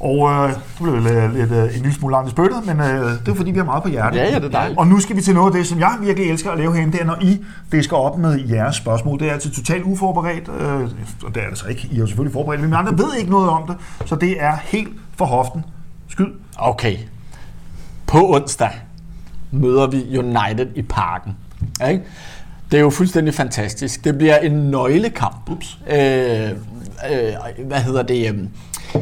Og 0.03 0.33
øh, 0.33 0.49
det 0.53 0.61
blev 0.83 0.95
lidt, 0.95 1.35
lidt, 1.35 1.53
øh, 1.53 1.65
en 1.65 1.83
lille 1.83 1.93
smule 1.93 2.13
langt 2.13 2.29
i 2.29 2.31
spyttet, 2.31 2.67
men 2.67 2.81
øh, 2.81 2.87
det 2.87 3.29
er 3.29 3.35
fordi, 3.35 3.51
vi 3.51 3.59
har 3.59 3.65
meget 3.65 3.83
på 3.83 3.89
hjertet. 3.89 4.19
Ja, 4.19 4.31
ja, 4.31 4.35
det 4.35 4.45
er 4.45 4.49
dejligt. 4.49 4.79
Og 4.79 4.87
nu 4.87 5.01
skal 5.01 5.17
vi 5.17 5.23
til 5.23 5.35
noget 5.35 5.53
af 5.53 5.59
det, 5.59 5.67
som 5.67 5.81
jeg 5.81 5.97
virkelig 6.01 6.31
elsker 6.31 6.51
at 6.51 6.59
lave 6.59 6.75
herinde, 6.75 6.93
det 6.93 7.01
er, 7.01 7.05
når 7.05 7.19
I 7.21 7.45
disker 7.73 7.97
op 7.97 8.19
med 8.19 8.49
jeres 8.49 8.77
spørgsmål. 8.77 9.19
Det 9.19 9.29
er 9.29 9.33
altid 9.33 9.51
totalt 9.51 9.85
uforberedt, 9.85 10.49
øh, 10.61 10.81
og 10.83 10.89
det 10.89 11.25
er 11.25 11.31
det 11.31 11.41
altså 11.41 11.67
ikke. 11.67 11.89
I 11.91 11.95
er 11.95 11.99
jo 11.99 12.07
selvfølgelig 12.07 12.33
forberedt, 12.33 12.61
men 12.61 12.71
vi 12.71 12.77
andre 12.77 12.99
ved 12.99 13.15
ikke 13.19 13.31
noget 13.31 13.51
om 13.51 13.63
det, 13.67 13.77
så 14.05 14.17
det 14.17 14.43
er 14.43 14.57
helt 14.65 14.89
for 15.17 15.25
hoften. 15.25 15.65
Skyd. 16.09 16.27
Okay. 16.59 16.97
På 18.07 18.35
onsdag 18.35 18.71
møder 19.51 19.87
vi 19.87 20.19
United 20.19 20.67
i 20.75 20.83
parken. 20.83 21.37
Ikke? 21.91 22.03
Det 22.71 22.79
er 22.79 22.83
jo 22.83 22.91
fuldstændig 22.91 23.35
fantastisk. 23.35 24.05
Det 24.05 24.19
bliver 24.19 24.39
en 24.39 24.53
nøglekamp. 24.53 25.51
Ups. 25.51 25.79
Øh, 25.91 26.51
øh, 27.11 27.67
hvad 27.67 27.79
hedder 27.79 28.03
det? 28.03 28.29
øh, 28.29 28.39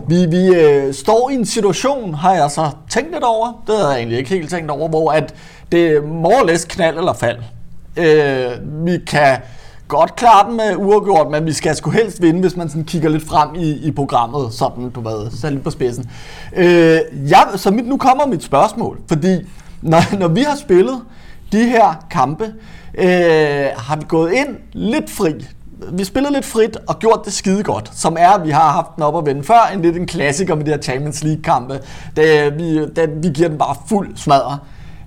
Vi, 0.08 0.26
vi 0.26 0.46
øh, 0.46 0.94
står 0.94 1.30
i 1.30 1.34
en 1.34 1.46
situation, 1.46 2.14
har 2.14 2.34
jeg 2.34 2.50
så 2.50 2.70
tænkt 2.90 3.12
lidt 3.12 3.24
over, 3.24 3.62
det 3.66 3.76
havde 3.76 3.88
jeg 3.88 3.96
egentlig 3.98 4.18
ikke 4.18 4.30
helt 4.30 4.50
tænkt 4.50 4.70
over, 4.70 4.88
hvor 4.88 5.10
at 5.12 5.34
det 5.72 5.86
er 5.86 6.02
more 6.02 6.40
or 6.40 6.46
less 6.46 6.64
knald 6.64 6.98
eller 6.98 7.12
fald. 7.12 7.38
Øh, 7.96 8.86
vi 8.86 8.98
kan 9.06 9.38
godt 9.88 10.16
klare 10.16 10.48
den 10.48 10.56
med 10.56 10.76
uafgjort, 10.76 11.30
men 11.30 11.46
vi 11.46 11.52
skal 11.52 11.76
sgu 11.76 11.90
helst 11.90 12.22
vinde, 12.22 12.40
hvis 12.40 12.56
man 12.56 12.68
sådan 12.68 12.84
kigger 12.84 13.08
lidt 13.08 13.26
frem 13.26 13.54
i, 13.54 13.70
i 13.70 13.90
programmet, 13.90 14.52
sådan 14.52 14.90
du 14.90 15.00
ved, 15.00 15.30
så 15.30 15.50
lidt 15.50 15.64
på 15.64 15.70
spidsen. 15.70 16.10
Øh, 16.56 16.98
jeg, 17.28 17.46
så 17.56 17.70
mit, 17.70 17.86
nu 17.86 17.96
kommer 17.96 18.26
mit 18.26 18.42
spørgsmål, 18.42 19.00
fordi 19.08 19.36
når, 19.82 20.16
når 20.20 20.28
vi 20.28 20.40
har 20.42 20.56
spillet 20.56 21.00
de 21.52 21.64
her 21.64 22.06
kampe, 22.10 22.44
øh, 22.98 23.66
har 23.76 23.96
vi 23.96 24.04
gået 24.08 24.32
ind 24.32 24.56
lidt 24.72 25.10
fri. 25.10 25.32
Vi 25.92 26.04
spillede 26.04 26.32
lidt 26.32 26.44
frit 26.44 26.76
og 26.88 26.98
gjort 26.98 27.20
det 27.24 27.32
skide 27.32 27.62
godt, 27.62 27.90
som 27.94 28.16
er, 28.18 28.28
at 28.28 28.46
vi 28.46 28.50
har 28.50 28.70
haft 28.70 28.88
den 28.96 29.02
op 29.02 29.18
at 29.18 29.26
vende 29.26 29.44
før, 29.44 29.70
en 29.74 29.82
lidt 29.82 29.96
en 29.96 30.06
klassiker 30.06 30.54
med 30.54 30.64
de 30.64 30.70
her 30.70 30.78
Champions 30.78 31.24
League 31.24 31.42
kampe. 31.42 31.80
da 32.16 32.48
vi, 32.48 32.86
det, 32.86 33.10
vi 33.22 33.28
giver 33.28 33.48
den 33.48 33.58
bare 33.58 33.76
fuld 33.88 34.16
smadre. 34.16 34.58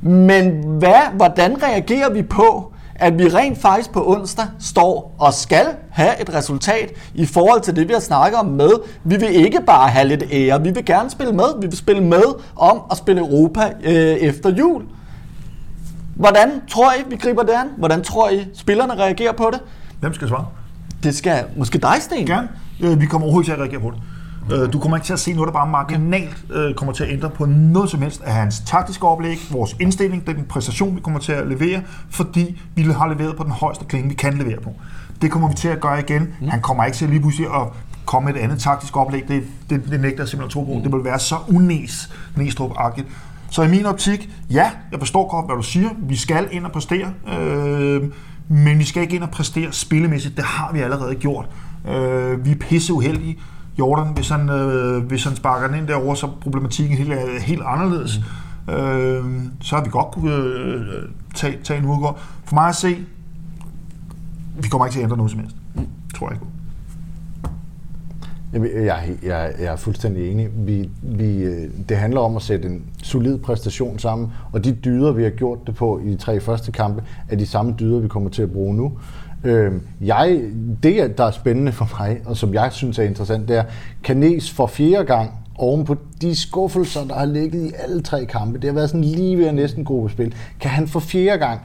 Men 0.02 0.64
hvad, 0.66 1.02
hvordan 1.16 1.64
reagerer 1.64 2.10
vi 2.10 2.24
på, 2.24 2.74
at 2.96 3.20
vi 3.20 3.28
rent 3.28 3.62
faktisk 3.62 3.92
på 3.92 4.12
onsdag 4.12 4.46
står 4.60 5.16
og 5.20 5.34
skal 5.34 5.66
have 5.92 6.22
et 6.22 6.34
resultat 6.34 6.92
i 7.14 7.26
forhold 7.26 7.62
til 7.62 7.76
det, 7.76 7.88
vi 7.88 7.94
har 7.94 8.00
snakket 8.00 8.40
om 8.40 8.46
med. 8.46 8.72
Vi 9.04 9.16
vil 9.18 9.36
ikke 9.36 9.60
bare 9.68 9.90
have 9.90 10.08
lidt 10.08 10.24
ære, 10.32 10.62
vi 10.62 10.72
vil 10.72 10.86
gerne 10.86 11.10
spille 11.10 11.34
med. 11.34 11.62
Vi 11.62 11.68
vil 11.68 11.78
spille 11.78 12.04
med 12.04 12.24
om 12.56 12.82
at 12.92 12.98
spille 12.98 13.22
Europa 13.22 13.74
øh, 13.84 13.94
efter 13.96 14.50
jul. 14.50 14.84
Hvordan 16.16 16.62
tror 16.70 16.92
I, 16.92 17.10
vi 17.10 17.16
griber 17.16 17.44
det 17.44 17.54
an? 17.54 17.68
Hvordan 17.78 18.04
tror 18.04 18.30
I, 18.30 18.48
spillerne 18.54 18.94
reagerer 18.94 19.32
på 19.34 19.50
det? 19.54 19.60
Hvem 20.00 20.14
skal 20.14 20.28
svare? 20.28 20.46
Det 21.04 21.16
skal 21.16 21.44
måske 21.58 21.78
dig, 21.78 21.96
Sten. 22.02 22.26
Gerne. 22.26 22.50
Øh, 22.82 23.02
vi 23.02 23.06
kommer 23.06 23.26
overhovedet 23.26 23.46
til 23.46 23.54
at 23.54 23.60
reagere 23.60 23.80
på 23.82 23.92
det. 23.92 24.02
Øh, 24.56 24.74
Du 24.74 24.80
kommer 24.80 24.98
ikke 24.98 25.06
til 25.06 25.14
at 25.14 25.20
se 25.20 25.34
noget, 25.34 25.48
der 25.48 25.54
bare 25.54 25.68
marginalt 25.68 26.46
øh, 26.54 26.74
kommer 26.76 26.94
til 26.94 27.04
at 27.04 27.10
ændre 27.12 27.30
på 27.30 27.46
noget 27.46 27.90
som 27.90 28.02
helst 28.02 28.22
af 28.22 28.34
hans 28.34 28.62
taktiske 28.66 29.08
oplæg, 29.08 29.38
vores 29.52 29.76
indstilling, 29.80 30.28
den 30.28 30.46
præstation, 30.50 30.96
vi 30.96 31.02
kommer 31.02 31.20
til 31.20 31.32
at 31.32 31.48
levere, 31.48 31.82
fordi 32.10 32.62
vi 32.76 32.82
har 32.84 33.08
leveret 33.08 33.36
på 33.38 33.44
den 33.44 33.52
højeste 33.52 33.86
klinge, 33.86 34.10
vi 34.10 34.16
kan 34.16 34.34
levere 34.38 34.62
på. 34.62 34.74
Det 35.22 35.32
kommer 35.32 35.48
vi 35.50 35.54
til 35.56 35.68
at 35.68 35.80
gøre 35.82 36.00
igen. 36.00 36.28
Han 36.50 36.62
kommer 36.62 36.86
ikke 36.86 36.98
til 36.98 37.10
lige 37.10 37.20
pludselig 37.20 37.48
at 37.48 37.68
komme 38.06 38.26
med 38.32 38.36
et 38.40 38.44
andet 38.44 38.60
taktisk 38.60 38.98
oplæg. 38.98 39.24
Det, 39.28 39.44
det, 39.70 39.82
det 39.90 40.00
nægter 40.02 40.24
jeg 40.24 40.28
simpelthen 40.28 40.44
at 40.44 40.52
tro 40.52 40.64
på. 40.64 40.82
Det 40.84 40.94
vil 40.94 41.04
være 41.04 41.20
så 41.20 41.36
unes, 41.48 42.10
næstrup-agtigt. 42.38 43.08
Så 43.50 43.64
i 43.64 43.68
min 43.68 43.86
optik, 43.86 44.30
ja, 44.52 44.70
jeg 44.92 45.00
forstår 45.00 45.30
godt, 45.30 45.46
hvad 45.46 45.56
du 45.56 45.62
siger. 45.62 45.90
Vi 45.98 46.16
skal 46.16 46.48
ind 46.52 46.66
og 46.66 46.72
præstere. 46.72 47.08
Øh, 47.40 48.02
men 48.48 48.80
vi 48.80 48.84
skal 48.84 49.02
ikke 49.02 49.16
ind 49.16 49.24
og 49.24 49.30
præstere 49.30 49.72
spillemæssigt. 49.72 50.38
Det 50.38 50.46
har 50.46 50.74
vi 50.74 50.80
allerede 50.80 51.16
gjort. 51.16 51.50
Øh, 51.88 52.46
vi 52.46 52.52
er 52.52 52.56
pisse 52.56 52.94
uheldige. 52.94 53.38
Jordan, 53.80 54.14
hvis 54.14 54.30
han, 54.30 54.50
øh, 54.50 55.04
hvis 55.04 55.24
han 55.24 55.36
sparker 55.36 55.68
den 55.68 55.78
ind 55.78 55.88
derovre, 55.88 56.18
så 56.18 56.26
er 56.26 56.32
problematikken 56.42 56.98
helt, 56.98 57.42
helt 57.42 57.62
anderledes. 57.66 58.20
Mm. 58.68 58.74
Øh, 58.74 59.26
så 59.62 59.76
har 59.76 59.84
vi 59.84 59.90
godt 59.90 60.12
kunne 60.12 60.36
øh, 60.36 61.10
tage, 61.36 61.58
tage 61.64 61.80
en 61.80 61.86
udgård. 61.86 62.20
For 62.46 62.56
mig 62.56 62.68
at 62.68 62.76
se, 62.76 62.98
vi 64.60 64.68
kommer 64.68 64.86
ikke 64.86 64.94
til 64.94 65.00
at 65.00 65.04
ændre 65.04 65.18
noget 65.18 65.32
som 65.32 65.40
helst. 65.40 65.56
Tror 66.16 66.28
jeg 66.28 66.36
ikke. 66.36 66.53
Jeg, 68.54 69.18
jeg, 69.24 69.54
jeg 69.60 69.66
er 69.66 69.76
fuldstændig 69.76 70.32
enig. 70.32 70.50
Vi, 70.56 70.90
vi, 71.02 71.38
øh, 71.38 71.70
det 71.90 71.98
handler 71.98 72.20
om 72.20 72.36
at 72.36 72.42
sætte 72.42 72.68
en 72.68 72.84
solid 73.04 73.38
præstation 73.38 74.00
sammen, 74.00 74.32
og 74.52 74.64
de 74.64 74.72
dyder, 74.72 75.12
vi 75.12 75.24
har 75.24 75.30
gjort 75.30 75.60
det 75.68 75.76
på 75.76 76.00
i 76.06 76.10
de 76.10 76.16
tre 76.16 76.40
første 76.40 76.72
kampe, 76.72 77.04
er 77.30 77.36
de 77.36 77.46
samme 77.46 77.76
dyder, 77.80 78.00
vi 78.00 78.08
kommer 78.08 78.30
til 78.30 78.42
at 78.42 78.52
bruge 78.52 78.76
nu. 78.76 78.92
Øhm, 79.44 79.82
jeg, 80.02 80.42
det, 80.84 81.18
der 81.18 81.24
er 81.24 81.32
spændende 81.32 81.72
for 81.72 81.90
mig, 82.00 82.22
og 82.26 82.38
som 82.38 82.54
jeg 82.54 82.72
synes 82.72 83.00
er 83.00 83.04
interessant, 83.04 83.48
det 83.48 83.58
er, 83.58 83.64
Kanes 84.04 84.52
for 84.52 84.68
fjerde 84.68 85.06
gang 85.06 85.32
oven 85.56 85.86
på 85.86 85.98
de 86.22 86.36
skuffelser, 86.36 87.04
der 87.04 87.16
har 87.16 87.26
ligget 87.26 87.66
i 87.66 87.72
alle 87.78 88.02
tre 88.02 88.26
kampe. 88.26 88.58
Det 88.58 88.70
har 88.70 88.74
været 88.74 88.90
sådan 88.90 89.04
lige 89.04 89.38
ved 89.38 89.46
at 89.46 89.56
næsten 89.56 89.86
gruppespil. 89.86 90.36
Kan 90.60 90.72
han 90.72 90.88
for 90.88 91.00
fjerde 91.00 91.40
gang 91.40 91.62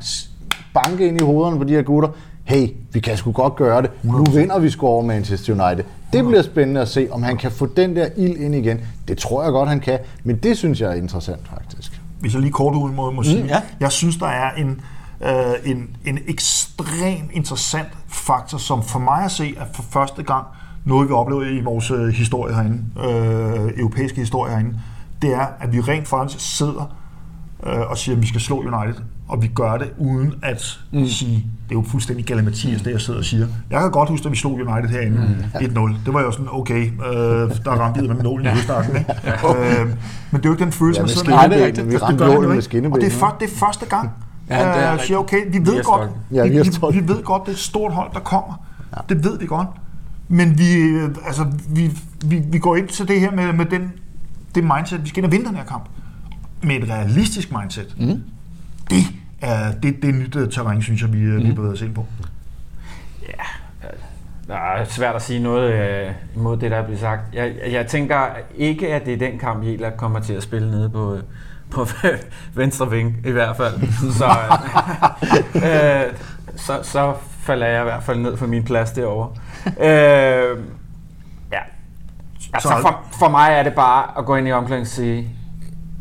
banke 0.75 1.09
ind 1.09 1.21
i 1.21 1.25
hovederne 1.25 1.59
på 1.59 1.65
de 1.65 1.73
her 1.73 1.83
gutter? 1.83 2.09
Hey, 2.49 2.69
vi 2.93 3.01
kan 3.01 3.17
sgu 3.17 3.33
godt 3.33 3.57
gøre 3.57 3.83
det. 3.83 3.91
Nu 4.03 4.25
vinder 4.25 4.59
vi 4.59 4.71
sgu 4.71 4.87
over 4.87 5.03
Manchester 5.03 5.53
United. 5.53 5.85
Det 6.13 6.25
bliver 6.27 6.43
spændende 6.43 6.81
at 6.81 6.89
se, 6.89 7.09
om 7.11 7.23
han 7.23 7.37
kan 7.37 7.51
få 7.53 7.67
den 7.67 7.97
der 7.97 8.09
ild 8.17 8.37
ind 8.37 8.55
igen. 8.55 8.81
Det 9.09 9.19
tror 9.19 9.43
jeg 9.43 9.53
godt, 9.53 9.69
han 9.69 9.81
kan. 9.81 9.99
Men 10.25 10.37
det 10.37 10.59
synes 10.59 10.81
jeg 10.81 10.91
er 10.91 10.95
interessant, 10.95 11.49
faktisk. 11.49 12.01
hvis 12.21 12.35
jeg 12.35 12.41
lige 12.43 12.53
kort 12.53 12.75
ud 12.75 12.91
må, 12.91 13.11
må 13.11 13.23
sige, 13.23 13.45
ja. 13.45 13.63
jeg 13.81 13.93
synes, 13.93 14.17
der 14.17 14.27
er 14.27 14.55
en, 14.55 14.81
øh, 15.21 15.71
en, 15.71 15.97
en 16.07 16.19
ekstrem 16.27 17.31
interessant 17.33 17.89
faktor, 18.09 18.59
som 18.59 18.83
for 18.83 18.99
mig 18.99 19.25
at 19.25 19.31
se 19.31 19.55
er 19.57 19.65
for 19.75 19.83
første 19.83 20.23
gang 20.23 20.47
noget, 20.85 21.09
vi 21.09 21.13
oplever 21.15 21.45
i 21.45 21.61
vores 21.61 21.91
øh, 21.91 22.09
historie 22.09 22.55
herinde, 22.55 22.85
øh, 22.97 23.79
europæiske 23.79 24.21
historie 24.21 24.53
herinde, 24.53 24.81
det 25.23 25.35
er, 25.35 25.47
at 25.61 25.73
vi 25.73 25.81
rent 25.81 26.09
faktisk 26.09 26.57
sidder 26.57 26.97
øh, 27.67 27.91
og 27.91 27.99
siger, 27.99 28.17
at 28.17 28.23
vi 28.23 28.27
skal 28.27 28.41
slå 28.41 28.57
United, 28.57 29.03
og 29.29 29.43
vi 29.43 29.47
gør 29.47 29.77
det 29.77 29.91
uden 29.99 30.35
at 30.43 30.81
mm. 30.93 31.07
sige, 31.07 31.37
det 31.69 31.75
er 31.75 31.79
jo 31.79 31.85
fuldstændig 31.89 32.27
galimatias, 32.27 32.83
det 32.83 32.91
jeg 32.91 33.01
sidder 33.01 33.19
og 33.19 33.25
siger. 33.25 33.47
Jeg 33.71 33.81
kan 33.81 33.91
godt 33.91 34.09
huske, 34.09 34.27
at 34.27 34.33
vi 34.33 34.37
slog 34.37 34.53
United 34.53 34.89
herinde 34.91 35.19
mm. 35.19 35.91
1-0. 35.91 35.97
Det 36.07 36.15
var 36.15 36.21
jo 36.21 36.31
sådan, 36.31 36.47
okay, 36.51 36.87
øh, 36.87 37.15
der 37.65 37.71
ramte 37.71 38.03
med 38.03 38.23
nålen 38.23 38.47
i 38.47 38.49
hovedstakken, 38.49 38.97
ikke? 38.97 39.13
øh, 39.49 39.87
men 39.87 39.97
det 40.33 40.35
er 40.35 40.41
jo 40.45 40.51
ikke 40.51 40.65
den 40.65 40.73
følelse, 40.73 41.01
Ja, 41.01 41.03
man 41.03 41.09
sidder 41.09 41.49
med. 41.49 41.85
Vi 41.85 41.95
Det 41.95 42.03
ramte 42.03 42.19
gør 42.19 42.25
han 42.25 42.35
jo 42.35 42.37
målet 42.37 42.49
med 42.49 42.57
ikke. 42.57 42.65
skinneben. 42.65 42.93
Og 42.93 43.01
det 43.01 43.07
er, 43.07 43.11
for, 43.11 43.37
det 43.41 43.51
er 43.51 43.57
første 43.57 43.87
gang, 43.87 44.11
Ja, 44.51 44.59
det 44.59 44.65
er 44.65 44.81
ja, 44.81 44.91
rigtigt. 44.93 45.07
siger, 45.07 45.19
okay, 45.19 45.45
vi 45.47 45.59
Vi 45.59 45.67
ved 45.67 45.85
godt. 45.85 46.11
Ja, 46.33 46.43
vi 46.43 46.49
vi, 46.49 47.01
vi 47.01 47.09
ved 47.09 47.23
godt, 47.23 47.43
det 47.43 47.49
er 47.49 47.53
et 47.53 47.59
stort 47.59 47.93
hold, 47.93 48.11
der 48.15 48.21
kommer. 48.21 48.55
Det 49.09 49.25
ved 49.25 49.39
vi 49.39 49.47
godt. 49.47 49.69
Men 50.29 50.59
vi, 50.59 50.73
øh, 50.75 51.09
altså, 51.27 51.47
vi, 51.69 51.91
vi, 52.25 52.43
vi 52.51 52.59
går 52.59 52.77
ind 52.77 52.89
til 52.89 53.09
det 53.09 53.21
her 53.21 53.31
med, 53.31 53.53
med 53.53 53.67
den, 53.67 53.93
det 54.55 54.65
mindset, 54.65 55.05
vi 55.05 55.09
skal 55.09 55.19
ind 55.19 55.27
og 55.27 55.33
vinde 55.33 55.47
den 55.47 55.57
her 55.57 55.65
kamp. 55.65 55.85
Med 56.63 56.77
et 56.77 56.89
realistisk 56.91 57.53
mindset. 57.61 57.95
Mm. 57.99 58.23
Det 58.91 59.05
er 59.41 59.73
det, 59.73 60.03
det 60.03 60.09
er 60.11 60.15
nyt 60.15 60.37
uh, 60.37 60.49
terræn, 60.49 60.83
synes 60.83 61.03
jeg, 61.03 61.13
vi, 61.13 61.19
mm. 61.19 61.37
vi 61.45 61.53
bevæger 61.53 61.73
os 61.73 61.83
ind 61.83 61.95
på. 61.95 62.07
Det 64.47 64.57
er 64.57 64.85
svært 64.85 65.15
at 65.15 65.23
sige 65.23 65.41
noget 65.43 65.73
øh, 65.73 66.13
imod 66.37 66.57
det, 66.57 66.71
der 66.71 66.77
er 66.77 66.83
blevet 66.85 67.01
sagt. 67.01 67.21
Jeg, 67.33 67.53
jeg 67.71 67.87
tænker 67.87 68.27
ikke, 68.57 68.95
at 68.95 69.07
det 69.07 69.15
er 69.15 69.19
den 69.19 69.39
kamp, 69.39 69.65
Jæler 69.65 69.91
kommer 69.91 70.21
til 70.21 70.33
at 70.33 70.43
spille 70.43 70.71
nede 70.71 70.91
på, 70.91 71.19
på 71.71 71.87
venstre 72.55 72.91
ving, 72.91 73.17
i 73.27 73.31
hvert 73.31 73.57
fald. 73.57 73.75
Så, 74.13 74.25
øh, 75.55 76.07
øh, 76.07 76.15
så, 76.57 76.79
så 76.83 77.15
falder 77.41 77.67
jeg 77.67 77.81
i 77.81 77.85
hvert 77.85 78.03
fald 78.03 78.19
ned 78.19 78.37
fra 78.37 78.47
min 78.47 78.65
plads 78.65 78.91
derovre. 78.93 79.31
Øh, 79.67 80.59
ja. 81.53 81.59
Altså, 82.53 82.69
Så- 82.69 82.79
for, 82.81 83.05
for 83.19 83.29
mig 83.29 83.49
er 83.53 83.63
det 83.63 83.75
bare 83.75 84.19
at 84.19 84.25
gå 84.25 84.37
ind 84.37 84.49
i 84.49 84.53
omklædningen 84.53 84.83
og 84.83 84.87
sige, 84.87 85.31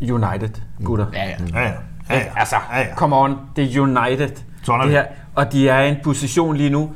United, 0.01 0.49
gutter. 0.83 1.05
Ja, 1.13 1.25
ja. 1.25 1.35
Ja, 1.53 1.61
ja. 1.67 1.73
Ja, 2.09 2.17
ja. 2.17 2.23
Altså, 2.35 2.55
ja, 2.73 2.79
ja. 2.79 2.95
come 2.95 3.15
on, 3.15 3.35
det 3.55 3.77
er 3.77 3.81
United. 3.81 4.29
Sådan 4.63 4.81
er 4.81 4.85
det 4.85 4.93
her, 4.93 5.05
og 5.35 5.51
de 5.51 5.69
er 5.69 5.81
i 5.81 5.89
en 5.89 5.97
position 6.03 6.55
lige 6.57 6.69
nu, 6.69 6.91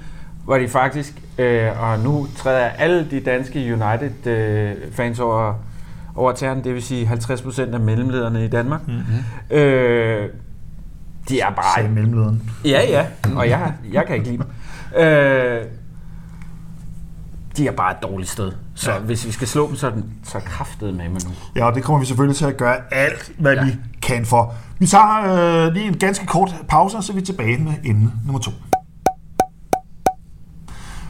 hvor 0.45 0.57
de 0.57 0.67
faktisk, 0.67 1.13
øh, 1.37 1.81
og 1.81 1.99
nu 1.99 2.27
træder 2.37 2.59
alle 2.59 3.07
de 3.11 3.19
danske 3.19 3.59
United-fans 3.59 5.19
over, 5.19 5.53
over 6.15 6.31
tæren, 6.31 6.63
det 6.63 6.73
vil 6.73 6.83
sige 6.83 7.07
50% 7.07 7.73
af 7.73 7.79
mellemlederne 7.79 8.45
i 8.45 8.47
Danmark. 8.47 8.87
Mm-hmm. 8.87 9.57
Øh, 9.57 10.29
de 11.29 11.39
er 11.39 11.49
bare... 11.49 11.75
Sagde 11.75 11.89
mellemlederen. 11.89 12.51
Ja, 12.65 12.81
ja, 12.89 13.05
og 13.35 13.49
jeg, 13.49 13.73
jeg 13.93 14.05
kan 14.05 14.15
ikke 14.15 14.27
lide 14.27 14.43
dem. 14.43 14.47
Øh, 15.01 15.61
de 17.57 17.67
er 17.67 17.71
bare 17.71 17.91
et 17.91 17.97
dårligt 18.03 18.29
sted. 18.29 18.51
Så 18.75 18.91
ja. 18.91 18.99
hvis 18.99 19.25
vi 19.25 19.31
skal 19.31 19.47
slå 19.47 19.67
dem, 19.67 19.75
så 19.75 19.87
er 19.87 19.91
den 19.91 20.05
så 20.23 20.39
kraftet 20.39 20.93
med 20.93 21.09
mig 21.09 21.21
nu. 21.25 21.31
Ja, 21.55 21.65
og 21.65 21.75
det 21.75 21.83
kommer 21.83 21.99
vi 21.99 22.05
selvfølgelig 22.05 22.37
til 22.37 22.45
at 22.45 22.57
gøre 22.57 22.77
alt, 22.91 23.31
hvad 23.37 23.53
ja. 23.53 23.63
vi 23.63 23.75
kan 24.01 24.25
for. 24.25 24.53
Vi 24.79 24.87
tager 24.87 25.65
øh, 25.65 25.73
lige 25.73 25.87
en 25.87 25.97
ganske 25.97 26.25
kort 26.25 26.55
pause, 26.69 26.97
og 26.97 27.03
så 27.03 27.11
er 27.11 27.15
vi 27.15 27.21
tilbage 27.21 27.57
med 27.57 27.73
emne 27.85 28.11
nummer 28.25 28.39
to. 28.39 28.51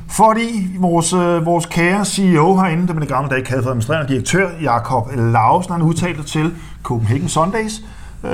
Fordi 0.10 0.76
vores, 0.80 1.14
øh, 1.14 1.46
vores 1.46 1.66
kære 1.66 2.06
CEO 2.06 2.56
herinde, 2.56 2.88
der 2.88 2.94
med 2.94 3.02
det 3.02 3.10
gamle 3.10 3.30
dag 3.30 3.44
kaldet 3.44 3.64
for 3.64 3.70
administrerende 3.70 4.14
direktør, 4.14 4.50
Jakob 4.62 5.12
Lausen, 5.16 5.72
han 5.72 5.82
udtalte 5.82 6.24
til 6.24 6.56
Copenhagen 6.84 7.30
Sundays, 7.30 7.82
øh, 8.24 8.32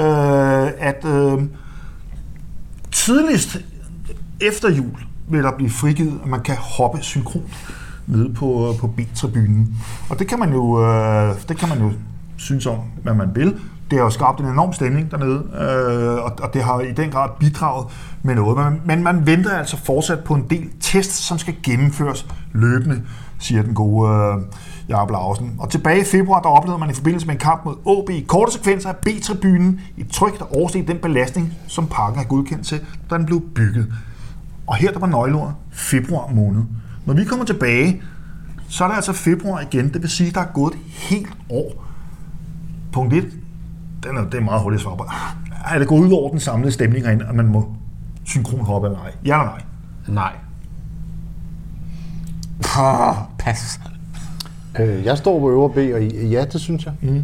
at 0.78 1.06
øh, 1.06 1.42
tidligst 2.92 3.58
efter 4.42 4.70
jul 4.70 5.00
vil 5.28 5.44
der 5.44 5.52
blive 5.58 5.70
frigivet, 5.70 6.20
at 6.24 6.30
man 6.30 6.42
kan 6.42 6.56
hoppe 6.78 6.98
synkront 7.02 7.46
nede 8.08 8.34
på, 8.34 8.70
øh, 8.70 8.80
på 8.80 8.88
B-tribunen. 8.88 9.78
Og 10.10 10.20
det 10.20 10.28
kan 10.28 10.40
man 10.40 10.54
jo, 10.54 10.84
øh, 10.84 11.36
det 11.50 11.58
kan 11.58 11.70
man 11.70 11.80
jo 11.80 11.92
synes 12.38 12.66
om, 12.66 12.78
hvad 13.04 13.14
man 13.14 13.30
vil. 13.36 13.56
Det 13.90 13.98
har 13.98 14.06
jo 14.06 14.10
skabt 14.10 14.40
en 14.40 14.46
enorm 14.46 14.74
stemning 14.74 15.12
dernede, 15.12 15.44
øh, 15.60 16.24
og, 16.24 16.32
og 16.42 16.54
det 16.54 16.64
har 16.64 16.80
i 16.80 16.92
den 16.92 17.10
grad 17.10 17.30
bidraget 17.40 17.88
med 18.24 18.36
noget. 18.36 18.58
Men, 18.58 18.82
men 18.86 19.04
man 19.04 19.26
venter 19.26 19.58
altså 19.58 19.78
fortsat 19.78 20.20
på 20.24 20.34
en 20.34 20.46
del 20.50 20.70
tests, 20.80 21.16
som 21.28 21.38
skal 21.38 21.56
gennemføres 21.64 22.26
løbende, 22.54 23.02
siger 23.40 23.64
den 23.64 23.74
gode 23.74 24.12
øh, 24.12 24.42
Jacob 24.90 25.10
Larsen. 25.10 25.56
Og 25.60 25.70
tilbage 25.70 26.02
i 26.02 26.04
februar, 26.04 26.42
der 26.42 26.50
oplevede 26.50 26.80
man 26.80 26.90
i 26.90 26.94
forbindelse 26.94 27.28
med 27.28 27.36
en 27.36 27.40
kamp 27.40 27.66
mod 27.66 27.76
OB 27.86 28.10
i 28.10 28.26
korte 28.28 28.52
sekvenser 28.52 28.90
af 28.90 28.96
B-tribunen 28.96 29.80
i 29.98 30.04
tryk, 30.04 30.40
der 30.40 30.56
oversteg 30.56 30.88
den 30.88 30.98
belastning, 30.98 31.54
som 31.68 31.88
parken 31.88 32.20
er 32.20 32.24
godkendt 32.24 32.66
til, 32.66 32.82
da 33.10 33.18
den 33.18 33.26
blev 33.26 33.42
bygget. 33.56 33.94
Og 34.68 34.76
her 34.76 34.92
der 34.92 35.00
var 35.00 35.08
nøgleord 35.08 35.54
februar 35.72 36.28
måned. 36.34 36.64
Når 37.08 37.14
vi 37.14 37.24
kommer 37.24 37.46
tilbage, 37.46 38.02
så 38.70 38.84
er 38.84 38.88
det 38.88 38.96
altså 38.96 39.14
februar 39.14 39.60
igen. 39.62 39.94
Det 39.94 40.02
vil 40.02 40.10
sige, 40.10 40.30
at 40.30 40.36
der 40.36 40.42
er 40.42 40.52
gået 40.54 40.74
et 40.74 40.80
helt 40.86 41.30
år. 41.50 41.86
Punkt 42.94 43.14
1. 43.14 43.24
Den 44.04 44.18
er, 44.18 44.24
det 44.24 44.34
er 44.34 44.42
meget 44.42 44.62
hurtigt 44.62 44.80
at 44.80 44.84
svare 44.84 44.98
på. 44.98 45.06
Er 45.74 45.80
det 45.80 45.88
gået 45.88 46.00
ud 46.08 46.12
over 46.12 46.30
den 46.30 46.40
samlede 46.40 46.72
stemning 46.72 47.06
herinde, 47.06 47.26
at 47.26 47.36
man 47.36 47.48
må 47.48 47.76
synkron 48.26 48.60
hoppe 48.66 48.88
eller 48.88 49.00
ej? 49.00 49.12
Ja 49.26 49.40
eller 49.42 49.52
nej? 49.52 49.62
Nej. 50.08 50.34
Pas. 53.40 53.80
Øh, 54.80 55.04
jeg 55.06 55.18
står 55.18 55.40
på 55.40 55.50
øvre 55.52 55.70
B, 55.70 55.78
og 55.78 56.04
I- 56.04 56.28
ja, 56.28 56.46
det 56.46 56.62
synes 56.62 56.86
jeg. 56.86 56.94
Mm. 57.02 57.24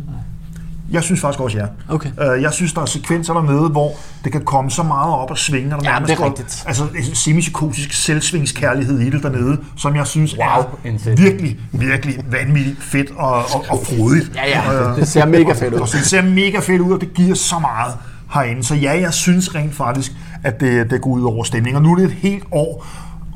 Jeg 0.93 1.03
synes 1.03 1.21
faktisk 1.21 1.39
også, 1.39 1.57
ja. 1.57 1.65
Okay. 1.89 2.09
Øh, 2.35 2.41
Jeg 2.41 2.53
synes, 2.53 2.73
der 2.73 2.81
er 2.81 2.85
sekvenser 2.85 3.33
dernede, 3.33 3.69
hvor 3.69 3.91
det 4.23 4.31
kan 4.31 4.41
komme 4.45 4.71
så 4.71 4.83
meget 4.83 5.13
op 5.13 5.31
og 5.31 5.37
svinge, 5.37 5.75
og 5.75 5.81
der 5.83 5.89
Ja, 5.89 5.93
nærmest 5.93 6.11
det 6.13 6.19
er 6.19 6.25
rigtigt. 6.25 6.63
Altså 6.67 6.83
en 6.97 7.15
semipsykotisk 7.15 7.93
selvsvingskærlighed 7.93 8.99
i 8.99 9.09
det 9.09 9.23
dernede, 9.23 9.57
som 9.77 9.95
jeg 9.95 10.07
synes 10.07 10.37
Wow, 10.37 10.45
er 10.47 10.97
sætning. 10.97 11.19
virkelig, 11.19 11.59
virkelig 11.71 12.25
vanvittigt 12.31 12.83
fedt 12.83 13.11
og, 13.17 13.31
og, 13.35 13.65
og 13.69 13.79
frodigt. 13.85 14.31
Ja, 14.35 14.71
ja, 14.73 14.87
det, 14.89 14.95
det 14.97 15.07
ser 15.07 15.25
mega 15.25 15.53
fedt 15.53 15.73
Og 15.73 15.81
ud. 15.81 15.87
så 15.87 15.97
det 15.97 16.05
ser 16.05 16.21
mega 16.21 16.59
fedt 16.59 16.81
ud, 16.81 16.91
og 16.91 17.01
det 17.01 17.13
giver 17.13 17.35
så 17.35 17.59
meget 17.59 17.93
herinde. 18.33 18.63
Så 18.63 18.75
ja, 18.75 18.99
jeg 19.01 19.13
synes 19.13 19.55
rent 19.55 19.75
faktisk, 19.75 20.11
at 20.43 20.59
det, 20.59 20.91
det 20.91 21.01
går 21.01 21.09
ud 21.11 21.23
over 21.23 21.43
stemningen. 21.43 21.75
Og 21.75 21.81
nu 21.83 21.91
er 21.91 21.95
det 21.95 22.05
et 22.05 22.11
helt 22.11 22.43
år. 22.51 22.85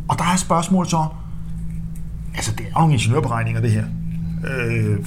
Og 0.07 0.17
der 0.17 0.23
er 0.33 0.35
spørgsmål 0.37 0.87
så... 0.87 1.05
Altså, 2.35 2.51
det 2.51 2.61
er 2.61 2.69
jo 2.69 2.79
nogle 2.79 2.93
ingeniørberegninger, 2.93 3.61
det 3.61 3.71
her. 3.71 3.83
Øh, 4.57 4.97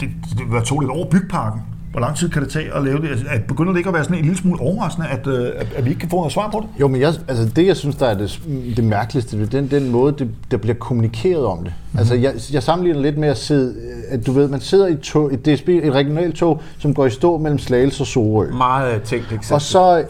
det, 0.00 0.08
det 0.38 0.52
vil 0.52 0.62
tog 0.62 0.80
lidt 0.80 0.90
over 0.90 1.10
bygparken. 1.10 1.60
Hvor 1.90 2.00
lang 2.00 2.16
tid 2.16 2.28
kan 2.28 2.42
det 2.42 2.50
tage 2.50 2.74
at 2.74 2.84
lave 2.84 2.98
det? 2.98 3.08
Altså, 3.08 3.26
at 3.30 3.44
begynder 3.44 3.72
det 3.72 3.78
ikke 3.78 3.88
at 3.88 3.94
være 3.94 4.04
sådan 4.04 4.18
en 4.18 4.24
lille 4.24 4.38
smule 4.38 4.60
overraskende, 4.60 5.08
at, 5.08 5.26
øh, 5.26 5.46
at, 5.56 5.66
at 5.76 5.84
vi 5.84 5.90
ikke 5.90 6.00
kan 6.00 6.10
få 6.10 6.16
noget 6.16 6.32
svar 6.32 6.50
på 6.50 6.60
det? 6.60 6.80
Jo, 6.80 6.88
men 6.88 7.00
jeg, 7.00 7.14
altså 7.28 7.48
det, 7.56 7.66
jeg 7.66 7.76
synes, 7.76 7.96
der 7.96 8.06
er 8.06 8.14
det, 8.14 8.40
det 8.76 8.84
mærkeligste, 8.84 9.38
det 9.38 9.46
er 9.46 9.60
den, 9.60 9.70
den 9.70 9.90
måde, 9.90 10.12
det, 10.18 10.30
der 10.50 10.56
bliver 10.56 10.74
kommunikeret 10.74 11.46
om 11.46 11.58
det. 11.58 11.66
Mm-hmm. 11.66 11.98
Altså, 11.98 12.14
jeg, 12.14 12.34
jeg 12.52 12.62
sammenligner 12.62 13.02
lidt 13.02 13.18
med 13.18 13.28
at 13.28 13.38
sidde, 13.38 13.74
at 14.08 14.26
du 14.26 14.32
ved, 14.32 14.48
man 14.48 14.60
sidder 14.60 14.86
i 14.86 14.92
et, 14.92 15.00
tog, 15.00 15.34
et 15.34 15.46
DSB, 15.46 15.68
et 15.68 15.92
regionalt 15.92 16.34
tog, 16.34 16.62
som 16.78 16.94
går 16.94 17.06
i 17.06 17.10
stå 17.10 17.38
mellem 17.38 17.58
Slagelse 17.58 18.02
og 18.02 18.06
Sorø. 18.06 18.46
Meget 18.50 19.02
tænkt 19.02 19.24
eksempel. 19.24 19.54
Og 19.54 19.62
så, 19.62 20.04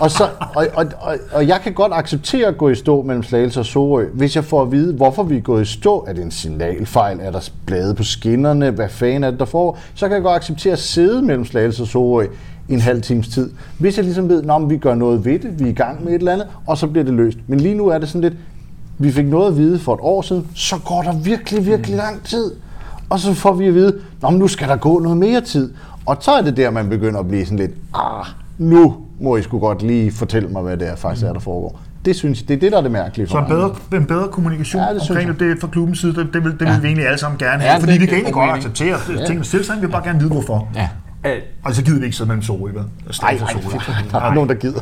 og, 0.00 0.10
så 0.10 0.28
og, 0.54 0.66
og, 0.74 0.86
og, 1.00 1.16
og 1.32 1.48
jeg 1.48 1.60
kan 1.64 1.72
godt 1.72 1.92
acceptere 1.94 2.48
at 2.48 2.58
gå 2.58 2.68
i 2.68 2.74
stå 2.74 3.02
mellem 3.02 3.22
Slagelse 3.22 3.60
og 3.60 3.66
Sorø, 3.66 4.06
hvis 4.12 4.36
jeg 4.36 4.44
får 4.44 4.62
at 4.62 4.72
vide, 4.72 4.94
hvorfor 4.94 5.22
vi 5.22 5.36
er 5.36 5.40
gået 5.40 5.62
i 5.62 5.64
stå. 5.64 6.04
Er 6.08 6.12
det 6.12 6.24
en 6.24 6.30
signalfejl? 6.30 7.18
Er 7.20 7.30
der 7.30 7.50
blade 7.66 7.94
på 7.94 8.02
skinnerne? 8.02 8.70
Hvad 8.70 8.88
fanden 8.88 9.24
er 9.24 9.30
det, 9.30 9.38
der 9.38 9.44
får? 9.44 9.78
Så 9.94 10.08
kan 10.08 10.14
jeg 10.14 10.22
godt 10.22 10.36
acceptere 10.36 10.61
at 10.68 10.78
sidde 10.78 11.22
mellem 11.22 11.44
Slagelse 11.44 11.82
og 11.82 11.86
Sorø 11.86 12.26
i 12.68 12.72
en 12.72 12.80
halv 12.80 13.02
times 13.02 13.28
tid. 13.28 13.50
Hvis 13.78 13.96
jeg 13.96 14.04
ligesom 14.04 14.28
ved, 14.28 14.42
at 14.50 14.70
vi 14.70 14.76
gør 14.76 14.94
noget 14.94 15.24
ved 15.24 15.38
det, 15.38 15.60
vi 15.60 15.64
er 15.64 15.68
i 15.68 15.72
gang 15.72 16.04
med 16.04 16.12
et 16.12 16.18
eller 16.18 16.32
andet, 16.32 16.46
og 16.66 16.78
så 16.78 16.86
bliver 16.86 17.04
det 17.04 17.14
løst. 17.14 17.38
Men 17.46 17.60
lige 17.60 17.74
nu 17.74 17.86
er 17.86 17.98
det 17.98 18.08
sådan 18.08 18.20
lidt, 18.20 18.34
vi 18.98 19.10
fik 19.10 19.26
noget 19.26 19.48
at 19.48 19.56
vide 19.56 19.78
for 19.78 19.94
et 19.94 20.00
år 20.02 20.22
siden, 20.22 20.46
så 20.54 20.76
går 20.84 21.02
der 21.02 21.12
virkelig, 21.12 21.66
virkelig 21.66 21.96
lang 21.96 22.24
tid. 22.24 22.52
Og 23.10 23.18
så 23.18 23.34
får 23.34 23.52
vi 23.52 23.66
at 23.66 23.74
vide, 23.74 23.98
at 24.26 24.34
nu 24.34 24.48
skal 24.48 24.68
der 24.68 24.76
gå 24.76 24.98
noget 24.98 25.18
mere 25.18 25.40
tid. 25.40 25.72
Og 26.06 26.16
så 26.20 26.30
er 26.30 26.42
det 26.42 26.56
der, 26.56 26.70
man 26.70 26.88
begynder 26.88 27.20
at 27.20 27.28
blive 27.28 27.44
sådan 27.44 27.58
lidt, 27.58 27.72
ah, 27.94 28.26
nu 28.58 28.96
må 29.20 29.36
I 29.36 29.42
sgu 29.42 29.58
godt 29.58 29.82
lige 29.82 30.12
fortælle 30.12 30.48
mig, 30.48 30.62
hvad 30.62 30.76
det 30.76 30.88
er 30.88 30.96
faktisk 30.96 31.26
er, 31.26 31.32
der 31.32 31.40
foregår. 31.40 31.80
Det 32.04 32.16
synes 32.16 32.40
jeg, 32.40 32.48
det 32.48 32.54
er 32.56 32.60
det, 32.60 32.72
der 32.72 32.78
er 32.78 32.82
det 32.82 32.90
mærkelige 32.90 33.26
for 33.26 33.32
Så 33.32 33.38
en 33.38 33.46
bedre, 33.48 33.98
en 34.00 34.06
bedre 34.06 34.28
kommunikation 34.28 34.82
Ja, 34.82 34.88
ja, 34.88 34.94
det 34.94 35.10
omkring 35.10 35.28
det, 35.28 35.40
det 35.40 35.60
fra 35.60 35.68
klubbens 35.68 35.98
side, 36.00 36.14
det, 36.14 36.28
det, 36.34 36.44
vil, 36.44 36.52
det 36.52 36.60
vil 36.68 36.82
vi 36.82 36.86
egentlig 36.86 37.06
alle 37.06 37.18
sammen 37.18 37.38
gerne 37.38 37.62
have. 37.62 37.72
Ja, 37.72 37.78
fordi 37.78 37.92
det 37.92 38.00
vi 38.00 38.06
kan 38.06 38.14
egentlig 38.14 38.34
god 38.34 38.40
godt 38.42 38.50
mening. 38.52 38.66
acceptere 38.66 39.20
ja. 39.20 39.26
tingene 39.26 39.44
tilstand, 39.44 39.80
vi 39.80 39.86
vil 39.86 39.92
bare 39.92 40.04
gerne 40.04 40.18
vide, 40.18 40.30
hvorfor. 40.30 40.68
Ja. 40.74 40.88
Øh, 41.26 41.42
Og 41.64 41.74
så 41.74 41.84
gider 41.84 41.98
vi 41.98 42.04
ikke 42.04 42.16
sidde 42.16 42.28
mellem 42.28 42.42
Sorø, 42.42 42.70
vel? 42.72 42.82
Nej, 43.22 43.38
der 44.12 44.20
er 44.20 44.34
nogen, 44.34 44.48
der 44.48 44.54
gider. 44.54 44.80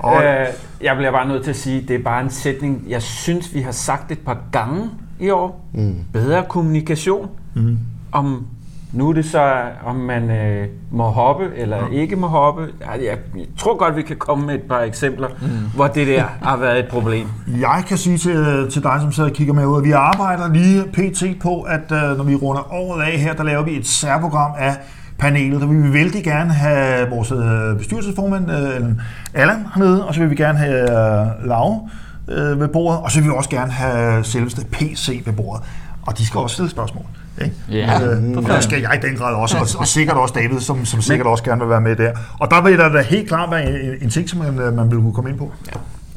Og- 0.00 0.24
øh, 0.24 0.46
jeg 0.82 0.96
bliver 0.96 1.10
bare 1.12 1.28
nødt 1.28 1.42
til 1.42 1.50
at 1.50 1.56
sige, 1.56 1.84
det 1.88 1.96
er 2.00 2.02
bare 2.04 2.22
en 2.24 2.30
sætning, 2.30 2.84
jeg 2.88 3.02
synes, 3.02 3.54
vi 3.54 3.60
har 3.60 3.72
sagt 3.72 4.12
et 4.12 4.18
par 4.18 4.38
gange 4.52 4.90
i 5.20 5.30
år. 5.30 5.68
Mm. 5.74 5.94
Bedre 6.12 6.44
kommunikation. 6.48 7.28
Mm. 7.54 7.78
Om 8.12 8.46
nu 8.94 9.08
er 9.08 9.12
det 9.12 9.24
så, 9.24 9.52
om 9.86 9.96
man 9.96 10.30
øh, 10.30 10.68
må 10.90 11.04
hoppe 11.04 11.44
eller 11.56 11.76
ja. 11.76 12.00
ikke 12.00 12.16
må 12.16 12.26
hoppe. 12.26 12.62
Jeg, 12.80 13.00
jeg 13.04 13.18
tror 13.58 13.76
godt, 13.76 13.96
vi 13.96 14.02
kan 14.02 14.16
komme 14.16 14.46
med 14.46 14.54
et 14.54 14.62
par 14.62 14.80
eksempler, 14.80 15.28
mm. 15.28 15.48
hvor 15.74 15.86
det 15.86 16.06
der 16.06 16.24
har 16.42 16.56
været 16.56 16.78
et 16.78 16.88
problem. 16.88 17.26
Jeg 17.46 17.84
kan 17.88 17.98
sige 17.98 18.18
til, 18.18 18.70
til 18.70 18.82
dig, 18.82 18.98
som 19.00 19.12
sidder 19.12 19.30
og 19.30 19.36
kigger 19.36 19.54
med 19.54 19.66
ud, 19.66 19.78
at 19.78 19.84
vi 19.84 19.90
arbejder 19.92 20.52
lige 20.52 20.82
pt. 20.92 21.42
på, 21.42 21.60
at 21.62 21.92
øh, 21.92 22.16
når 22.16 22.24
vi 22.24 22.34
runder 22.34 22.72
året 22.72 23.02
af 23.02 23.18
her, 23.18 23.34
der 23.34 23.42
laver 23.42 23.62
vi 23.62 23.76
et 23.76 23.86
særprogram 23.86 24.52
af 24.58 24.76
panelet, 25.18 25.60
der 25.60 25.66
vil 25.66 25.82
vi 25.82 25.92
vældig 25.92 26.24
gerne 26.24 26.52
have 26.52 27.10
vores 27.10 27.32
øh, 27.32 27.78
bestyrelsesformand, 27.78 28.50
øh, 28.50 28.76
Allan- 28.76 29.00
Allan 29.34 29.66
hernede, 29.74 30.06
og 30.06 30.14
så 30.14 30.20
vil 30.20 30.30
vi 30.30 30.34
gerne 30.36 30.58
have 30.58 30.82
øh, 30.82 31.48
Lav 31.48 31.88
øh, 32.28 32.60
ved 32.60 32.68
bordet, 32.68 33.00
og 33.00 33.10
så 33.10 33.20
vil 33.20 33.30
vi 33.30 33.34
også 33.36 33.50
gerne 33.50 33.72
have 33.72 34.24
selveste 34.24 34.66
PC 34.72 35.22
ved 35.26 35.32
bordet. 35.32 35.62
Og 36.06 36.18
de 36.18 36.26
skal 36.26 36.40
også 36.40 36.54
stille 36.54 36.70
spørgsmål. 36.70 37.04
Ikke? 37.42 37.54
Ja, 37.70 38.00
øh, 38.04 38.36
og 38.36 38.42
der 38.42 38.60
skal 38.60 38.80
jeg 38.80 39.00
i 39.02 39.06
den 39.06 39.16
grad 39.16 39.34
også, 39.34 39.56
og, 39.58 39.66
og 39.78 39.86
sikkert 39.86 40.16
også 40.16 40.34
David, 40.34 40.60
som, 40.60 40.84
som 40.84 41.02
sikkert 41.02 41.26
også 41.26 41.44
gerne 41.44 41.60
vil 41.60 41.70
være 41.70 41.80
med 41.80 41.96
der. 41.96 42.12
Og 42.40 42.50
der 42.50 42.60
vil 42.62 42.78
der 42.78 42.88
da 42.88 43.02
helt 43.02 43.28
klart 43.28 43.50
være 43.50 43.68
en, 43.68 43.94
en 44.02 44.10
ting, 44.10 44.28
som 44.28 44.38
man, 44.38 44.58
øh, 44.58 44.72
man 44.76 44.90
vil 44.90 44.98
kunne 44.98 45.12
komme 45.14 45.30
ind 45.30 45.38
på. 45.38 45.52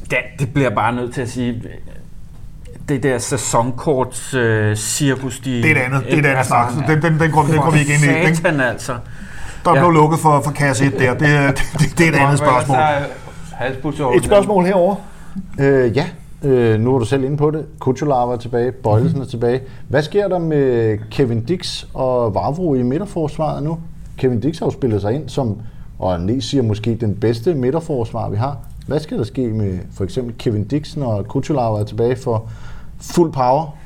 Det, 0.10 0.18
det 0.40 0.54
bliver 0.54 0.70
bare 0.70 0.96
nødt 0.96 1.14
til 1.14 1.22
at 1.22 1.30
sige. 1.30 1.64
Det 2.90 3.04
der 3.04 3.18
sæsonkorts 3.18 4.34
øh, 4.34 4.76
cirkus, 4.76 5.40
de... 5.40 5.52
Det 5.52 5.66
er 5.66 5.76
et 5.76 5.78
andet, 5.78 6.04
det 6.04 6.14
er 6.14 6.20
et 6.20 6.26
andet 6.26 6.46
snak. 6.46 6.72
Så 6.72 6.84
Den, 6.88 7.02
den, 7.02 7.20
den, 7.20 7.32
går, 7.32 7.44
den 7.44 7.58
går 7.62 7.72
vi 7.72 7.80
ikke 7.80 7.94
ind 7.94 8.04
i. 8.04 8.08
Den, 8.28 8.36
Satan 8.36 8.62
altså. 8.62 8.96
der 9.66 9.74
Ja. 9.76 9.80
blev 9.80 9.92
lukket 9.92 10.20
for, 10.20 10.42
for 10.42 10.52
kasse 10.52 10.86
1 10.86 10.94
der. 11.00 11.14
Det, 11.14 11.20
det, 11.80 11.98
det 11.98 12.08
er 12.08 12.12
et 12.12 12.16
andet 12.16 12.38
spørgsmål. 12.38 12.78
Et 14.18 14.26
spørgsmål 14.26 14.66
herover. 14.66 14.96
Øh, 15.60 15.98
ja, 15.98 16.06
øh, 16.44 16.80
nu 16.80 16.96
er 16.96 17.00
du 17.00 17.06
selv 17.06 17.24
inde 17.24 17.38
på 17.38 17.52
det. 17.52 17.66
Kutular 17.80 18.26
var 18.26 18.36
tilbage, 18.36 18.72
Bøjlesen 18.72 19.22
er 19.22 19.26
tilbage. 19.26 19.62
Hvad 19.88 20.02
sker 20.02 20.28
der 20.28 20.40
med 20.40 20.98
Kevin 21.12 21.44
Dix 21.44 21.86
og 21.94 22.36
Vavro 22.36 22.74
i 22.74 22.84
midterforsvaret 22.84 23.64
nu? 23.64 23.78
Kevin 24.18 24.40
Dix 24.40 24.60
har 24.60 24.66
jo 24.66 24.72
spillet 24.72 25.02
sig 25.02 25.14
ind 25.14 25.30
som, 25.30 25.62
og 26.00 26.22
Næs 26.22 26.44
siger 26.44 26.64
måske, 26.64 26.96
den 26.96 27.16
bedste 27.16 27.56
midterforsvar, 27.56 28.30
vi 28.30 28.38
har. 28.38 28.58
Hvad 28.88 29.00
skal 29.00 29.18
der 29.18 29.24
ske 29.24 29.48
med 29.48 29.80
for 29.92 30.04
eksempel 30.04 30.36
Kevin 30.38 30.64
Dix, 30.64 30.98
når 30.98 31.24
Kutular 31.24 31.76
er 31.76 31.84
tilbage 31.84 32.16
for 32.16 32.50
fuld 33.02 33.34
power? 33.34 33.77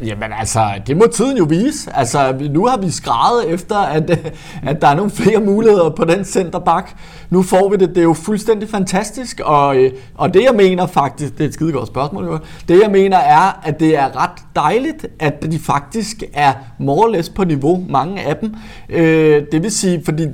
Jamen 0.00 0.32
altså, 0.32 0.70
det 0.86 0.96
må 0.96 1.06
tiden 1.06 1.36
jo 1.36 1.44
vise. 1.44 1.96
Altså, 1.96 2.48
nu 2.50 2.66
har 2.66 2.76
vi 2.76 2.90
skrevet 2.90 3.48
efter, 3.48 3.76
at, 3.76 4.10
at 4.62 4.82
der 4.82 4.88
er 4.88 4.94
nogle 4.94 5.10
flere 5.10 5.40
muligheder 5.40 5.90
på 5.90 6.04
den 6.04 6.24
centerback. 6.24 6.94
Nu 7.30 7.42
får 7.42 7.68
vi 7.70 7.76
det. 7.76 7.88
Det 7.88 7.98
er 7.98 8.02
jo 8.02 8.12
fuldstændig 8.12 8.68
fantastisk. 8.68 9.40
Og, 9.44 9.76
øh, 9.76 9.92
og 10.14 10.34
det 10.34 10.42
jeg 10.42 10.54
mener 10.54 10.86
faktisk, 10.86 11.38
det 11.38 11.44
er 11.44 11.48
et 11.48 11.54
skide 11.54 11.72
godt 11.72 11.86
spørgsmål, 11.86 12.24
jo. 12.24 12.38
det 12.68 12.82
jeg 12.82 12.90
mener 12.90 13.18
er, 13.18 13.60
at 13.62 13.80
det 13.80 13.96
er 13.96 14.22
ret 14.22 14.42
dejligt, 14.58 15.06
at 15.18 15.42
de 15.52 15.58
faktisk 15.58 16.22
er 16.32 16.52
more 16.78 17.06
or 17.06 17.08
less 17.08 17.28
på 17.28 17.44
niveau, 17.44 17.84
mange 17.88 18.20
af 18.22 18.36
dem. 18.36 18.54
Øh, 18.88 19.42
det 19.52 19.62
vil 19.62 19.70
sige, 19.70 20.02
fordi 20.04 20.26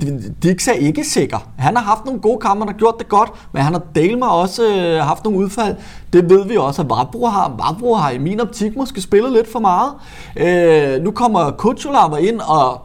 Dix 0.43 0.67
er 0.67 0.71
ikke 0.71 1.03
sikker. 1.03 1.37
Han 1.57 1.75
har 1.75 1.83
haft 1.83 2.05
nogle 2.05 2.21
gode 2.21 2.39
kampe, 2.39 2.61
han 2.61 2.73
har 2.73 2.77
gjort 2.77 2.95
det 2.99 3.09
godt, 3.09 3.29
men 3.53 3.61
han 3.61 3.73
har 3.73 3.81
delt 3.95 4.19
mig 4.19 4.29
også 4.29 4.63
øh, 4.75 5.05
haft 5.05 5.23
nogle 5.23 5.39
udfald. 5.39 5.75
Det 6.13 6.29
ved 6.29 6.45
vi 6.47 6.57
også, 6.57 6.81
at 6.81 6.89
Vabro 6.89 7.25
har. 7.25 7.49
Vabro 7.49 7.93
har 7.93 8.11
i 8.11 8.17
min 8.17 8.39
optik 8.39 8.75
måske 8.75 9.01
spillet 9.01 9.31
lidt 9.31 9.51
for 9.51 9.59
meget. 9.59 9.91
Øh, 10.35 11.03
nu 11.03 11.11
kommer 11.11 11.51
Kutsulava 11.51 12.15
ind, 12.15 12.39
og 12.39 12.81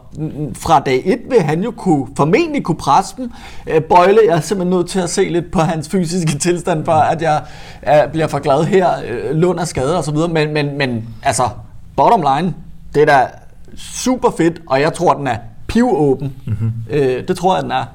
fra 0.53 0.79
dag 0.79 1.01
1 1.05 1.19
vil 1.29 1.41
han 1.41 1.63
jo 1.63 1.71
kunne, 1.71 2.07
formentlig 2.17 2.63
kunne 2.63 2.77
presse 2.77 3.15
dem. 3.17 3.31
Øh, 3.67 3.81
Bøjle, 3.81 4.19
jeg 4.27 4.37
er 4.37 4.39
simpelthen 4.39 4.77
nødt 4.77 4.89
til 4.89 4.99
at 4.99 5.09
se 5.09 5.29
lidt 5.29 5.51
på 5.51 5.59
hans 5.59 5.89
fysiske 5.89 6.37
tilstand, 6.39 6.85
for 6.85 6.91
at 6.91 7.21
jeg 7.21 7.41
er, 7.81 8.07
bliver 8.07 8.27
for 8.27 8.39
glad 8.39 8.63
her. 8.63 8.89
Øh, 9.07 9.35
Lund 9.35 9.59
er 9.59 9.65
skadet 9.65 9.95
og 9.95 10.03
så 10.03 10.11
videre, 10.11 10.29
men, 10.29 10.53
men, 10.53 10.77
men 10.77 11.09
altså, 11.23 11.49
bottom 11.95 12.21
line, 12.35 12.53
det 12.95 13.01
er 13.01 13.05
da 13.05 13.27
super 13.75 14.29
fedt, 14.37 14.61
og 14.67 14.81
jeg 14.81 14.93
tror, 14.93 15.13
den 15.13 15.27
er 15.27 15.37
pivåben. 15.67 16.35
Mm-hmm. 16.45 16.71
Øh, 16.89 17.27
det 17.27 17.37
tror 17.37 17.55
jeg, 17.55 17.63
den 17.63 17.71
er. 17.71 17.85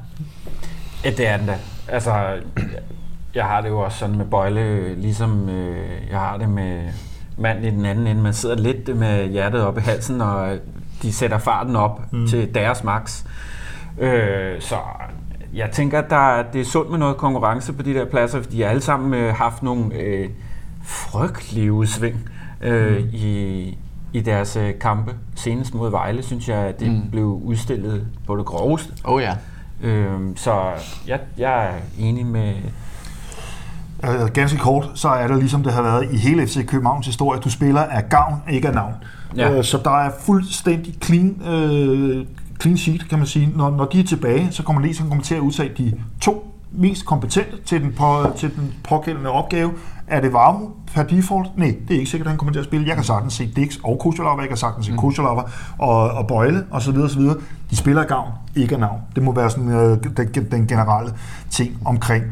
Ja, 1.05 1.11
det 1.11 1.29
er 1.29 1.37
den 1.37 1.47
da. 1.47 1.57
Altså, 1.89 2.12
jeg 3.35 3.45
har 3.45 3.61
det 3.61 3.69
jo 3.69 3.79
også 3.81 3.99
sådan 3.99 4.17
med 4.17 4.25
Bøjle, 4.25 4.95
ligesom 4.95 5.49
øh, 5.49 6.11
jeg 6.11 6.19
har 6.19 6.37
det 6.39 6.49
med 6.49 6.83
manden 7.37 7.64
i 7.64 7.71
den 7.71 7.85
anden 7.85 8.07
ende. 8.07 8.23
Man 8.23 8.35
sidder 8.35 8.57
lidt 8.57 8.97
med 8.97 9.29
hjertet 9.29 9.62
op 9.62 9.79
i 9.79 9.81
halsen, 9.81 10.21
og 10.21 10.57
de 11.07 11.12
sætter 11.12 11.38
farten 11.38 11.76
op 11.76 12.12
mm. 12.12 12.26
til 12.26 12.54
deres 12.54 12.84
max. 12.84 13.24
Øh, 13.98 14.61
så 14.61 14.76
jeg 15.54 15.70
tænker, 15.72 15.98
at 15.98 16.11
der, 16.11 16.42
det 16.52 16.61
er 16.61 16.64
sundt 16.64 16.90
med 16.90 16.98
noget 16.98 17.16
konkurrence 17.16 17.72
på 17.72 17.82
de 17.82 17.94
der 17.94 18.04
pladser, 18.04 18.42
fordi 18.42 18.57
de 18.57 18.62
har 18.62 18.68
alle 18.68 18.82
sammen 18.82 19.14
øh, 19.14 19.34
haft 19.34 19.62
nogle 19.62 19.94
øh, 19.94 20.28
frygtelige 20.84 21.72
udsving 21.72 22.28
øh, 22.61 22.98
mm. 22.98 23.09
i, 23.12 23.78
i 24.12 24.20
deres 24.20 24.57
øh, 24.57 24.78
kampe. 24.80 25.14
Senest 25.34 25.74
mod 25.74 25.90
Vejle, 25.90 26.22
synes 26.22 26.48
jeg, 26.48 26.59
at 26.59 26.80
det 26.80 26.90
mm. 26.90 27.11
blev 27.11 27.40
udstillet 27.44 28.07
på 28.26 28.36
det 28.36 28.46
groveste. 28.46 28.92
Oh 29.04 29.22
ja. 29.22 29.34
Øh, 29.82 30.20
så 30.36 30.70
jeg, 31.07 31.20
jeg 31.38 31.66
er 31.66 31.72
enig 31.98 32.26
med 32.26 32.54
øh, 34.04 34.30
ganske 34.34 34.59
kort, 34.59 34.90
så 34.94 35.09
er 35.09 35.28
det 35.28 35.38
ligesom 35.38 35.62
det 35.62 35.72
har 35.72 35.82
været 35.82 36.12
i 36.12 36.16
hele 36.16 36.46
FC 36.46 36.66
Københavns 36.66 37.07
historie. 37.07 37.40
Du 37.40 37.50
spiller 37.50 37.80
af 37.80 38.09
gavn, 38.09 38.42
ikke 38.50 38.68
af 38.68 38.74
navn. 38.74 38.94
Ja. 39.37 39.53
Øh, 39.53 39.64
så 39.64 39.79
der 39.85 39.91
er 39.91 40.11
fuldstændig 40.20 40.95
clean, 41.05 41.43
øh, 41.47 42.27
clean 42.61 42.77
sheet, 42.79 43.09
kan 43.09 43.18
man 43.18 43.27
sige. 43.27 43.53
Når, 43.57 43.70
når 43.70 43.85
de 43.85 44.01
er 44.01 44.05
tilbage, 44.05 44.49
så 44.51 44.62
kommer 44.62 44.83
Lesen 44.83 45.09
kommer 45.09 45.24
til 45.24 45.35
at 45.35 45.41
udtage 45.41 45.72
de 45.79 45.93
to 46.20 46.53
mest 46.72 47.07
kompetente 47.07 47.57
til 47.64 47.83
den, 47.83 47.93
på, 47.93 48.27
til 48.37 48.57
den 48.57 48.74
pågældende 48.89 49.31
opgave. 49.31 49.72
Er 50.07 50.20
det 50.20 50.33
Varmo 50.33 50.66
per 50.95 51.03
default? 51.03 51.59
Nej, 51.59 51.77
det 51.89 51.95
er 51.95 51.99
ikke 51.99 52.11
sikkert, 52.11 52.27
at 52.27 52.31
han 52.31 52.39
kommer 52.39 52.53
til 52.53 52.61
at 52.61 52.64
spille. 52.66 52.87
Jeg 52.87 52.95
kan 52.95 53.05
sagtens 53.05 53.35
se 53.35 53.53
Dix 53.57 53.77
og 53.85 53.99
Kuchalava, 53.99 54.41
jeg 54.41 54.49
kan 54.49 54.57
sagtens 54.57 54.87
se 54.87 54.93
mm. 54.93 54.99
Kuchalava 54.99 55.43
og, 55.79 56.11
og 56.11 56.27
Bøjle 56.27 56.64
osv. 56.70 56.95
videre. 56.97 57.37
De 57.70 57.77
spiller 57.77 58.03
af 58.03 58.09
gavn, 58.09 58.31
ikke 58.57 58.74
af 58.74 58.81
navn. 58.81 59.01
Det 59.14 59.22
må 59.22 59.33
være 59.33 59.51
sådan, 59.51 59.68
øh, 59.68 59.99
den, 60.35 60.51
den 60.51 60.66
generelle 60.66 61.12
ting 61.51 61.79
omkring 61.85 62.24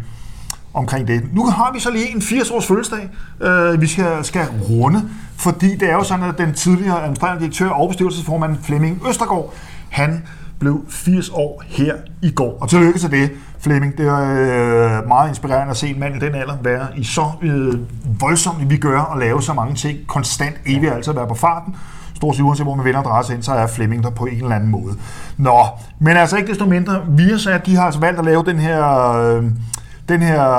omkring 0.74 1.08
det. 1.08 1.34
Nu 1.34 1.46
har 1.46 1.70
vi 1.74 1.80
så 1.80 1.90
lige 1.90 2.14
en 2.14 2.18
80-års 2.18 2.66
fødselsdag, 2.66 3.08
øh, 3.40 3.80
vi 3.80 3.86
skal, 3.86 4.24
skal 4.24 4.46
runde, 4.70 5.08
fordi 5.36 5.76
det 5.76 5.90
er 5.90 5.94
jo 5.94 6.02
sådan, 6.02 6.24
at 6.24 6.38
den 6.38 6.54
tidligere 6.54 7.00
administrerende 7.00 7.40
direktør 7.40 7.68
og 7.68 7.88
bestyrelsesformand 7.88 8.56
Flemming 8.62 9.02
Østergaard, 9.08 9.54
han 9.90 10.22
blev 10.58 10.84
80 10.88 11.30
år 11.30 11.62
her 11.66 11.94
i 12.22 12.30
går. 12.30 12.58
Og 12.60 12.68
tillykke 12.68 12.98
til 12.98 13.10
det, 13.10 13.30
Flemming. 13.58 13.98
Det 13.98 14.06
er 14.06 15.00
øh, 15.00 15.08
meget 15.08 15.28
inspirerende 15.28 15.70
at 15.70 15.76
se 15.76 15.88
en 15.88 16.00
mand 16.00 16.16
i 16.16 16.18
den 16.18 16.34
alder 16.34 16.56
være 16.62 16.86
i 16.96 17.04
så 17.04 17.30
øh, 17.42 17.74
voldsomt, 18.20 18.70
vi 18.70 18.76
gør, 18.76 19.00
og 19.00 19.18
lave 19.18 19.42
så 19.42 19.52
mange 19.52 19.74
ting 19.74 19.98
konstant, 20.06 20.56
evigt 20.66 20.92
altid 20.92 21.10
at 21.10 21.16
være 21.16 21.28
på 21.28 21.34
farten. 21.34 21.76
Stort 22.14 22.36
set 22.36 22.42
uanset 22.42 22.66
hvor 22.66 22.74
man 22.74 22.84
vender 22.84 23.00
adresse 23.00 23.34
ind, 23.34 23.42
så 23.42 23.52
er 23.52 23.66
Flemming 23.66 24.02
der 24.02 24.10
på 24.10 24.24
en 24.24 24.42
eller 24.42 24.56
anden 24.56 24.70
måde. 24.70 24.94
Nå, 25.36 25.66
men 25.98 26.16
altså 26.16 26.36
ikke 26.36 26.48
desto 26.48 26.66
mindre, 26.66 27.02
Viasat, 27.08 27.66
de 27.66 27.76
har 27.76 27.84
altså 27.84 28.00
valgt 28.00 28.18
at 28.18 28.24
lave 28.24 28.44
den 28.44 28.58
her... 28.58 29.12
Øh, 29.12 29.44
den 30.08 30.22
her 30.22 30.50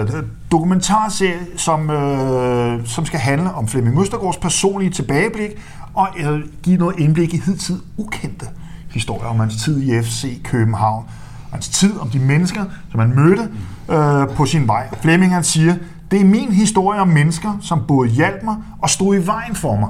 øh, 0.00 0.22
dokumentarserie, 0.52 1.40
som, 1.56 1.90
øh, 1.90 2.86
som 2.86 3.06
skal 3.06 3.20
handle 3.20 3.54
om 3.54 3.68
Flemming 3.68 3.96
Møstergaards 3.96 4.36
personlige 4.36 4.90
tilbageblik 4.90 5.50
og 5.94 6.08
øh, 6.18 6.40
give 6.62 6.76
noget 6.76 6.98
indblik 6.98 7.34
i 7.34 7.42
hidtid 7.46 7.80
ukendte 7.96 8.46
historier 8.90 9.28
om 9.28 9.40
hans 9.40 9.62
tid 9.64 9.82
i 9.82 10.02
FC 10.02 10.42
København. 10.42 11.04
Hans 11.52 11.68
tid 11.68 11.98
om 11.98 12.10
de 12.10 12.18
mennesker, 12.18 12.64
som 12.90 13.00
han 13.00 13.14
mødte 13.14 13.48
øh, 13.88 14.36
på 14.36 14.46
sin 14.46 14.68
vej. 14.68 14.88
Flemming 15.00 15.34
han 15.34 15.44
siger, 15.44 15.74
det 16.10 16.20
er 16.20 16.24
min 16.24 16.52
historie 16.52 17.00
om 17.00 17.08
mennesker, 17.08 17.58
som 17.60 17.82
både 17.88 18.08
hjalp 18.08 18.42
mig 18.42 18.56
og 18.82 18.90
stod 18.90 19.16
i 19.16 19.26
vejen 19.26 19.54
for 19.54 19.76
mig. 19.76 19.88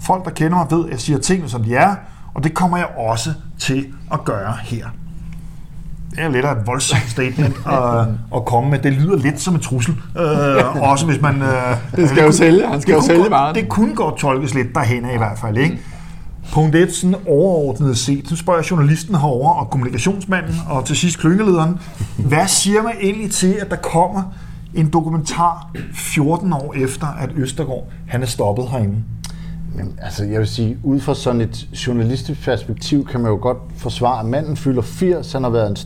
Folk, 0.00 0.24
der 0.24 0.30
kender 0.30 0.58
mig, 0.58 0.66
ved, 0.70 0.84
at 0.86 0.90
jeg 0.90 1.00
siger 1.00 1.18
tingene, 1.18 1.48
som 1.48 1.62
de 1.64 1.74
er, 1.74 1.94
og 2.34 2.44
det 2.44 2.54
kommer 2.54 2.76
jeg 2.76 2.86
også 2.86 3.32
til 3.58 3.86
at 4.12 4.24
gøre 4.24 4.56
her 4.62 4.86
det 6.16 6.24
er 6.24 6.28
lidt 6.28 6.44
af 6.44 6.52
et 6.52 6.66
voldsomt 6.66 7.10
statement 7.10 7.56
at, 7.66 8.06
at 8.36 8.44
komme 8.44 8.70
med. 8.70 8.78
Det 8.78 8.92
lyder 8.92 9.16
lidt 9.16 9.40
som 9.40 9.54
en 9.54 9.60
trussel. 9.60 9.94
Øh, 10.18 10.82
også 10.90 11.06
hvis 11.06 11.20
man... 11.20 11.42
Øh, 11.42 11.76
det 11.96 12.08
skal 12.08 12.24
jo 12.24 12.32
sælge. 12.32 12.66
Han 12.66 12.80
skal 12.80 12.94
jo 12.94 13.02
sælge 13.02 13.28
meget. 13.28 13.54
Det 13.54 13.68
kunne 13.68 13.94
godt 13.94 14.16
tolkes 14.18 14.54
lidt 14.54 14.74
derhen 14.74 15.04
i 15.14 15.16
hvert 15.16 15.38
fald. 15.38 15.56
Ikke? 15.56 15.78
Punkt 16.52 16.76
1, 16.76 16.94
sådan 16.94 17.16
overordnet 17.26 17.98
set, 17.98 18.28
så 18.28 18.36
spørger 18.36 18.62
journalisten 18.70 19.14
herover 19.14 19.50
og 19.50 19.70
kommunikationsmanden 19.70 20.54
og 20.68 20.84
til 20.84 20.96
sidst 20.96 21.18
klyngelederen, 21.18 21.78
hvad 22.16 22.46
siger 22.46 22.82
man 22.82 22.92
egentlig 23.00 23.30
til, 23.30 23.56
at 23.60 23.70
der 23.70 23.76
kommer 23.76 24.22
en 24.74 24.90
dokumentar 24.92 25.70
14 25.94 26.52
år 26.52 26.74
efter, 26.76 27.06
at 27.06 27.30
Østergaard 27.36 27.84
han 28.08 28.22
er 28.22 28.26
stoppet 28.26 28.68
herinde? 28.68 28.96
Men, 29.74 29.98
altså, 30.02 30.24
jeg 30.24 30.40
vil 30.40 30.48
sige, 30.48 30.78
ud 30.82 31.00
fra 31.00 31.14
sådan 31.14 31.40
et 31.40 31.68
journalistisk 31.86 32.44
perspektiv, 32.44 33.06
kan 33.06 33.20
man 33.20 33.30
jo 33.30 33.38
godt 33.42 33.58
forsvare, 33.76 34.20
at 34.20 34.26
manden 34.26 34.56
fylder 34.56 34.82
80, 34.82 35.32
han 35.32 35.42
har 35.42 35.50
været 35.50 35.70
en 35.70 35.76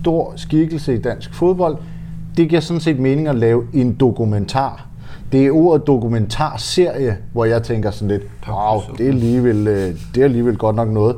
stor 0.00 0.32
skikkelse 0.36 0.94
i 0.94 0.98
dansk 0.98 1.34
fodbold. 1.34 1.76
Det 2.36 2.48
giver 2.48 2.60
sådan 2.60 2.80
set 2.80 2.98
mening 2.98 3.28
at 3.28 3.34
lave 3.34 3.64
en 3.72 3.94
dokumentar. 3.94 4.86
Det 5.32 5.46
er 5.46 5.50
ordet 5.50 5.86
dokumentarserie, 5.86 7.16
hvor 7.32 7.44
jeg 7.44 7.62
tænker 7.62 7.90
sådan 7.90 8.08
lidt, 8.08 8.22
wow, 8.48 8.80
det 8.98 9.06
er 9.06 9.10
alligevel, 9.10 9.68
øh, 9.68 9.94
det 10.14 10.20
er 10.20 10.24
alligevel 10.24 10.56
godt 10.56 10.76
nok 10.76 10.88
noget. 10.88 11.16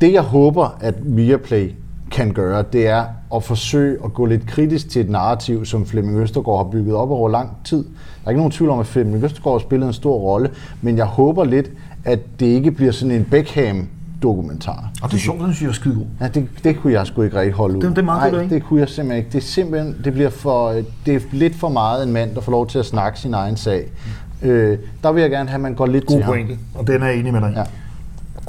Det 0.00 0.12
jeg 0.12 0.22
håber, 0.22 0.78
at 0.80 0.94
Viaplay 1.16 1.72
kan 2.10 2.32
gøre, 2.32 2.64
det 2.72 2.88
er 2.88 3.04
at 3.34 3.44
forsøge 3.44 3.98
at 4.04 4.14
gå 4.14 4.26
lidt 4.26 4.46
kritisk 4.46 4.90
til 4.90 5.02
et 5.02 5.10
narrativ, 5.10 5.64
som 5.64 5.86
Flemming 5.86 6.18
Østergaard 6.18 6.64
har 6.64 6.70
bygget 6.70 6.94
op 6.94 7.10
over 7.10 7.28
lang 7.28 7.50
tid. 7.64 7.84
Der 7.84 8.26
er 8.26 8.30
ikke 8.30 8.38
nogen 8.38 8.52
tvivl 8.52 8.70
om, 8.70 8.78
at 8.78 8.86
Flemming 8.86 9.24
Østergaard 9.24 9.54
har 9.54 9.66
spillet 9.66 9.86
en 9.86 9.92
stor 9.92 10.18
rolle, 10.18 10.50
men 10.82 10.96
jeg 10.96 11.06
håber 11.06 11.44
lidt, 11.44 11.70
at 12.04 12.20
det 12.40 12.46
ikke 12.46 12.70
bliver 12.70 12.92
sådan 12.92 13.14
en 13.14 13.24
Beckham 13.30 13.88
dokumentar. 14.22 14.90
Og 15.02 15.10
det 15.10 15.16
er 15.16 15.20
sjovt, 15.20 15.40
den 15.40 15.54
synes 15.54 15.62
jeg 15.62 15.68
er 15.68 15.72
skide 15.72 15.94
god. 15.94 16.04
Ja, 16.20 16.28
det, 16.28 16.48
det 16.64 16.80
kunne 16.80 16.92
jeg 16.92 17.06
sgu 17.06 17.22
ikke 17.22 17.40
rigtig 17.40 17.52
holde 17.52 17.76
ud. 17.76 17.82
Det, 17.82 17.90
det 17.90 17.98
er 17.98 18.02
meget 18.02 18.32
Nej, 18.32 18.44
det 18.44 18.62
kunne 18.62 18.80
jeg 18.80 18.88
simpelthen 18.88 19.18
ikke. 19.18 19.32
Det 19.32 19.38
er 19.38 19.46
simpelthen, 19.46 19.96
det 20.04 20.12
bliver 20.12 20.30
for, 20.30 20.82
det 21.06 21.14
er 21.14 21.20
lidt 21.32 21.56
for 21.56 21.68
meget 21.68 22.06
en 22.06 22.12
mand, 22.12 22.34
der 22.34 22.40
får 22.40 22.52
lov 22.52 22.66
til 22.66 22.78
at 22.78 22.86
snakke 22.86 23.20
sin 23.20 23.34
egen 23.34 23.56
sag. 23.56 23.90
Mm. 24.42 24.48
Øh, 24.48 24.78
der 25.02 25.12
vil 25.12 25.20
jeg 25.20 25.30
gerne 25.30 25.48
have, 25.48 25.54
at 25.54 25.60
man 25.60 25.74
går 25.74 25.86
lidt 25.86 26.06
God 26.06 26.16
til 26.16 26.24
pointe, 26.24 26.54
ham. 26.54 26.62
og 26.74 26.86
den 26.86 27.02
er 27.02 27.06
jeg 27.06 27.16
enig 27.16 27.32
med 27.32 27.40
dig 27.40 27.52
ja. 27.56 27.64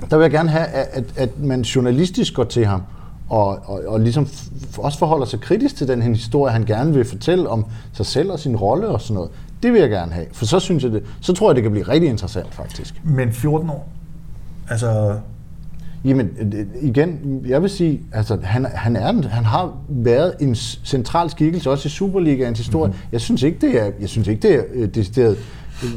Der 0.10 0.18
vil 0.18 0.24
jeg 0.24 0.32
gerne 0.32 0.50
have, 0.50 0.66
at, 0.66 0.88
at, 0.94 1.04
at 1.16 1.40
man 1.40 1.62
journalistisk 1.62 2.34
går 2.34 2.44
til 2.44 2.66
ham, 2.66 2.82
og, 3.30 3.48
og, 3.48 3.82
og 3.88 4.00
ligesom 4.00 4.28
også 4.78 5.00
forholder 5.00 5.26
sig 5.26 5.42
kritisk 5.42 5.76
til 5.76 5.88
den 5.88 6.02
historie, 6.02 6.54
han 6.54 6.66
gerne 6.66 6.94
vil 6.94 7.06
fortælle 7.06 7.50
om 7.50 7.66
sig 7.94 8.06
selv 8.06 8.32
og 8.32 8.40
sin 8.40 8.56
rolle 8.56 8.88
og 8.88 9.02
sådan 9.02 9.16
noget. 9.16 9.32
Det 9.64 9.74
vil 9.74 9.82
jeg 9.82 9.90
gerne 9.90 10.12
have, 10.12 10.26
for 10.34 10.46
så 10.46 10.60
synes 10.60 10.84
jeg 10.84 10.92
det, 10.92 11.04
så 11.22 11.34
tror 11.34 11.50
jeg, 11.50 11.56
det 11.56 11.64
kan 11.64 11.72
blive 11.72 11.88
rigtig 11.88 12.10
interessant 12.10 12.54
faktisk. 12.54 13.02
Men 13.04 13.32
14 13.32 13.70
år? 13.70 13.90
Altså, 14.70 15.16
Jamen, 16.06 16.30
øh, 16.40 16.66
igen, 16.82 17.42
jeg 17.48 17.62
vil 17.62 17.70
sige, 17.70 18.02
altså, 18.12 18.38
han, 18.44 18.66
han, 18.66 18.96
er, 18.96 19.28
han 19.30 19.46
har 19.46 19.78
været 19.90 20.34
en 20.40 20.56
central 20.56 21.30
skikkelse 21.30 21.70
også 21.70 21.88
i 21.88 21.90
Superligaens 21.90 22.60
historie. 22.60 22.88
Mm-hmm. 22.88 23.10
Jeg 23.12 23.22
synes 23.22 23.44
ikke, 23.44 23.58
det 23.62 23.82
er, 23.82 23.92
jeg 24.00 24.10
synes 24.10 24.28
ikke, 24.28 24.48
det 24.48 24.56
er 24.56 24.64
øh, 24.74 24.88
decideret 24.88 25.32
øh, 25.32 25.38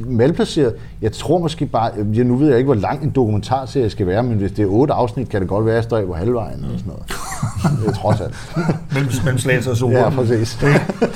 malplaceret. 0.07 0.75
Jeg 1.03 1.13
tror 1.13 1.39
måske 1.39 1.67
bare, 1.67 1.91
jeg, 2.15 2.25
nu 2.25 2.37
ved 2.37 2.49
jeg 2.49 2.59
ikke, 2.59 2.67
hvor 2.67 2.75
lang 2.75 3.03
en 3.03 3.11
dokumentarserie 3.11 3.91
skal 3.91 4.07
være, 4.07 4.23
men 4.23 4.39
hvis 4.39 4.53
det 4.53 4.63
er 4.63 4.67
otte 4.67 4.95
afsnit, 4.95 5.29
kan 5.29 5.41
det 5.41 5.49
godt 5.49 5.67
være, 5.67 5.77
at 5.77 5.93
jeg 5.93 6.07
på 6.07 6.15
halvvejen 6.15 6.65
eller 6.65 6.79
sådan 6.79 6.93
noget. 6.93 7.81
Det 7.81 7.89
er 7.89 7.93
trods 7.93 8.21
alt. 8.21 8.35
mellem, 8.95 9.11
mellem 9.25 9.39
Slagelse 9.39 9.71
og 9.71 9.77
Super. 9.77 9.99
Ja, 9.99 10.11
præcis. 10.11 10.59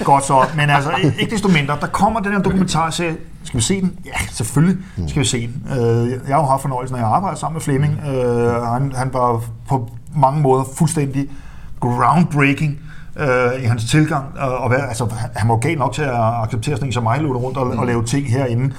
godt 0.05 0.25
så. 0.25 0.45
Men 0.57 0.71
altså, 0.71 0.91
ikke 1.21 1.35
desto 1.35 1.49
mindre, 1.49 1.77
der 1.81 1.87
kommer 1.87 2.21
den 2.21 2.33
her 2.33 2.43
dokumentarserie, 2.43 3.17
skal 3.45 3.59
vi 3.59 3.65
se 3.65 3.81
den? 3.81 3.99
Ja, 4.07 4.27
selvfølgelig 4.33 4.77
skal 5.09 5.21
vi 5.21 5.27
se 5.27 5.41
den. 5.41 5.79
Øh, 5.81 6.11
jeg 6.29 6.35
har 6.35 6.43
jo 6.43 6.47
haft 6.47 6.63
fornøjelsen 6.63 6.97
af 6.97 7.01
at 7.01 7.07
arbejde 7.07 7.39
sammen 7.39 7.55
med 7.55 7.61
Flemming. 7.61 8.01
Øh, 8.09 8.63
han, 8.63 8.93
han 8.95 9.11
var 9.13 9.45
på 9.69 9.91
mange 10.17 10.41
måder 10.41 10.65
fuldstændig 10.77 11.29
groundbreaking 11.81 12.79
øh, 13.19 13.63
i 13.63 13.65
hans 13.65 13.91
tilgang. 13.91 14.39
Og, 14.39 14.71
være, 14.71 14.89
altså, 14.89 15.15
han 15.37 15.49
var 15.49 15.57
gal 15.57 15.79
nok 15.79 15.93
til 15.93 16.03
at 16.03 16.15
acceptere 16.15 16.77
sådan 16.77 16.89
en 16.89 16.93
som 16.93 17.03
mig, 17.03 17.21
rundt 17.25 17.59
og, 17.59 17.67
og 17.67 17.87
lave 17.87 18.05
ting 18.05 18.31
herinde. 18.31 18.75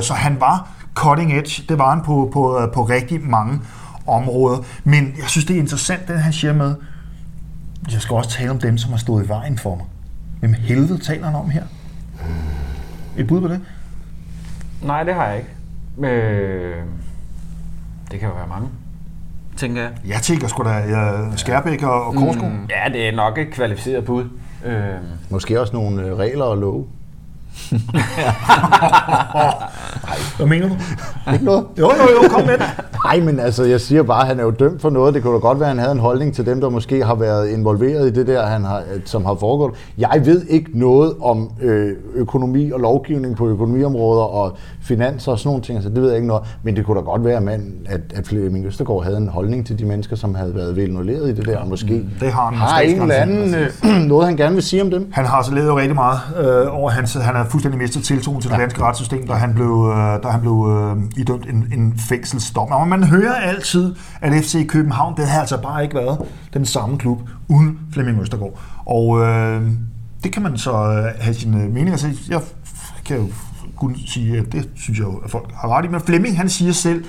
Så 0.00 0.14
han 0.14 0.40
var 0.40 0.68
cutting 0.94 1.38
edge. 1.38 1.64
Det 1.68 1.78
var 1.78 1.90
han 1.90 2.00
på, 2.04 2.30
på, 2.32 2.70
på 2.74 2.82
rigtig 2.82 3.22
mange 3.22 3.60
områder. 4.06 4.58
Men 4.84 5.14
jeg 5.18 5.28
synes, 5.28 5.44
det 5.44 5.56
er 5.56 5.60
interessant, 5.60 6.08
det 6.08 6.22
han 6.22 6.32
siger 6.32 6.52
med, 6.52 6.74
jeg 7.92 8.00
skal 8.00 8.14
også 8.14 8.30
tale 8.30 8.50
om 8.50 8.58
dem, 8.58 8.78
som 8.78 8.90
har 8.90 8.98
stået 8.98 9.24
i 9.24 9.28
vejen 9.28 9.58
for 9.58 9.74
mig. 9.74 9.86
Hvem 10.40 10.52
helvede 10.52 10.98
taler 10.98 11.26
han 11.26 11.34
om 11.34 11.50
her? 11.50 11.62
Et 13.16 13.26
bud 13.26 13.40
på 13.40 13.48
det? 13.48 13.60
Nej, 14.82 15.02
det 15.04 15.14
har 15.14 15.26
jeg 15.26 15.36
ikke. 15.36 15.50
Øh, 16.12 16.82
det 18.10 18.20
kan 18.20 18.28
jo 18.28 18.34
være 18.34 18.48
mange, 18.48 18.68
tænker 19.56 19.82
jeg. 19.82 19.90
Jeg 20.06 20.22
tænker 20.22 20.48
sgu 20.48 20.62
da 20.62 20.78
uh, 21.28 21.36
Skærbæk 21.36 21.82
og, 21.82 22.06
og 22.06 22.14
Korsgaard. 22.14 22.52
Mm. 22.52 22.68
Ja, 22.70 22.92
det 22.92 23.08
er 23.08 23.12
nok 23.12 23.38
et 23.38 23.50
kvalificeret 23.50 24.04
bud. 24.04 24.24
Øh, 24.64 24.74
Måske 25.30 25.60
også 25.60 25.72
nogle 25.72 26.02
øh, 26.06 26.16
regler 26.16 26.44
og 26.44 26.56
love. 26.58 26.86
Hvad 30.36 30.46
mener 30.46 30.68
du? 30.68 30.74
Ikke 31.32 31.44
noget? 31.44 31.64
Jo, 31.78 31.84
jo, 31.84 32.22
jo, 32.22 32.28
kom 32.28 32.42
med 32.46 32.52
det. 32.52 32.66
Nej, 33.04 33.20
men 33.20 33.40
altså, 33.40 33.64
jeg 33.64 33.80
siger 33.80 34.02
bare, 34.02 34.20
at 34.20 34.26
han 34.26 34.38
er 34.38 34.42
jo 34.44 34.50
dømt 34.50 34.82
for 34.82 34.90
noget. 34.90 35.14
Det 35.14 35.22
kunne 35.22 35.34
da 35.34 35.38
godt 35.38 35.60
være, 35.60 35.68
at 35.68 35.74
han 35.74 35.78
havde 35.78 35.92
en 35.92 35.98
holdning 35.98 36.34
til 36.34 36.46
dem, 36.46 36.60
der 36.60 36.68
måske 36.68 37.04
har 37.04 37.14
været 37.14 37.48
involveret 37.48 38.06
i 38.06 38.10
det 38.10 38.26
der, 38.26 38.46
han 38.46 38.64
har, 38.64 38.82
som 39.04 39.24
har 39.24 39.34
foregået. 39.40 39.74
Jeg 39.98 40.22
ved 40.24 40.42
ikke 40.48 40.70
noget 40.78 41.12
om 41.22 41.50
øh, 41.62 41.92
økonomi 42.14 42.70
og 42.70 42.80
lovgivning 42.80 43.36
på 43.36 43.48
økonomiområder 43.48 44.22
og 44.22 44.56
finanser 44.82 45.32
og 45.32 45.38
sådan 45.38 45.48
nogle 45.48 45.62
ting, 45.62 45.82
så 45.82 45.88
det 45.88 46.02
ved 46.02 46.08
jeg 46.08 46.16
ikke 46.16 46.28
noget. 46.28 46.42
Men 46.62 46.76
det 46.76 46.86
kunne 46.86 46.96
da 46.96 47.02
godt 47.04 47.24
være, 47.24 47.40
man, 47.40 47.72
at, 47.86 48.00
at 48.14 48.26
Flemming 48.26 48.66
Østergaard 48.66 49.04
havde 49.04 49.16
en 49.16 49.28
holdning 49.28 49.66
til 49.66 49.78
de 49.78 49.84
mennesker, 49.84 50.16
som 50.16 50.34
havde 50.34 50.54
været 50.54 50.78
involveret 50.78 51.28
i 51.28 51.32
det 51.34 51.46
der, 51.46 51.58
og 51.58 51.68
måske 51.68 52.04
Det 52.20 52.32
har 52.32 52.44
han. 52.46 52.54
har 52.58 52.80
en 52.80 53.02
eller 53.02 53.14
anden 53.14 53.54
øh, 53.54 53.70
noget, 54.08 54.26
han 54.26 54.36
gerne 54.36 54.54
vil 54.54 54.62
sige 54.62 54.82
om 54.82 54.90
dem. 54.90 55.08
Han 55.12 55.24
har 55.26 55.42
så 55.42 55.54
levet 55.54 55.76
rigtig 55.76 55.94
meget 55.94 56.18
øh, 56.40 56.78
over 56.80 56.90
hans, 56.90 57.14
han 57.14 57.34
har 57.36 57.43
fuldstændig 57.50 57.78
mistet 57.78 58.04
tiltroen 58.04 58.40
til 58.40 58.50
det 58.50 58.58
danske 58.58 58.82
retssystem, 58.82 59.26
da 59.26 59.32
han 59.32 59.54
blev, 59.54 59.92
øh, 59.96 60.22
da 60.22 60.28
han 60.28 60.40
blev 60.40 60.66
øh, 60.70 61.20
idømt 61.20 61.46
en, 61.50 61.68
en 61.72 61.98
fængselsdom. 61.98 62.68
Og 62.68 62.88
man 62.88 63.04
hører 63.04 63.34
altid, 63.34 63.94
at 64.20 64.44
FC 64.44 64.66
København, 64.66 65.16
det 65.16 65.28
har 65.28 65.40
altså 65.40 65.62
bare 65.62 65.82
ikke 65.82 65.94
været 65.94 66.18
den 66.54 66.66
samme 66.66 66.98
klub 66.98 67.20
uden 67.48 67.78
Flemming 67.92 68.20
Østergaard. 68.20 68.58
Og 68.86 69.20
øh, 69.20 69.62
det 70.24 70.32
kan 70.32 70.42
man 70.42 70.58
så 70.58 70.72
øh, 70.72 71.04
have 71.20 71.34
sine 71.34 71.68
meninger 71.68 71.96
til. 71.96 72.18
Jeg 72.30 72.40
kan 73.04 73.16
jo 73.16 73.26
kun 73.76 73.96
sige, 74.06 74.38
at 74.38 74.52
det 74.52 74.68
synes 74.76 74.98
jeg 74.98 75.06
jo, 75.06 75.16
at 75.16 75.30
folk 75.30 75.52
har 75.54 75.68
ret 75.68 75.84
i. 75.84 75.88
Men 75.88 76.00
Flemming, 76.00 76.36
han 76.36 76.48
siger 76.48 76.72
selv, 76.72 77.04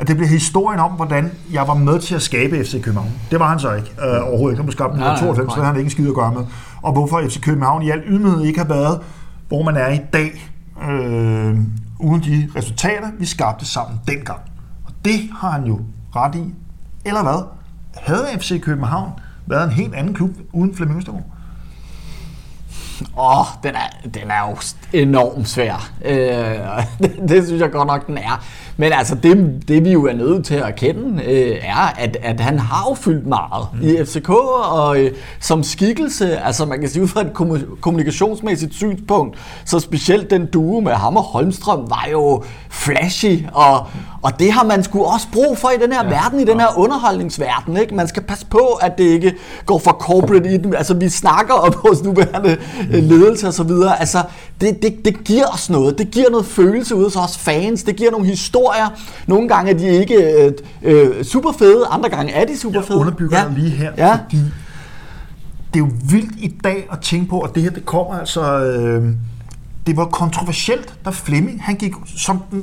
at 0.00 0.08
det 0.08 0.16
bliver 0.16 0.28
historien 0.28 0.80
om, 0.80 0.90
hvordan 0.90 1.30
jeg 1.52 1.68
var 1.68 1.74
med 1.74 1.98
til 2.00 2.14
at 2.14 2.22
skabe 2.22 2.64
FC 2.64 2.82
København. 2.82 3.12
Det 3.30 3.40
var 3.40 3.48
han 3.48 3.58
så 3.58 3.74
ikke 3.74 3.90
øh, 4.02 4.28
overhovedet 4.28 4.52
ikke. 4.52 4.56
Han 4.56 4.66
blev 4.66 4.72
skabt 4.72 4.94
i 4.94 4.98
Nej, 4.98 5.08
nej, 5.08 5.18
92, 5.18 5.54
så 5.54 5.62
han 5.62 5.76
ikke 5.76 5.86
en 5.86 5.90
skid 5.90 6.08
at 6.08 6.14
gøre 6.14 6.32
med. 6.32 6.44
Og 6.82 6.92
hvorfor 6.92 7.22
FC 7.28 7.40
København 7.40 7.82
i 7.82 7.90
al 7.90 8.02
ydmyghed 8.06 8.44
ikke 8.44 8.58
har 8.58 8.66
været, 8.66 9.00
hvor 9.48 9.62
man 9.62 9.76
er 9.76 9.88
i 9.88 10.00
dag, 10.12 10.50
øh, 10.82 11.58
uden 12.00 12.22
de 12.22 12.48
resultater, 12.56 13.10
vi 13.18 13.26
skabte 13.26 13.64
sammen 13.64 14.00
dengang. 14.08 14.40
Og 14.84 14.92
det 15.04 15.30
har 15.40 15.50
han 15.50 15.64
jo 15.64 15.80
ret 16.16 16.34
i. 16.34 16.54
Eller 17.04 17.22
hvad? 17.22 17.44
Havde 17.96 18.26
FC 18.38 18.60
København 18.60 19.12
været 19.46 19.64
en 19.64 19.72
helt 19.72 19.94
anden 19.94 20.14
klub 20.14 20.30
uden 20.52 20.74
Flemming 20.74 20.98
Østergaard? 20.98 21.24
Åh, 23.18 23.46
den 23.62 23.74
er, 23.74 24.08
den 24.14 24.30
er 24.30 24.48
jo 24.50 24.56
enormt 24.92 25.48
svær. 25.48 25.90
Øh, 26.04 26.84
det, 27.02 27.28
det 27.28 27.46
synes 27.46 27.60
jeg 27.60 27.70
godt 27.70 27.86
nok, 27.86 28.06
den 28.06 28.18
er. 28.18 28.44
Men 28.80 28.92
altså, 28.92 29.14
det, 29.14 29.62
det 29.68 29.84
vi 29.84 29.92
jo 29.92 30.06
er 30.06 30.12
nødt 30.12 30.46
til 30.46 30.54
at 30.54 30.62
erkende, 30.62 31.24
øh, 31.24 31.56
er, 31.62 31.94
at, 31.98 32.16
at 32.22 32.40
han 32.40 32.58
har 32.58 32.86
jo 32.90 32.94
fyldt 32.94 33.26
meget 33.26 33.66
mm. 33.74 33.88
i 33.88 34.04
FCK, 34.04 34.30
og 34.70 35.00
øh, 35.00 35.12
som 35.40 35.62
skikkelse, 35.62 36.38
altså 36.38 36.64
man 36.64 36.80
kan 36.80 36.88
sige 36.88 37.02
ud 37.02 37.08
fra 37.08 37.20
et 37.20 37.32
kommu- 37.34 37.80
kommunikationsmæssigt 37.80 38.74
synspunkt, 38.74 39.38
så 39.64 39.80
specielt 39.80 40.30
den 40.30 40.46
duo 40.46 40.80
med 40.80 40.92
ham 40.92 41.16
og 41.16 41.22
Holmstrøm 41.22 41.90
var 41.90 42.08
jo 42.12 42.42
flashy, 42.70 43.46
og, 43.52 43.86
og 44.22 44.38
det 44.38 44.52
har 44.52 44.64
man 44.64 44.82
sgu 44.82 45.04
også 45.04 45.26
brug 45.32 45.58
for 45.58 45.68
i 45.70 45.76
den 45.82 45.92
her 45.92 46.04
ja, 46.04 46.10
verden, 46.10 46.40
i 46.40 46.44
den 46.44 46.60
her 46.60 46.78
underholdningsverden. 46.78 47.76
Ikke? 47.76 47.94
Man 47.94 48.08
skal 48.08 48.22
passe 48.22 48.46
på, 48.46 48.58
at 48.58 48.98
det 48.98 49.04
ikke 49.04 49.34
går 49.66 49.78
for 49.78 49.90
corporate 49.90 50.54
i 50.54 50.56
den. 50.56 50.74
Altså, 50.74 50.94
vi 50.94 51.08
snakker 51.08 51.54
om 51.54 51.72
vores 51.84 52.02
nuværende 52.02 52.56
øh, 52.92 53.02
ledelse 53.04 53.46
og 53.46 53.54
så 53.54 53.62
videre. 53.62 54.00
Altså, 54.00 54.22
det, 54.60 54.82
det, 54.82 55.04
det 55.04 55.24
giver 55.24 55.46
os 55.46 55.70
noget. 55.70 55.98
Det 55.98 56.10
giver 56.10 56.30
noget 56.30 56.46
følelse 56.46 56.94
ud 56.94 57.04
hos 57.04 57.16
os 57.16 57.38
fans. 57.38 57.82
Det 57.82 57.96
giver 57.96 58.10
nogle 58.10 58.26
historier. 58.26 58.86
Nogle 59.26 59.48
gange 59.48 59.70
er 59.72 59.78
de 59.78 59.88
ikke 59.88 60.14
øh, 60.44 60.52
øh, 60.82 61.24
super 61.24 61.52
fede, 61.58 61.86
andre 61.90 62.08
gange 62.08 62.32
er 62.32 62.44
de 62.44 62.58
super 62.58 62.80
Jeg 62.80 62.86
fede. 62.86 62.98
underbygger 62.98 63.38
ja. 63.38 63.44
lige 63.56 63.70
her, 63.70 63.92
Ja. 63.96 64.12
fordi 64.12 64.36
det 65.74 65.80
er 65.80 65.84
jo 65.84 65.90
vildt 66.10 66.32
i 66.38 66.54
dag 66.64 66.88
at 66.92 66.98
tænke 67.00 67.28
på, 67.30 67.40
at 67.40 67.54
det 67.54 67.62
her, 67.62 67.70
det 67.70 67.86
kommer 67.86 68.14
altså... 68.14 68.58
Øh, 68.64 69.04
det 69.86 69.96
var 69.96 70.04
kontroversielt, 70.04 70.94
da 71.04 71.10
Flemming, 71.10 71.62
han 71.64 71.74
gik 71.76 71.92
som 72.16 72.42
den 72.50 72.62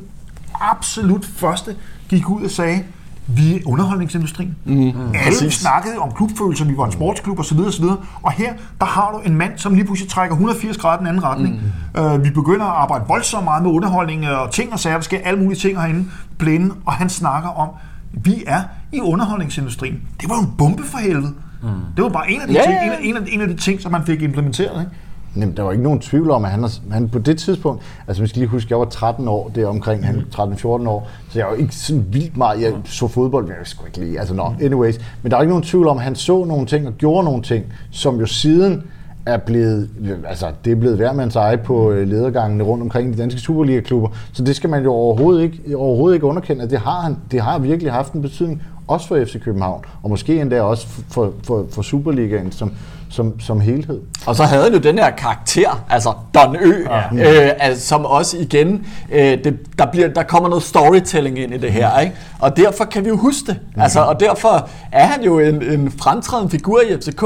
absolut 0.61 1.25
første, 1.25 1.75
gik 2.09 2.29
ud 2.29 2.43
og 2.43 2.51
sagde, 2.51 2.83
vi 3.27 3.55
er 3.55 3.59
underholdningsindustrien. 3.65 4.55
Mm. 4.65 4.87
Alle 4.87 5.13
præcis. 5.25 5.53
snakkede 5.53 5.97
om 5.97 6.11
klubfølelser, 6.11 6.65
vi 6.65 6.77
var 6.77 6.85
en 6.85 6.91
sportsklub 6.91 7.39
osv. 7.39 7.59
osv. 7.59 7.83
Og 8.23 8.31
her, 8.31 8.53
der 8.79 8.85
har 8.85 9.11
du 9.11 9.17
en 9.29 9.35
mand, 9.35 9.51
som 9.57 9.73
lige 9.73 9.85
pludselig 9.85 10.11
trækker 10.11 10.35
180 10.35 10.77
grader 10.77 10.97
den 10.97 11.07
anden 11.07 11.23
retning. 11.23 11.61
Mm. 11.95 12.01
Øh, 12.01 12.23
vi 12.23 12.29
begynder 12.29 12.65
at 12.65 12.71
arbejde 12.71 13.05
voldsomt 13.07 13.43
meget 13.43 13.63
med 13.63 13.71
underholdning 13.71 14.27
og 14.27 14.51
ting 14.51 14.73
og 14.73 14.79
sager. 14.79 14.95
Der 14.95 15.01
sker 15.03 15.19
alle 15.23 15.39
mulige 15.39 15.59
ting 15.59 15.81
herinde. 15.81 16.05
Blinde. 16.37 16.75
Og 16.85 16.93
han 16.93 17.09
snakker 17.09 17.49
om, 17.49 17.69
vi 18.13 18.43
er 18.47 18.61
i 18.91 18.99
underholdningsindustrien. 19.01 20.01
Det 20.21 20.29
var 20.29 20.35
jo 20.35 20.41
en 20.41 20.53
bombe 20.57 20.83
for 20.83 20.97
helvede. 20.97 21.33
Mm. 21.63 21.69
Det 21.95 22.03
var 22.03 22.09
bare 22.09 22.31
en 22.31 22.41
af 22.41 22.47
de, 22.47 22.53
Ja, 22.53 22.61
ting, 22.61 22.73
ja, 22.73 22.83
en, 22.83 22.89
ja. 22.89 22.95
af, 22.95 22.99
en, 23.03 23.17
af, 23.17 23.21
en 23.27 23.41
af 23.41 23.47
de 23.47 23.55
ting, 23.55 23.81
som 23.81 23.91
man 23.91 24.05
fik 24.05 24.21
implementeret. 24.21 24.79
Ikke? 24.81 24.91
Jamen, 25.35 25.57
der 25.57 25.63
var 25.63 25.71
ikke 25.71 25.83
nogen 25.83 25.99
tvivl 25.99 26.31
om, 26.31 26.45
at 26.45 26.51
han, 26.51 26.65
han 26.91 27.09
på 27.09 27.19
det 27.19 27.37
tidspunkt, 27.37 27.81
altså 28.07 28.21
man 28.21 28.27
skal 28.27 28.39
lige 28.39 28.49
huske, 28.49 28.67
jeg 28.69 28.79
var 28.79 28.85
13 28.85 29.27
år, 29.27 29.51
det 29.55 29.63
er 29.63 29.67
omkring, 29.67 29.99
Mm. 30.01 30.05
han 30.05 30.23
13-14 30.33 30.67
år, 30.67 31.07
så 31.29 31.39
jeg 31.39 31.47
var 31.47 31.53
ikke 31.55 31.75
sådan 31.75 32.05
vildt 32.11 32.37
meget, 32.37 32.61
jeg 32.61 32.73
så 32.85 33.07
fodbold, 33.07 33.43
men 33.43 33.53
jeg 33.59 33.67
skulle 33.67 33.87
ikke 33.87 33.99
lide, 33.99 34.19
altså 34.19 34.33
no, 34.33 34.45
anyways. 34.61 34.99
Men 35.21 35.31
der 35.31 35.37
er 35.37 35.41
ikke 35.41 35.49
nogen 35.51 35.63
tvivl 35.63 35.87
om, 35.87 35.97
at 35.97 36.03
han 36.03 36.15
så 36.15 36.43
nogle 36.45 36.65
ting 36.65 36.87
og 36.87 36.93
gjorde 36.93 37.25
nogle 37.25 37.41
ting, 37.43 37.65
som 37.91 38.19
jo 38.19 38.25
siden 38.25 38.83
er 39.25 39.37
blevet, 39.37 39.89
altså 40.27 40.45
det 40.65 40.71
er 40.71 40.75
blevet 40.75 40.99
værmands 40.99 41.35
eje 41.35 41.57
på 41.57 41.91
øh, 41.91 42.07
ledergangene 42.07 42.63
rundt 42.63 42.81
omkring 42.83 43.13
de 43.13 43.17
danske 43.21 43.39
Superliga-klubber, 43.39 44.09
så 44.33 44.43
det 44.43 44.55
skal 44.55 44.69
man 44.69 44.83
jo 44.83 44.91
overhovedet 44.93 45.41
ikke, 45.43 45.77
overhovedet 45.77 46.15
ikke 46.15 46.25
underkende, 46.25 46.63
at 46.63 46.69
det 46.69 46.79
har, 46.79 47.01
han, 47.01 47.17
det 47.31 47.41
har 47.41 47.59
virkelig 47.59 47.91
haft 47.91 48.13
en 48.13 48.21
betydning, 48.21 48.63
også 48.87 49.07
for 49.07 49.25
FC 49.25 49.41
København, 49.41 49.81
og 50.03 50.09
måske 50.09 50.41
endda 50.41 50.61
også 50.61 50.87
for, 50.87 51.31
for, 51.43 51.65
for 51.71 51.81
Superligaen 51.81 52.51
som, 52.51 52.71
som, 53.09 53.39
som 53.39 53.59
helhed. 53.59 54.01
Og 54.25 54.35
så 54.35 54.43
havde 54.43 54.63
han 54.63 54.73
jo 54.73 54.79
den 54.79 54.97
her 54.97 55.11
karakter, 55.11 55.83
altså 55.89 56.13
Don 56.33 56.55
Ø, 56.55 56.73
ja. 57.15 57.45
øh, 57.45 57.51
altså, 57.59 57.87
som 57.87 58.05
også 58.05 58.37
igen, 58.37 58.85
øh, 59.11 59.43
det, 59.43 59.59
der, 59.79 59.85
bliver, 59.91 60.07
der 60.07 60.23
kommer 60.23 60.49
noget 60.49 60.63
storytelling 60.63 61.39
ind 61.39 61.53
i 61.53 61.57
det 61.57 61.71
her, 61.71 61.99
ikke? 61.99 62.15
og 62.39 62.57
derfor 62.57 62.85
kan 62.85 63.03
vi 63.03 63.09
jo 63.09 63.17
huske 63.17 63.47
det. 63.47 63.59
Altså, 63.77 63.99
og 63.99 64.19
derfor 64.19 64.69
er 64.91 65.05
han 65.05 65.23
jo 65.23 65.39
en, 65.39 65.61
en 65.61 65.91
fremtrædende 65.91 66.51
figur 66.51 66.81
i 66.81 66.97
FCK, 66.97 67.23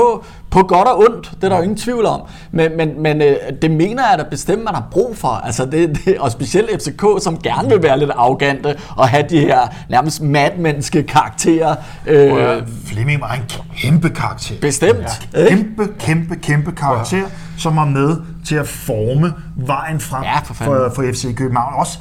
på 0.52 0.64
godt 0.64 0.88
og 0.88 1.00
ondt, 1.00 1.32
det 1.36 1.44
er 1.44 1.50
der 1.50 1.56
jo 1.58 1.62
ingen 1.62 1.78
tvivl 1.78 2.06
om. 2.06 2.22
Men, 2.52 2.78
men, 2.78 3.02
men 3.02 3.22
øh, 3.22 3.36
det 3.62 3.72
mener 3.72 4.04
jeg 4.10 4.20
da 4.20 4.24
bestemt, 4.30 4.64
man 4.64 4.74
har 4.74 4.88
brug 4.92 5.18
for. 5.18 5.28
Altså 5.28 5.66
det, 5.66 6.00
det, 6.06 6.18
og 6.18 6.32
specielt 6.32 6.82
FCK, 6.82 7.04
som 7.24 7.38
gerne 7.38 7.70
vil 7.70 7.84
være 7.84 8.00
lidt 8.00 8.12
arrogante 8.16 8.76
og 8.98 9.10
have 9.10 9.26
de 9.30 9.40
her 9.40 9.68
nærmest 9.90 10.22
madmenneske 10.22 11.04
karakterer. 11.04 11.76
Øh, 12.08 12.64
Flemming 12.86 13.22
var 13.22 13.34
en 13.34 13.42
kæmpe 13.78 14.10
karakter. 14.10 14.56
bestemt. 14.62 15.28
Ja. 15.34 15.48
Kæmpe, 15.50 15.88
kæmpe, 16.00 16.36
kæmpe 16.36 16.72
karakter, 16.72 17.24
som 17.58 17.76
var 17.76 17.86
med 17.86 18.18
til 18.46 18.56
at 18.56 18.68
forme 18.68 19.34
vejen 19.56 20.00
frem 20.00 20.24
Ja, 20.24 20.40
for 20.40 20.54
for, 20.54 20.92
for 20.96 21.04
FC 21.14 21.36
København. 21.36 21.74
Også, 21.76 22.00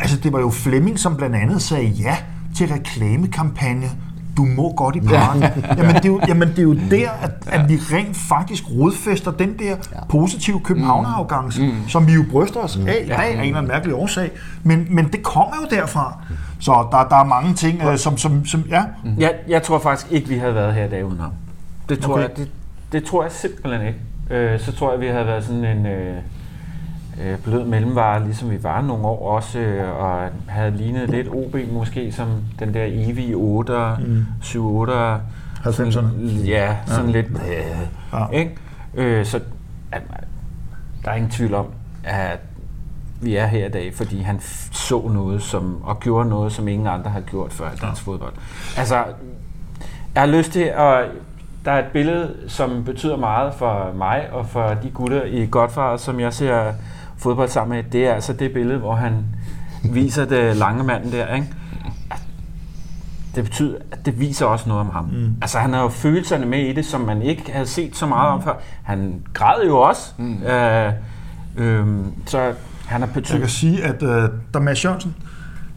altså 0.00 0.16
det 0.16 0.32
var 0.32 0.40
jo 0.40 0.50
Flemming, 0.50 0.98
som 0.98 1.16
blandt 1.16 1.36
andet 1.36 1.62
sagde 1.62 1.84
ja 1.86 2.16
til 2.56 2.68
reklamekampagne. 2.68 3.90
Du 4.38 4.44
må 4.44 4.72
godt 4.72 4.96
i 4.96 5.00
parken. 5.00 5.42
Ja. 5.42 5.50
jamen, 5.76 5.94
det 5.94 6.04
er 6.04 6.08
jo, 6.08 6.20
jamen 6.28 6.48
det 6.48 6.58
er 6.58 6.62
jo 6.62 6.76
der, 6.90 7.10
at, 7.22 7.30
at 7.46 7.68
vi 7.68 7.74
rent 7.76 8.16
faktisk 8.16 8.64
rodfæster 8.70 9.30
den 9.30 9.58
der 9.58 9.76
positive 10.08 10.60
københavnerarrogance, 10.60 11.62
mm. 11.62 11.88
som 11.88 12.06
vi 12.06 12.12
jo 12.12 12.24
bryster 12.30 12.60
os 12.60 12.76
af 12.76 13.02
i 13.04 13.08
dag 13.08 13.18
af 13.18 13.30
en 13.30 13.40
eller 13.40 13.58
anden 13.58 13.68
mærkelig 13.68 13.94
årsag. 13.94 14.30
Men, 14.62 14.86
men 14.90 15.08
det 15.08 15.22
kommer 15.22 15.54
jo 15.62 15.76
derfra. 15.76 16.18
Så 16.60 16.86
der, 16.92 17.08
der 17.08 17.16
er 17.16 17.24
mange 17.24 17.54
ting, 17.54 17.82
øh, 17.82 17.98
som, 17.98 18.16
som, 18.16 18.44
som 18.46 18.64
ja, 18.68 18.84
Jeg, 19.18 19.34
jeg 19.48 19.62
tror 19.62 19.78
faktisk 19.78 20.12
ikke, 20.12 20.28
vi 20.28 20.36
havde 20.36 20.54
været 20.54 20.74
her 20.74 20.84
i 20.84 20.90
dag 20.90 21.04
uden 21.04 21.20
ham. 21.20 21.30
Det 21.88 22.00
tror, 22.00 22.12
okay. 22.12 22.22
jeg, 22.22 22.36
det, 22.36 22.50
det 22.92 23.04
tror 23.04 23.22
jeg 23.22 23.32
simpelthen 23.32 23.86
ikke. 23.86 24.00
Øh, 24.30 24.60
så 24.60 24.72
tror 24.72 24.92
jeg, 24.92 25.00
vi 25.00 25.06
havde 25.06 25.26
været 25.26 25.44
sådan 25.44 25.64
en 25.64 25.86
øh, 25.86 26.16
øh, 27.24 27.38
blød 27.38 27.64
mellemvare, 27.64 28.24
ligesom 28.24 28.50
vi 28.50 28.62
var 28.62 28.82
nogle 28.82 29.04
år 29.04 29.34
også, 29.34 29.58
øh, 29.58 30.00
og 30.00 30.28
havde 30.46 30.70
lignet 30.70 31.10
lidt 31.10 31.28
OB 31.28 31.56
måske, 31.72 32.12
som 32.12 32.28
den 32.58 32.74
der 32.74 32.84
evige 32.88 33.34
8, 33.34 33.72
mm. 34.06 34.26
7 34.40 34.66
8 34.66 34.92
90'erne. 35.64 36.06
Ja, 36.46 36.76
sådan 36.86 37.10
ja. 37.10 37.12
lidt... 37.12 37.26
Ja. 38.12 38.18
Ja. 38.18 38.28
Ikke? 38.32 38.56
Øh, 38.94 39.26
så 39.26 39.40
at, 39.92 40.02
der 41.04 41.10
er 41.10 41.14
ingen 41.14 41.30
tvivl 41.30 41.54
om, 41.54 41.66
at 42.04 42.38
vi 43.20 43.36
er 43.36 43.46
her 43.46 43.66
i 43.66 43.70
dag, 43.70 43.94
fordi 43.94 44.20
han 44.20 44.40
så 44.72 45.08
noget 45.08 45.42
som, 45.42 45.82
og 45.84 46.00
gjorde 46.00 46.28
noget, 46.28 46.52
som 46.52 46.68
ingen 46.68 46.86
andre 46.86 47.10
har 47.10 47.20
gjort 47.20 47.52
før 47.52 47.66
i 47.66 47.76
dansk 47.76 48.02
fodbold. 48.02 48.32
Altså, 48.76 49.04
jeg 50.14 50.22
har 50.22 50.26
lyst 50.26 50.52
til 50.52 50.62
at... 50.62 51.04
Der 51.64 51.72
er 51.72 51.78
et 51.78 51.92
billede, 51.92 52.34
som 52.48 52.84
betyder 52.84 53.16
meget 53.16 53.54
for 53.54 53.92
mig 53.94 54.28
og 54.32 54.46
for 54.46 54.68
de 54.82 54.90
gutter 54.90 55.24
i 55.24 55.46
Godfar, 55.50 55.96
som 55.96 56.20
jeg 56.20 56.32
ser 56.32 56.72
fodbold 57.18 57.48
sammen 57.48 57.76
med. 57.76 57.84
Det 57.92 58.06
er 58.06 58.14
altså 58.14 58.32
det 58.32 58.52
billede, 58.52 58.78
hvor 58.78 58.94
han 58.94 59.12
viser 59.84 60.24
det 60.24 60.56
lange 60.56 60.84
manden 60.84 61.12
der, 61.12 61.34
ikke? 61.34 61.46
det 63.34 63.44
betyder, 63.44 63.74
at 63.92 64.06
det 64.06 64.20
viser 64.20 64.46
også 64.46 64.68
noget 64.68 64.80
om 64.80 64.90
ham. 64.90 65.04
Mm. 65.04 65.34
Altså 65.42 65.58
han 65.58 65.72
har 65.72 65.82
jo 65.82 65.88
følelserne 65.88 66.46
med 66.46 66.58
i 66.66 66.72
det, 66.72 66.84
som 66.86 67.00
man 67.00 67.22
ikke 67.22 67.52
havde 67.52 67.66
set 67.66 67.96
så 67.96 68.06
meget 68.06 68.30
om 68.32 68.42
før. 68.42 68.52
Han 68.82 69.22
græd 69.34 69.66
jo 69.66 69.76
også. 69.78 70.02
Mm. 70.18 70.42
Øh, 70.42 70.92
øhm, 71.56 72.04
så 72.26 72.38
Han 72.86 73.02
er 73.02 73.06
Jeg 73.06 73.14
kan 73.14 73.22
betydet. 73.22 73.50
sige, 73.50 73.84
at 73.84 74.02
øh, 74.02 74.28
da 74.54 74.58
Mads 74.58 74.84
Jørgensen, 74.84 75.14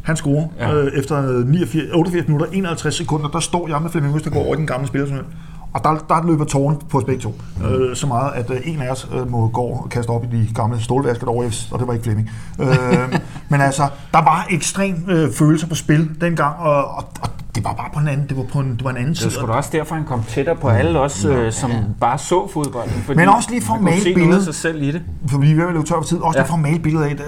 han 0.03 0.15
scorer 0.15 0.47
Ja. 0.59 0.73
øh, 0.75 0.91
efter 0.99 1.43
89, 1.45 1.89
88 1.93 2.27
minutter, 2.27 2.47
51 2.51 2.95
sekunder, 2.95 3.29
der 3.29 3.39
står 3.39 3.67
jeg 3.67 3.81
med 3.81 3.89
Flemming 3.89 4.15
Østergaard 4.15 4.45
over 4.45 4.55
i 4.55 4.57
den 4.57 4.67
gamle 4.67 4.87
spillertunnel. 4.87 5.25
Og 5.73 5.83
der, 5.83 6.05
der 6.09 6.27
løber 6.27 6.45
tårnen 6.45 6.81
på 6.89 6.97
os 6.97 7.03
begge 7.03 7.21
to. 7.21 7.35
Øh, 7.65 7.95
så 7.95 8.07
meget, 8.07 8.31
at 8.35 8.49
øh, 8.51 8.57
en 8.63 8.81
af 8.81 8.89
os 8.91 9.07
øh, 9.15 9.31
må 9.31 9.47
gå 9.47 9.61
og 9.61 9.87
kaste 9.91 10.09
op 10.09 10.23
i 10.23 10.27
de 10.27 10.47
gamle 10.55 10.81
stålvasker 10.81 11.25
derovre, 11.25 11.51
og 11.71 11.79
det 11.79 11.87
var 11.87 11.93
ikke 11.93 12.03
Flemming. 12.03 12.29
Øh, 12.59 12.67
men 13.49 13.61
altså, 13.61 13.83
der 14.13 14.17
var 14.23 14.47
ekstrem 14.49 15.05
øh, 15.09 15.33
følelser 15.33 15.67
på 15.67 15.75
spil 15.75 16.09
dengang, 16.21 16.55
og, 16.59 16.85
og, 16.85 17.03
og 17.21 17.29
det 17.55 17.63
var 17.63 17.73
bare 17.73 17.89
på 17.93 17.99
en 17.99 18.07
anden, 18.07 18.29
det 18.29 18.37
var 18.37 18.43
på 18.53 18.59
en, 18.59 18.71
det 18.75 18.83
var 18.83 18.89
en 18.89 18.97
anden 18.97 19.13
Det 19.13 19.23
var 19.25 19.29
sgu 19.29 19.47
da 19.47 19.51
også 19.51 19.69
derfor, 19.73 19.95
han 19.95 20.03
kom 20.05 20.23
tættere 20.23 20.55
på 20.55 20.69
alle 20.69 20.99
os, 20.99 21.25
øh, 21.25 21.51
som 21.51 21.71
bare 22.01 22.17
så 22.17 22.47
fodbolden. 22.53 22.91
Fordi 23.05 23.17
Men 23.17 23.29
også 23.29 23.49
lige 23.51 23.61
for 23.61 23.73
at 23.73 23.81
male 23.81 24.13
billedet. 24.15 24.43
sig 24.43 24.55
selv 24.55 24.81
i 24.81 24.91
det. 24.91 25.01
for 25.27 25.37
vi 25.37 25.51
er 25.51 25.55
ved 25.55 25.63
at 25.67 25.73
løbe 25.73 25.85
tør 25.85 25.95
for 25.95 26.03
tid, 26.03 26.17
også 26.17 26.39
Ja. 26.39 26.43
ja. 26.43 26.49
for 26.49 26.53
at 26.53 26.59
male 26.59 26.79
billedet 26.79 27.05
af, 27.05 27.15
det, 27.17 27.25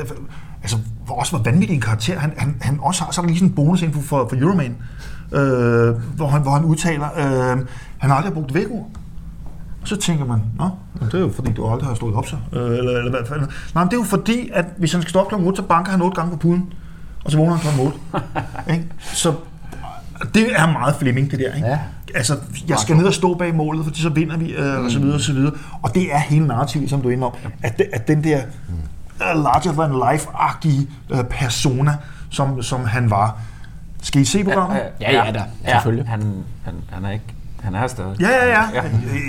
altså, 0.62 0.78
hvor 1.06 1.16
også 1.16 1.38
var 1.38 1.44
vanvittig 1.44 1.76
en 1.76 1.82
karakter. 1.82 2.20
Han, 2.20 2.34
han, 2.38 2.56
han 2.62 2.80
også 2.82 3.04
har, 3.04 3.12
så 3.12 3.22
er 3.22 3.24
der 3.24 3.28
lige 3.28 3.40
sådan 3.40 3.50
en 3.50 3.56
bonusinfo 3.56 4.02
for, 4.02 4.28
for 4.30 4.36
Euroman, 4.42 4.76
øh, 5.32 5.96
hvor, 6.16 6.28
han, 6.28 6.42
hvor 6.42 6.52
han 6.52 6.64
udtaler, 6.66 7.08
øh, 7.18 7.58
han 8.04 8.10
har 8.10 8.18
aldrig 8.18 8.34
brugt 8.34 8.54
vækord. 8.54 8.90
Og 9.82 9.88
så 9.88 9.96
tænker 9.96 10.26
man, 10.26 10.42
nå, 10.58 10.70
men 10.94 11.06
det 11.06 11.14
er 11.14 11.20
jo 11.20 11.32
fordi, 11.36 11.52
du 11.52 11.68
aldrig 11.68 11.88
har 11.88 11.96
stået 11.96 12.16
op 12.16 12.28
så. 12.28 12.36
Øh, 12.54 12.62
eller, 12.62 12.98
eller 12.98 13.10
hvad 13.10 13.20
fanden. 13.28 13.48
Nej, 13.76 13.84
men 13.84 13.92
det 13.92 13.94
er 13.94 14.02
jo 14.02 14.04
fordi, 14.04 14.50
at 14.54 14.66
hvis 14.78 14.92
han 14.92 15.02
skal 15.02 15.10
stå 15.10 15.20
op 15.20 15.28
kl. 15.28 15.36
8, 15.36 15.56
så 15.56 15.64
banker 15.64 15.92
han 15.92 16.02
8 16.02 16.16
gange 16.16 16.32
på 16.32 16.38
puden. 16.38 16.74
Og 17.26 17.32
så 17.32 17.38
vågner 17.38 17.56
han 17.56 17.74
kl. 17.76 17.82
8. 17.82 17.98
ikke? 18.74 18.88
Så 19.02 19.34
det 20.34 20.60
er 20.60 20.72
meget 20.72 20.96
Flemming, 20.96 21.32
det 21.32 21.40
der. 21.40 21.54
Ikke? 21.54 21.68
Ja. 21.68 21.80
Altså, 22.16 22.38
jeg 22.68 22.80
skal 22.80 22.98
ned 22.98 23.06
og 23.06 23.14
stå 23.14 23.34
bag 23.34 23.56
målet, 23.56 23.86
fordi 23.86 24.02
så 24.02 24.10
vinder 24.10 24.38
vi, 24.38 24.52
øh, 24.52 24.84
og 24.84 24.92
så 24.92 25.00
videre, 25.00 25.16
og 25.16 25.22
så 25.22 25.34
videre. 25.34 25.54
Og 25.82 25.96
det 25.96 26.14
er 26.14 26.20
hele 26.20 26.48
narrativet, 26.48 26.90
som 26.90 27.02
du 27.02 27.08
er 27.08 27.14
inde 27.14 27.28
om, 27.28 27.34
at, 27.64 27.78
det, 27.78 27.88
at 27.94 28.08
den 28.08 28.24
der 28.24 28.38
uh, 28.38 29.44
larger 29.44 29.72
than 29.72 29.92
life-agtige 29.92 30.90
uh, 31.14 31.24
persona, 31.30 31.98
som, 32.30 32.62
som 32.62 32.86
han 32.86 33.10
var. 33.10 33.40
Skal 34.02 34.22
I 34.22 34.26
se 34.26 34.44
programmet? 34.44 34.82
Ja, 35.02 35.26
ja 35.26 35.32
da, 35.32 35.44
selvfølgelig. 35.66 36.10
Han, 36.10 36.44
han, 36.64 36.74
han 36.90 37.06
er 37.06 37.10
ikke... 37.10 37.26
Han 37.64 37.76
er 37.76 37.80
her 37.80 37.88
stadig. 37.88 38.22
Ja, 38.22 38.30
ja, 38.30 38.46
ja. 38.48 38.62
Ja. 38.74 38.84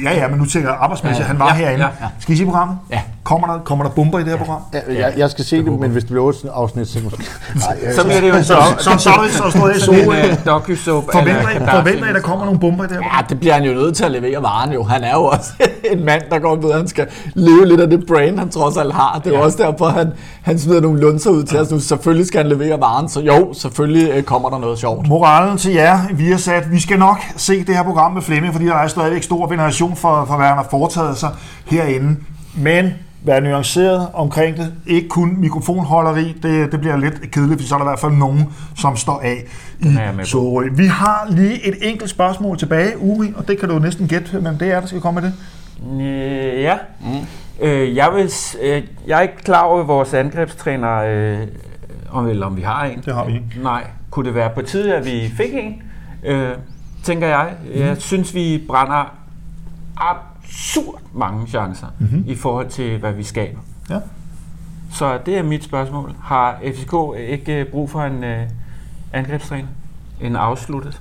Ja, 0.04 0.12
ja, 0.22 0.28
men 0.28 0.38
nu 0.38 0.44
tænker 0.44 0.68
jeg 0.68 0.78
arbejdsmæssigt, 0.80 1.20
Ja, 1.22 1.26
han 1.26 1.38
var 1.38 1.48
ja, 1.48 1.54
herinde. 1.54 1.84
ja, 1.84 1.90
ja. 2.00 2.08
Skal 2.18 2.34
I 2.34 2.38
se 2.38 2.44
programmet? 2.44 2.78
Ja. 2.90 3.00
Kommer 3.24 3.46
der, 3.46 3.58
kommer 3.64 3.84
der 3.84 3.90
bomber 3.92 4.18
i 4.18 4.22
det 4.22 4.30
her 4.30 4.36
program? 4.36 4.60
Jeg, 4.72 4.82
jeg, 4.98 5.12
jeg 5.16 5.30
skal 5.30 5.44
se 5.44 5.56
det, 5.56 5.80
men 5.80 5.90
hvis 5.90 6.02
det 6.02 6.10
bliver 6.10 6.24
otte 6.24 6.38
afsnit, 6.54 6.88
så 6.88 6.98
måske... 7.04 7.18
Nej, 7.54 7.78
jeg, 7.84 7.94
Så 7.94 8.04
bliver 8.04 8.20
det 8.20 8.28
jo 8.28 8.34
en 8.34 8.44
Så, 8.44 8.56
så, 8.78 8.90
så, 8.90 8.98
så, 8.98 9.10
det- 9.24 9.52
så 9.52 9.68
i 9.68 9.80
sol. 9.80 9.94
uh, 10.08 10.44
docu-soap. 10.46 11.04
Forventer 11.12 12.08
I, 12.10 12.12
der 12.12 12.20
kommer 12.20 12.44
nogle 12.44 12.60
bomber 12.60 12.84
i 12.84 12.86
det 12.86 12.96
her 12.96 13.02
program? 13.02 13.16
Ja, 13.20 13.26
det 13.28 13.40
bliver 13.40 13.54
han 13.54 13.64
jo 13.64 13.72
nødt 13.74 13.96
til 13.96 14.04
at 14.04 14.10
levere 14.10 14.42
varen 14.42 14.72
jo. 14.72 14.82
Han 14.82 15.04
er 15.04 15.12
jo 15.12 15.24
også 15.24 15.50
en 15.92 16.04
mand, 16.04 16.22
der 16.30 16.38
går 16.38 16.56
ud, 16.66 16.72
han 16.72 16.88
skal 16.88 17.06
leve 17.34 17.66
lidt 17.66 17.80
af 17.80 17.90
det 17.90 18.04
brain, 18.06 18.38
han 18.38 18.48
trods 18.48 18.76
alt 18.76 18.92
har. 18.94 19.20
Det 19.24 19.32
er 19.34 19.38
jo 19.38 19.44
også 19.44 19.58
derfor, 19.62 19.88
han, 19.88 20.12
han 20.42 20.58
smider 20.58 20.80
nogle 20.80 21.00
lunser 21.00 21.30
ud 21.30 21.42
til 21.44 21.58
os 21.58 21.70
nu. 21.70 21.80
Selvfølgelig 21.80 22.26
skal 22.26 22.40
han 22.42 22.48
levere 22.58 22.80
varen, 22.80 23.08
så 23.08 23.20
jo, 23.20 23.52
selvfølgelig 23.54 24.10
øh, 24.10 24.22
kommer 24.22 24.50
der 24.50 24.58
noget 24.58 24.78
sjovt. 24.78 25.08
Moralen 25.08 25.58
til 25.58 25.72
jer, 25.72 25.98
vi 26.14 26.30
har 26.30 26.36
sat, 26.38 26.70
vi 26.72 26.80
skal 26.80 26.98
nok 26.98 27.18
se 27.36 27.64
det 27.64 27.76
her 27.76 27.82
program 27.82 28.12
med 28.12 28.22
Flemming, 28.22 28.54
fordi 28.54 28.66
der 28.66 28.74
er 28.74 28.88
stadigvæk 28.88 29.22
stor 29.22 29.46
veneration 29.46 29.96
for, 29.96 30.24
for 30.24 30.36
hvad 30.36 30.46
han 30.46 30.56
har 30.56 30.66
foretaget 30.70 31.16
sig 31.18 31.30
herinde. 31.66 32.16
Men 32.56 32.90
vær 33.24 33.40
nuanceret 33.40 34.08
omkring 34.12 34.56
det. 34.56 34.74
Ikke 34.86 35.08
kun 35.08 35.36
mikrofonholderi, 35.40 36.34
det, 36.42 36.72
det 36.72 36.80
bliver 36.80 36.96
lidt 36.96 37.30
kedeligt, 37.30 37.60
for 37.60 37.68
så 37.68 37.74
er 37.74 37.78
der 37.78 37.84
i 37.84 37.88
hvert 37.88 37.98
fald 37.98 38.12
nogen, 38.12 38.54
som 38.76 38.96
står 38.96 39.20
af 39.20 39.44
i. 39.80 40.24
Sorø. 40.24 40.68
Vi 40.72 40.86
har 40.86 41.26
lige 41.30 41.68
et 41.68 41.74
enkelt 41.82 42.10
spørgsmål 42.10 42.58
tilbage, 42.58 42.98
Uri, 42.98 43.32
og 43.36 43.48
det 43.48 43.58
kan 43.58 43.68
du 43.68 43.78
næsten 43.78 44.08
gætte, 44.08 44.40
men 44.40 44.60
det 44.60 44.72
er, 44.72 44.80
der 44.80 44.86
skal 44.86 45.00
komme 45.00 45.20
med 45.20 45.30
det. 45.30 45.36
Øh, 46.00 46.62
ja. 46.62 46.76
Mm. 47.00 47.66
Øh, 47.66 47.96
jeg, 47.96 48.10
vil, 48.14 48.30
øh, 48.62 48.82
jeg 49.06 49.18
er 49.18 49.22
ikke 49.22 49.36
klar 49.36 49.62
over 49.62 49.82
vores 49.84 50.14
angrebstræner, 50.14 50.96
øh, 50.96 51.38
om, 52.10 52.28
eller 52.28 52.46
om 52.46 52.56
vi 52.56 52.62
har 52.62 52.84
en. 52.84 53.02
Det 53.06 53.14
har 53.14 53.24
vi 53.24 53.32
ikke. 53.32 53.46
Nej. 53.62 53.84
Kunne 54.10 54.26
det 54.26 54.34
være 54.34 54.50
på 54.54 54.62
tide, 54.62 54.94
at 54.94 55.04
vi 55.04 55.32
fik 55.36 55.54
en? 55.54 55.82
Øh, 56.24 56.50
tænker 57.02 57.26
jeg. 57.26 57.52
Jeg 57.74 57.96
synes, 57.98 58.34
vi 58.34 58.64
brænder 58.68 59.14
absurd 60.54 61.00
mange 61.12 61.46
chancer 61.46 61.86
mm-hmm. 61.98 62.24
i 62.26 62.34
forhold 62.34 62.68
til, 62.68 62.98
hvad 62.98 63.12
vi 63.12 63.22
skaber. 63.22 63.60
Ja. 63.90 64.00
Så 64.92 65.18
det 65.26 65.38
er 65.38 65.42
mit 65.42 65.64
spørgsmål. 65.64 66.14
Har 66.22 66.60
FCK 66.62 66.94
ikke 67.18 67.64
brug 67.70 67.90
for 67.90 68.02
en 68.02 68.24
øh, 68.24 68.48
angrebstræner? 69.12 69.68
En 70.20 70.36
afsluttet? 70.36 71.00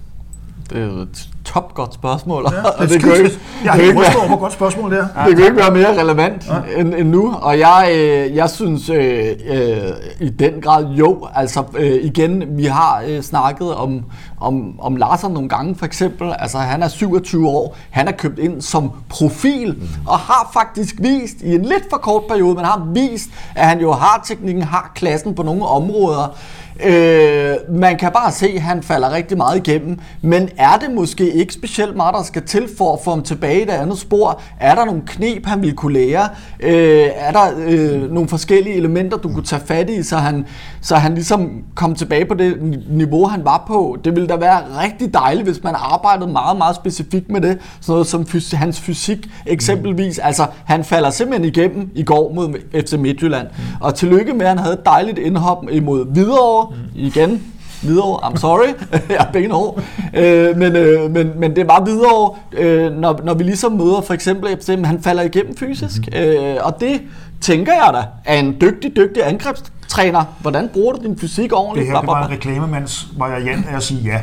Det 0.69 0.77
er 0.77 0.85
jo 0.85 0.91
et 0.91 1.29
topgodt 1.53 1.93
spørgsmål, 1.93 2.45
Ja, 2.51 2.63
og 2.77 2.79
det, 2.79 2.89
det 2.89 3.03
kan 3.03 3.15
ikke, 3.15 3.39
jeg 3.63 3.71
er 3.71 3.75
kan 3.75 3.85
ikke 3.85 4.01
være, 4.01 4.27
hvor 4.27 4.39
godt 4.39 4.53
spørgsmål 4.53 4.91
det 4.91 4.99
er. 4.99 5.25
det 5.25 5.35
kan 5.35 5.45
ikke 5.45 5.57
være 5.57 5.71
mere 5.71 6.01
relevant 6.01 6.51
end, 6.77 6.93
end 6.93 7.09
nu. 7.09 7.33
Og 7.41 7.59
jeg, 7.59 7.89
øh, 7.95 8.35
jeg 8.35 8.49
synes 8.49 8.89
øh, 8.89 9.25
øh, 9.49 9.77
i 10.19 10.29
den 10.29 10.61
grad 10.61 10.85
jo, 10.85 11.27
altså 11.35 11.63
øh, 11.77 12.03
igen, 12.03 12.43
vi 12.57 12.65
har 12.65 13.03
øh, 13.07 13.21
snakket 13.21 13.75
om, 13.75 14.03
om, 14.39 14.79
om 14.79 14.95
Larsson 14.95 15.31
nogle 15.31 15.49
gange 15.49 15.75
for 15.75 15.85
eksempel. 15.85 16.33
Altså 16.39 16.57
han 16.57 16.83
er 16.83 16.87
27 16.87 17.47
år, 17.47 17.77
han 17.89 18.07
er 18.07 18.11
købt 18.11 18.39
ind 18.39 18.61
som 18.61 18.91
profil, 19.09 19.89
og 20.07 20.19
har 20.19 20.49
faktisk 20.53 20.95
vist 20.99 21.41
i 21.41 21.55
en 21.55 21.61
lidt 21.61 21.89
for 21.89 21.97
kort 21.97 22.23
periode, 22.29 22.55
men 22.55 22.65
har 22.65 22.87
vist, 22.93 23.29
at 23.55 23.67
han 23.67 23.79
jo 23.79 23.91
har 23.91 24.21
teknikken, 24.25 24.63
har 24.63 24.91
klassen 24.95 25.35
på 25.35 25.43
nogle 25.43 25.65
områder. 25.65 26.37
Øh, 26.85 27.55
man 27.69 27.97
kan 27.97 28.11
bare 28.11 28.31
se, 28.31 28.47
at 28.55 28.61
han 28.61 28.83
falder 28.83 29.11
rigtig 29.11 29.37
meget 29.37 29.67
igennem, 29.67 29.99
men 30.21 30.49
er 30.57 30.77
det 30.77 30.91
måske 30.95 31.31
ikke 31.33 31.53
specielt 31.53 31.95
meget, 31.95 32.15
der 32.15 32.23
skal 32.23 32.41
til 32.45 32.69
for 32.77 32.93
at 32.93 32.99
få 33.03 33.09
ham 33.09 33.21
tilbage 33.23 33.61
i 33.61 33.65
det 33.65 33.71
andet 33.71 33.97
spor? 33.99 34.41
Er 34.59 34.75
der 34.75 34.85
nogle 34.85 35.01
knep, 35.05 35.45
han 35.45 35.61
ville 35.61 35.75
kunne 35.75 35.93
lære? 35.93 36.29
Øh, 36.59 37.07
er 37.15 37.31
der 37.31 37.43
øh, 37.67 38.11
nogle 38.13 38.29
forskellige 38.29 38.75
elementer, 38.75 39.17
du 39.17 39.29
kunne 39.33 39.43
tage 39.43 39.61
fat 39.65 39.89
i, 39.89 40.03
så 40.03 40.17
han, 40.17 40.45
så 40.81 40.95
han 40.95 41.13
ligesom 41.13 41.49
kom 41.75 41.95
tilbage 41.95 42.25
på 42.25 42.33
det 42.33 42.61
ni- 42.61 42.85
niveau, 42.89 43.25
han 43.27 43.45
var 43.45 43.63
på? 43.67 43.97
Det 44.03 44.15
ville 44.15 44.27
da 44.27 44.35
være 44.35 44.59
rigtig 44.83 45.13
dejligt, 45.13 45.47
hvis 45.47 45.63
man 45.63 45.75
arbejdede 45.77 46.31
meget, 46.31 46.57
meget 46.57 46.75
specifikt 46.75 47.31
med 47.31 47.41
det. 47.41 47.57
Sådan 47.81 47.91
noget 47.93 48.07
som 48.07 48.25
fys- 48.25 48.55
hans 48.55 48.79
fysik 48.79 49.27
eksempelvis. 49.45 50.19
Altså, 50.19 50.45
han 50.65 50.83
falder 50.83 51.09
simpelthen 51.09 51.47
igennem 51.47 51.89
i 51.95 52.03
går 52.03 52.33
mod 52.33 52.53
FC 52.73 52.93
Midtjylland. 52.93 53.47
Og 53.81 53.95
tillykke 53.95 54.33
med, 54.33 54.41
at 54.41 54.47
han 54.47 54.57
havde 54.59 54.73
et 54.73 54.85
dejligt 54.85 55.17
indhop 55.19 55.63
imod 55.71 56.05
Hvidovre. 56.05 56.62
Igen, 56.95 57.41
Hvidovre, 57.83 58.31
I'm 58.31 58.37
sorry, 58.37 58.67
jeg 59.09 59.17
er 59.19 59.31
benhård. 59.33 59.83
Øh, 60.13 60.57
men, 60.57 60.75
øh, 60.75 61.11
men, 61.11 61.31
men 61.39 61.55
det 61.55 61.67
var 61.67 61.81
Hvidovre, 61.83 62.35
øh, 62.53 62.91
når, 62.91 63.19
når 63.23 63.33
vi 63.33 63.43
ligesom 63.43 63.71
møder 63.71 64.01
for 64.01 64.13
eksempel 64.13 64.57
FC, 64.61 64.69
men 64.69 64.85
han 64.85 65.03
falder 65.03 65.23
igennem 65.23 65.57
fysisk. 65.57 66.01
Øh, 66.15 66.55
og 66.61 66.77
det 66.79 67.01
tænker 67.41 67.73
jeg 67.73 67.89
da 67.93 68.03
er 68.25 68.39
en 68.39 68.55
dygtig, 68.61 68.95
dygtig 68.95 69.27
angrebstræner. 69.27 70.23
Hvordan 70.41 70.69
bruger 70.73 70.93
du 70.93 71.03
din 71.03 71.17
fysik 71.19 71.53
ordentligt? 71.53 71.87
Det 71.87 71.93
her 71.93 71.99
det 72.01 72.07
var 72.07 72.25
en 72.25 72.31
reklamemands 72.31 73.07
variant 73.17 73.65
af 73.71 73.75
at 73.75 73.83
sige 73.83 74.01
ja. 74.01 74.19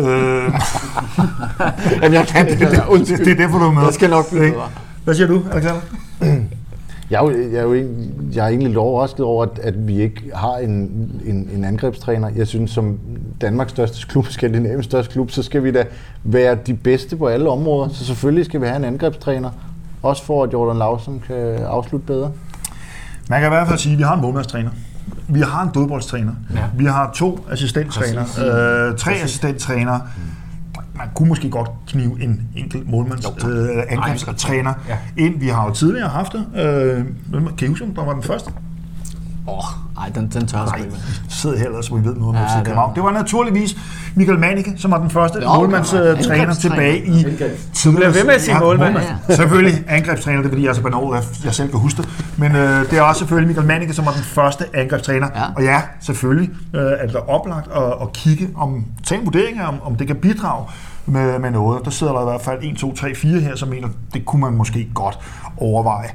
Øh, 0.00 0.52
Jamen, 2.02 2.12
jeg 2.14 2.26
kan 2.26 2.48
ikke. 2.48 2.70
det, 2.70 2.82
Undskyld. 2.88 3.24
det 3.24 3.32
er 3.32 3.36
derfor, 3.36 3.58
du 3.58 3.64
er 3.64 3.72
med. 3.72 3.82
Jeg 3.82 3.94
skal 3.94 4.10
nok 4.10 4.30
blive. 4.30 4.54
Hvad 5.04 5.14
siger 5.14 5.26
du, 5.26 5.42
Alexander? 5.52 5.80
Jeg 7.10 7.24
er 7.24 7.30
jo, 7.30 7.50
jeg 7.52 7.58
er 7.58 7.62
jo 7.62 7.74
egentlig, 7.74 8.36
jeg 8.36 8.44
er 8.44 8.48
egentlig 8.48 8.68
lidt 8.68 8.78
overrasket 8.78 9.24
over, 9.24 9.44
at, 9.44 9.58
at 9.62 9.88
vi 9.88 10.00
ikke 10.00 10.30
har 10.34 10.56
en, 10.56 10.70
en, 11.24 11.48
en 11.54 11.64
angrebstræner. 11.64 12.28
Jeg 12.36 12.46
synes, 12.46 12.70
som 12.70 12.98
Danmarks 13.40 13.70
største 13.70 14.06
klub, 14.06 14.26
Skandinaviens 14.26 14.84
største 14.84 15.12
klub, 15.12 15.30
så 15.30 15.42
skal 15.42 15.64
vi 15.64 15.70
da 15.70 15.84
være 16.24 16.58
de 16.66 16.74
bedste 16.74 17.16
på 17.16 17.26
alle 17.26 17.50
områder. 17.50 17.88
Så 17.88 18.04
selvfølgelig 18.04 18.44
skal 18.44 18.60
vi 18.60 18.66
have 18.66 18.76
en 18.76 18.84
angrebstræner. 18.84 19.50
Også 20.02 20.24
for, 20.24 20.44
at 20.44 20.52
Jordan 20.52 20.78
Lausen 20.78 21.22
kan 21.26 21.36
afslutte 21.56 22.06
bedre. 22.06 22.32
Man 23.28 23.40
kan 23.40 23.48
i 23.48 23.54
hvert 23.54 23.68
fald 23.68 23.78
sige, 23.78 23.92
at 23.92 23.98
vi 23.98 24.02
har 24.02 24.14
en 24.14 24.20
målmandstræner. 24.20 24.70
Vi 25.28 25.40
har 25.40 25.62
en 25.62 25.70
dødboldstræner. 25.74 26.32
Ja. 26.54 26.64
Vi 26.76 26.84
har 26.84 27.10
to 27.14 27.38
assistenttræner. 27.50 28.22
Øh, 28.22 28.96
tre 28.96 29.12
assistenttræner. 29.12 30.00
Man 30.98 31.08
kunne 31.14 31.28
måske 31.28 31.50
godt 31.50 31.70
knive 31.88 32.22
en 32.22 32.48
enkelt 32.56 32.90
målmands 32.90 33.26
øh, 33.46 33.68
angrebstræner 33.88 34.74
Ja. 34.88 34.98
ind. 35.16 35.40
Vi 35.40 35.48
har 35.48 35.66
jo 35.68 35.74
tidligere 35.74 36.08
haft 36.08 36.32
det. 36.32 36.46
Øh, 36.56 37.04
kan 37.58 37.66
I 37.66 37.68
huske, 37.68 37.86
der 37.96 38.04
var 38.04 38.12
den 38.12 38.22
første? 38.22 38.52
Åh, 39.48 39.58
oh, 39.58 39.64
ej, 40.04 40.08
den, 40.14 40.30
den 40.34 40.46
tør 40.46 40.58
jeg 40.58 40.68
sgu 40.68 40.78
ikke. 40.78 41.58
her 41.58 41.66
ellers, 41.66 41.86
så 41.86 41.94
vi 41.94 42.04
ved 42.04 42.14
noget 42.14 42.28
om 42.28 42.34
Ja, 42.34 42.46
FC 42.46 42.56
det 42.56 42.64
København. 42.64 42.88
var- 42.88 42.94
Det 42.94 43.02
var 43.02 43.12
naturligvis 43.12 43.76
Michael 44.14 44.38
Manike, 44.38 44.74
som 44.76 44.90
var 44.90 44.98
den 45.00 45.10
første 45.10 45.40
Nå, 45.40 45.54
målmandstræner 45.54 46.54
tilbage 46.54 47.06
i 47.06 47.12
tidligere. 47.12 47.50
Bliver 47.94 48.10
ved 48.10 48.24
med 48.24 48.34
at 48.34 48.40
sige 48.42 48.58
målmand. 48.60 48.96
Selvfølgelig 49.30 49.84
angrebstræner, 49.88 50.38
det 50.38 50.46
er 50.46 50.50
fordi, 50.50 50.62
jeg 50.62 50.70
er 50.70 50.74
så 50.74 50.82
banal, 50.82 51.16
at 51.16 51.40
jeg 51.44 51.54
selv 51.54 51.70
kan 51.70 51.80
huske 51.80 52.02
det. 52.02 52.08
Men 52.36 52.56
øh, 52.56 52.90
det 52.90 52.98
er 52.98 53.02
også 53.02 53.18
selvfølgelig 53.18 53.48
Michael 53.48 53.66
Manike, 53.66 53.94
som 53.94 54.06
var 54.06 54.12
den 54.12 54.22
første 54.22 54.64
angrebstræner. 54.74 55.26
Ja. 55.34 55.42
Og 55.56 55.62
ja, 55.62 55.82
selvfølgelig 56.00 56.50
øh, 56.74 56.80
er 56.98 57.06
det 57.06 57.16
oplagt 57.16 57.66
at, 57.76 57.82
at 58.02 58.12
kigge, 58.12 58.48
om, 58.56 58.84
tage 59.06 59.20
en 59.20 59.26
vurdering 59.26 59.62
om, 59.62 59.74
om 59.84 59.94
det 59.96 60.06
kan 60.06 60.16
bidrage 60.16 60.64
med, 61.06 61.38
med 61.38 61.50
noget. 61.50 61.84
Der 61.84 61.90
sidder 61.90 62.12
der 62.12 62.20
i 62.20 62.24
hvert 62.24 62.40
fald 62.42 62.58
1, 62.62 62.76
2, 62.76 62.94
3, 62.94 63.14
4 63.14 63.40
her, 63.40 63.56
som 63.56 63.68
mener, 63.68 63.88
det 64.14 64.24
kunne 64.24 64.40
man 64.40 64.52
måske 64.52 64.88
godt 64.94 65.18
overveje. 65.56 66.08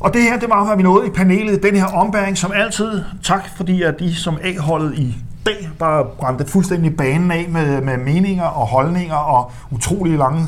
Og 0.00 0.14
det 0.14 0.22
her, 0.22 0.38
det 0.38 0.48
var, 0.50 0.64
hvad 0.64 0.76
vi 0.76 0.82
nåede 0.82 1.06
i 1.06 1.10
panelet. 1.10 1.62
Den 1.62 1.76
her 1.76 1.86
ombæring, 1.86 2.38
som 2.38 2.52
altid. 2.54 3.02
Tak, 3.22 3.56
fordi 3.56 3.82
at 3.82 3.98
de 3.98 4.14
som 4.14 4.38
A-holdet 4.42 4.98
i 4.98 5.14
dag 5.46 5.68
bare 5.78 6.04
brændte 6.18 6.46
fuldstændig 6.46 6.96
banen 6.96 7.30
af 7.30 7.46
med, 7.48 7.80
med 7.80 7.98
meninger 7.98 8.44
og 8.44 8.66
holdninger 8.66 9.14
og 9.14 9.52
utrolig 9.70 10.18
lange 10.18 10.46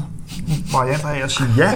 varianter 0.72 1.08
af 1.08 1.24
at 1.24 1.30
sige 1.30 1.48
ja. 1.56 1.70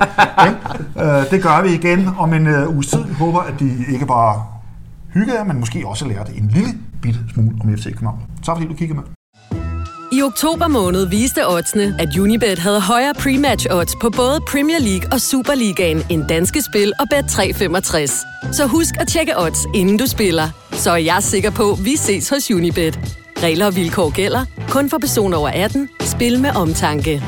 ja. 0.96 1.20
Øh, 1.20 1.30
det 1.30 1.42
gør 1.42 1.62
vi 1.62 1.68
igen 1.74 2.08
om 2.18 2.34
en 2.34 2.46
uh, 2.46 2.74
uges 2.74 2.86
tid. 2.86 3.04
Jeg 3.06 3.16
håber, 3.16 3.40
at 3.40 3.54
de 3.60 3.84
ikke 3.92 4.06
bare 4.06 4.42
hyggede 5.14 5.38
jer, 5.38 5.44
men 5.44 5.60
måske 5.60 5.86
også 5.86 6.08
lærte 6.08 6.32
en 6.36 6.48
lille 6.48 6.72
bit 7.02 7.16
smule 7.34 7.56
om 7.60 7.76
FC 7.76 7.84
København. 7.84 8.22
Tak 8.44 8.56
fordi 8.56 8.68
du 8.68 8.74
kiggede 8.74 9.00
med. 9.00 9.21
I 10.12 10.22
oktober 10.22 10.68
måned 10.68 11.06
viste 11.06 11.48
oddsene, 11.48 11.96
at 11.98 12.18
Unibet 12.18 12.58
havde 12.58 12.80
højere 12.80 13.14
pre-match 13.18 13.66
odds 13.70 13.96
på 14.00 14.10
både 14.10 14.40
Premier 14.48 14.78
League 14.78 15.12
og 15.12 15.20
Superligaen 15.20 16.02
end 16.10 16.28
danske 16.28 16.62
spil 16.62 16.92
og 17.00 17.06
Bet365. 17.14 18.52
Så 18.52 18.66
husk 18.66 18.94
at 19.00 19.08
tjekke 19.08 19.38
odds, 19.38 19.58
inden 19.74 19.98
du 19.98 20.06
spiller. 20.06 20.48
Så 20.72 20.90
er 20.90 20.96
jeg 20.96 21.18
sikker 21.20 21.50
på, 21.50 21.72
at 21.72 21.84
vi 21.84 21.96
ses 21.96 22.28
hos 22.28 22.50
Unibet. 22.50 23.00
Regler 23.42 23.66
og 23.66 23.76
vilkår 23.76 24.10
gælder. 24.10 24.44
Kun 24.68 24.90
for 24.90 24.98
personer 24.98 25.36
over 25.36 25.48
18. 25.48 25.88
Spil 26.00 26.40
med 26.40 26.50
omtanke. 26.56 27.22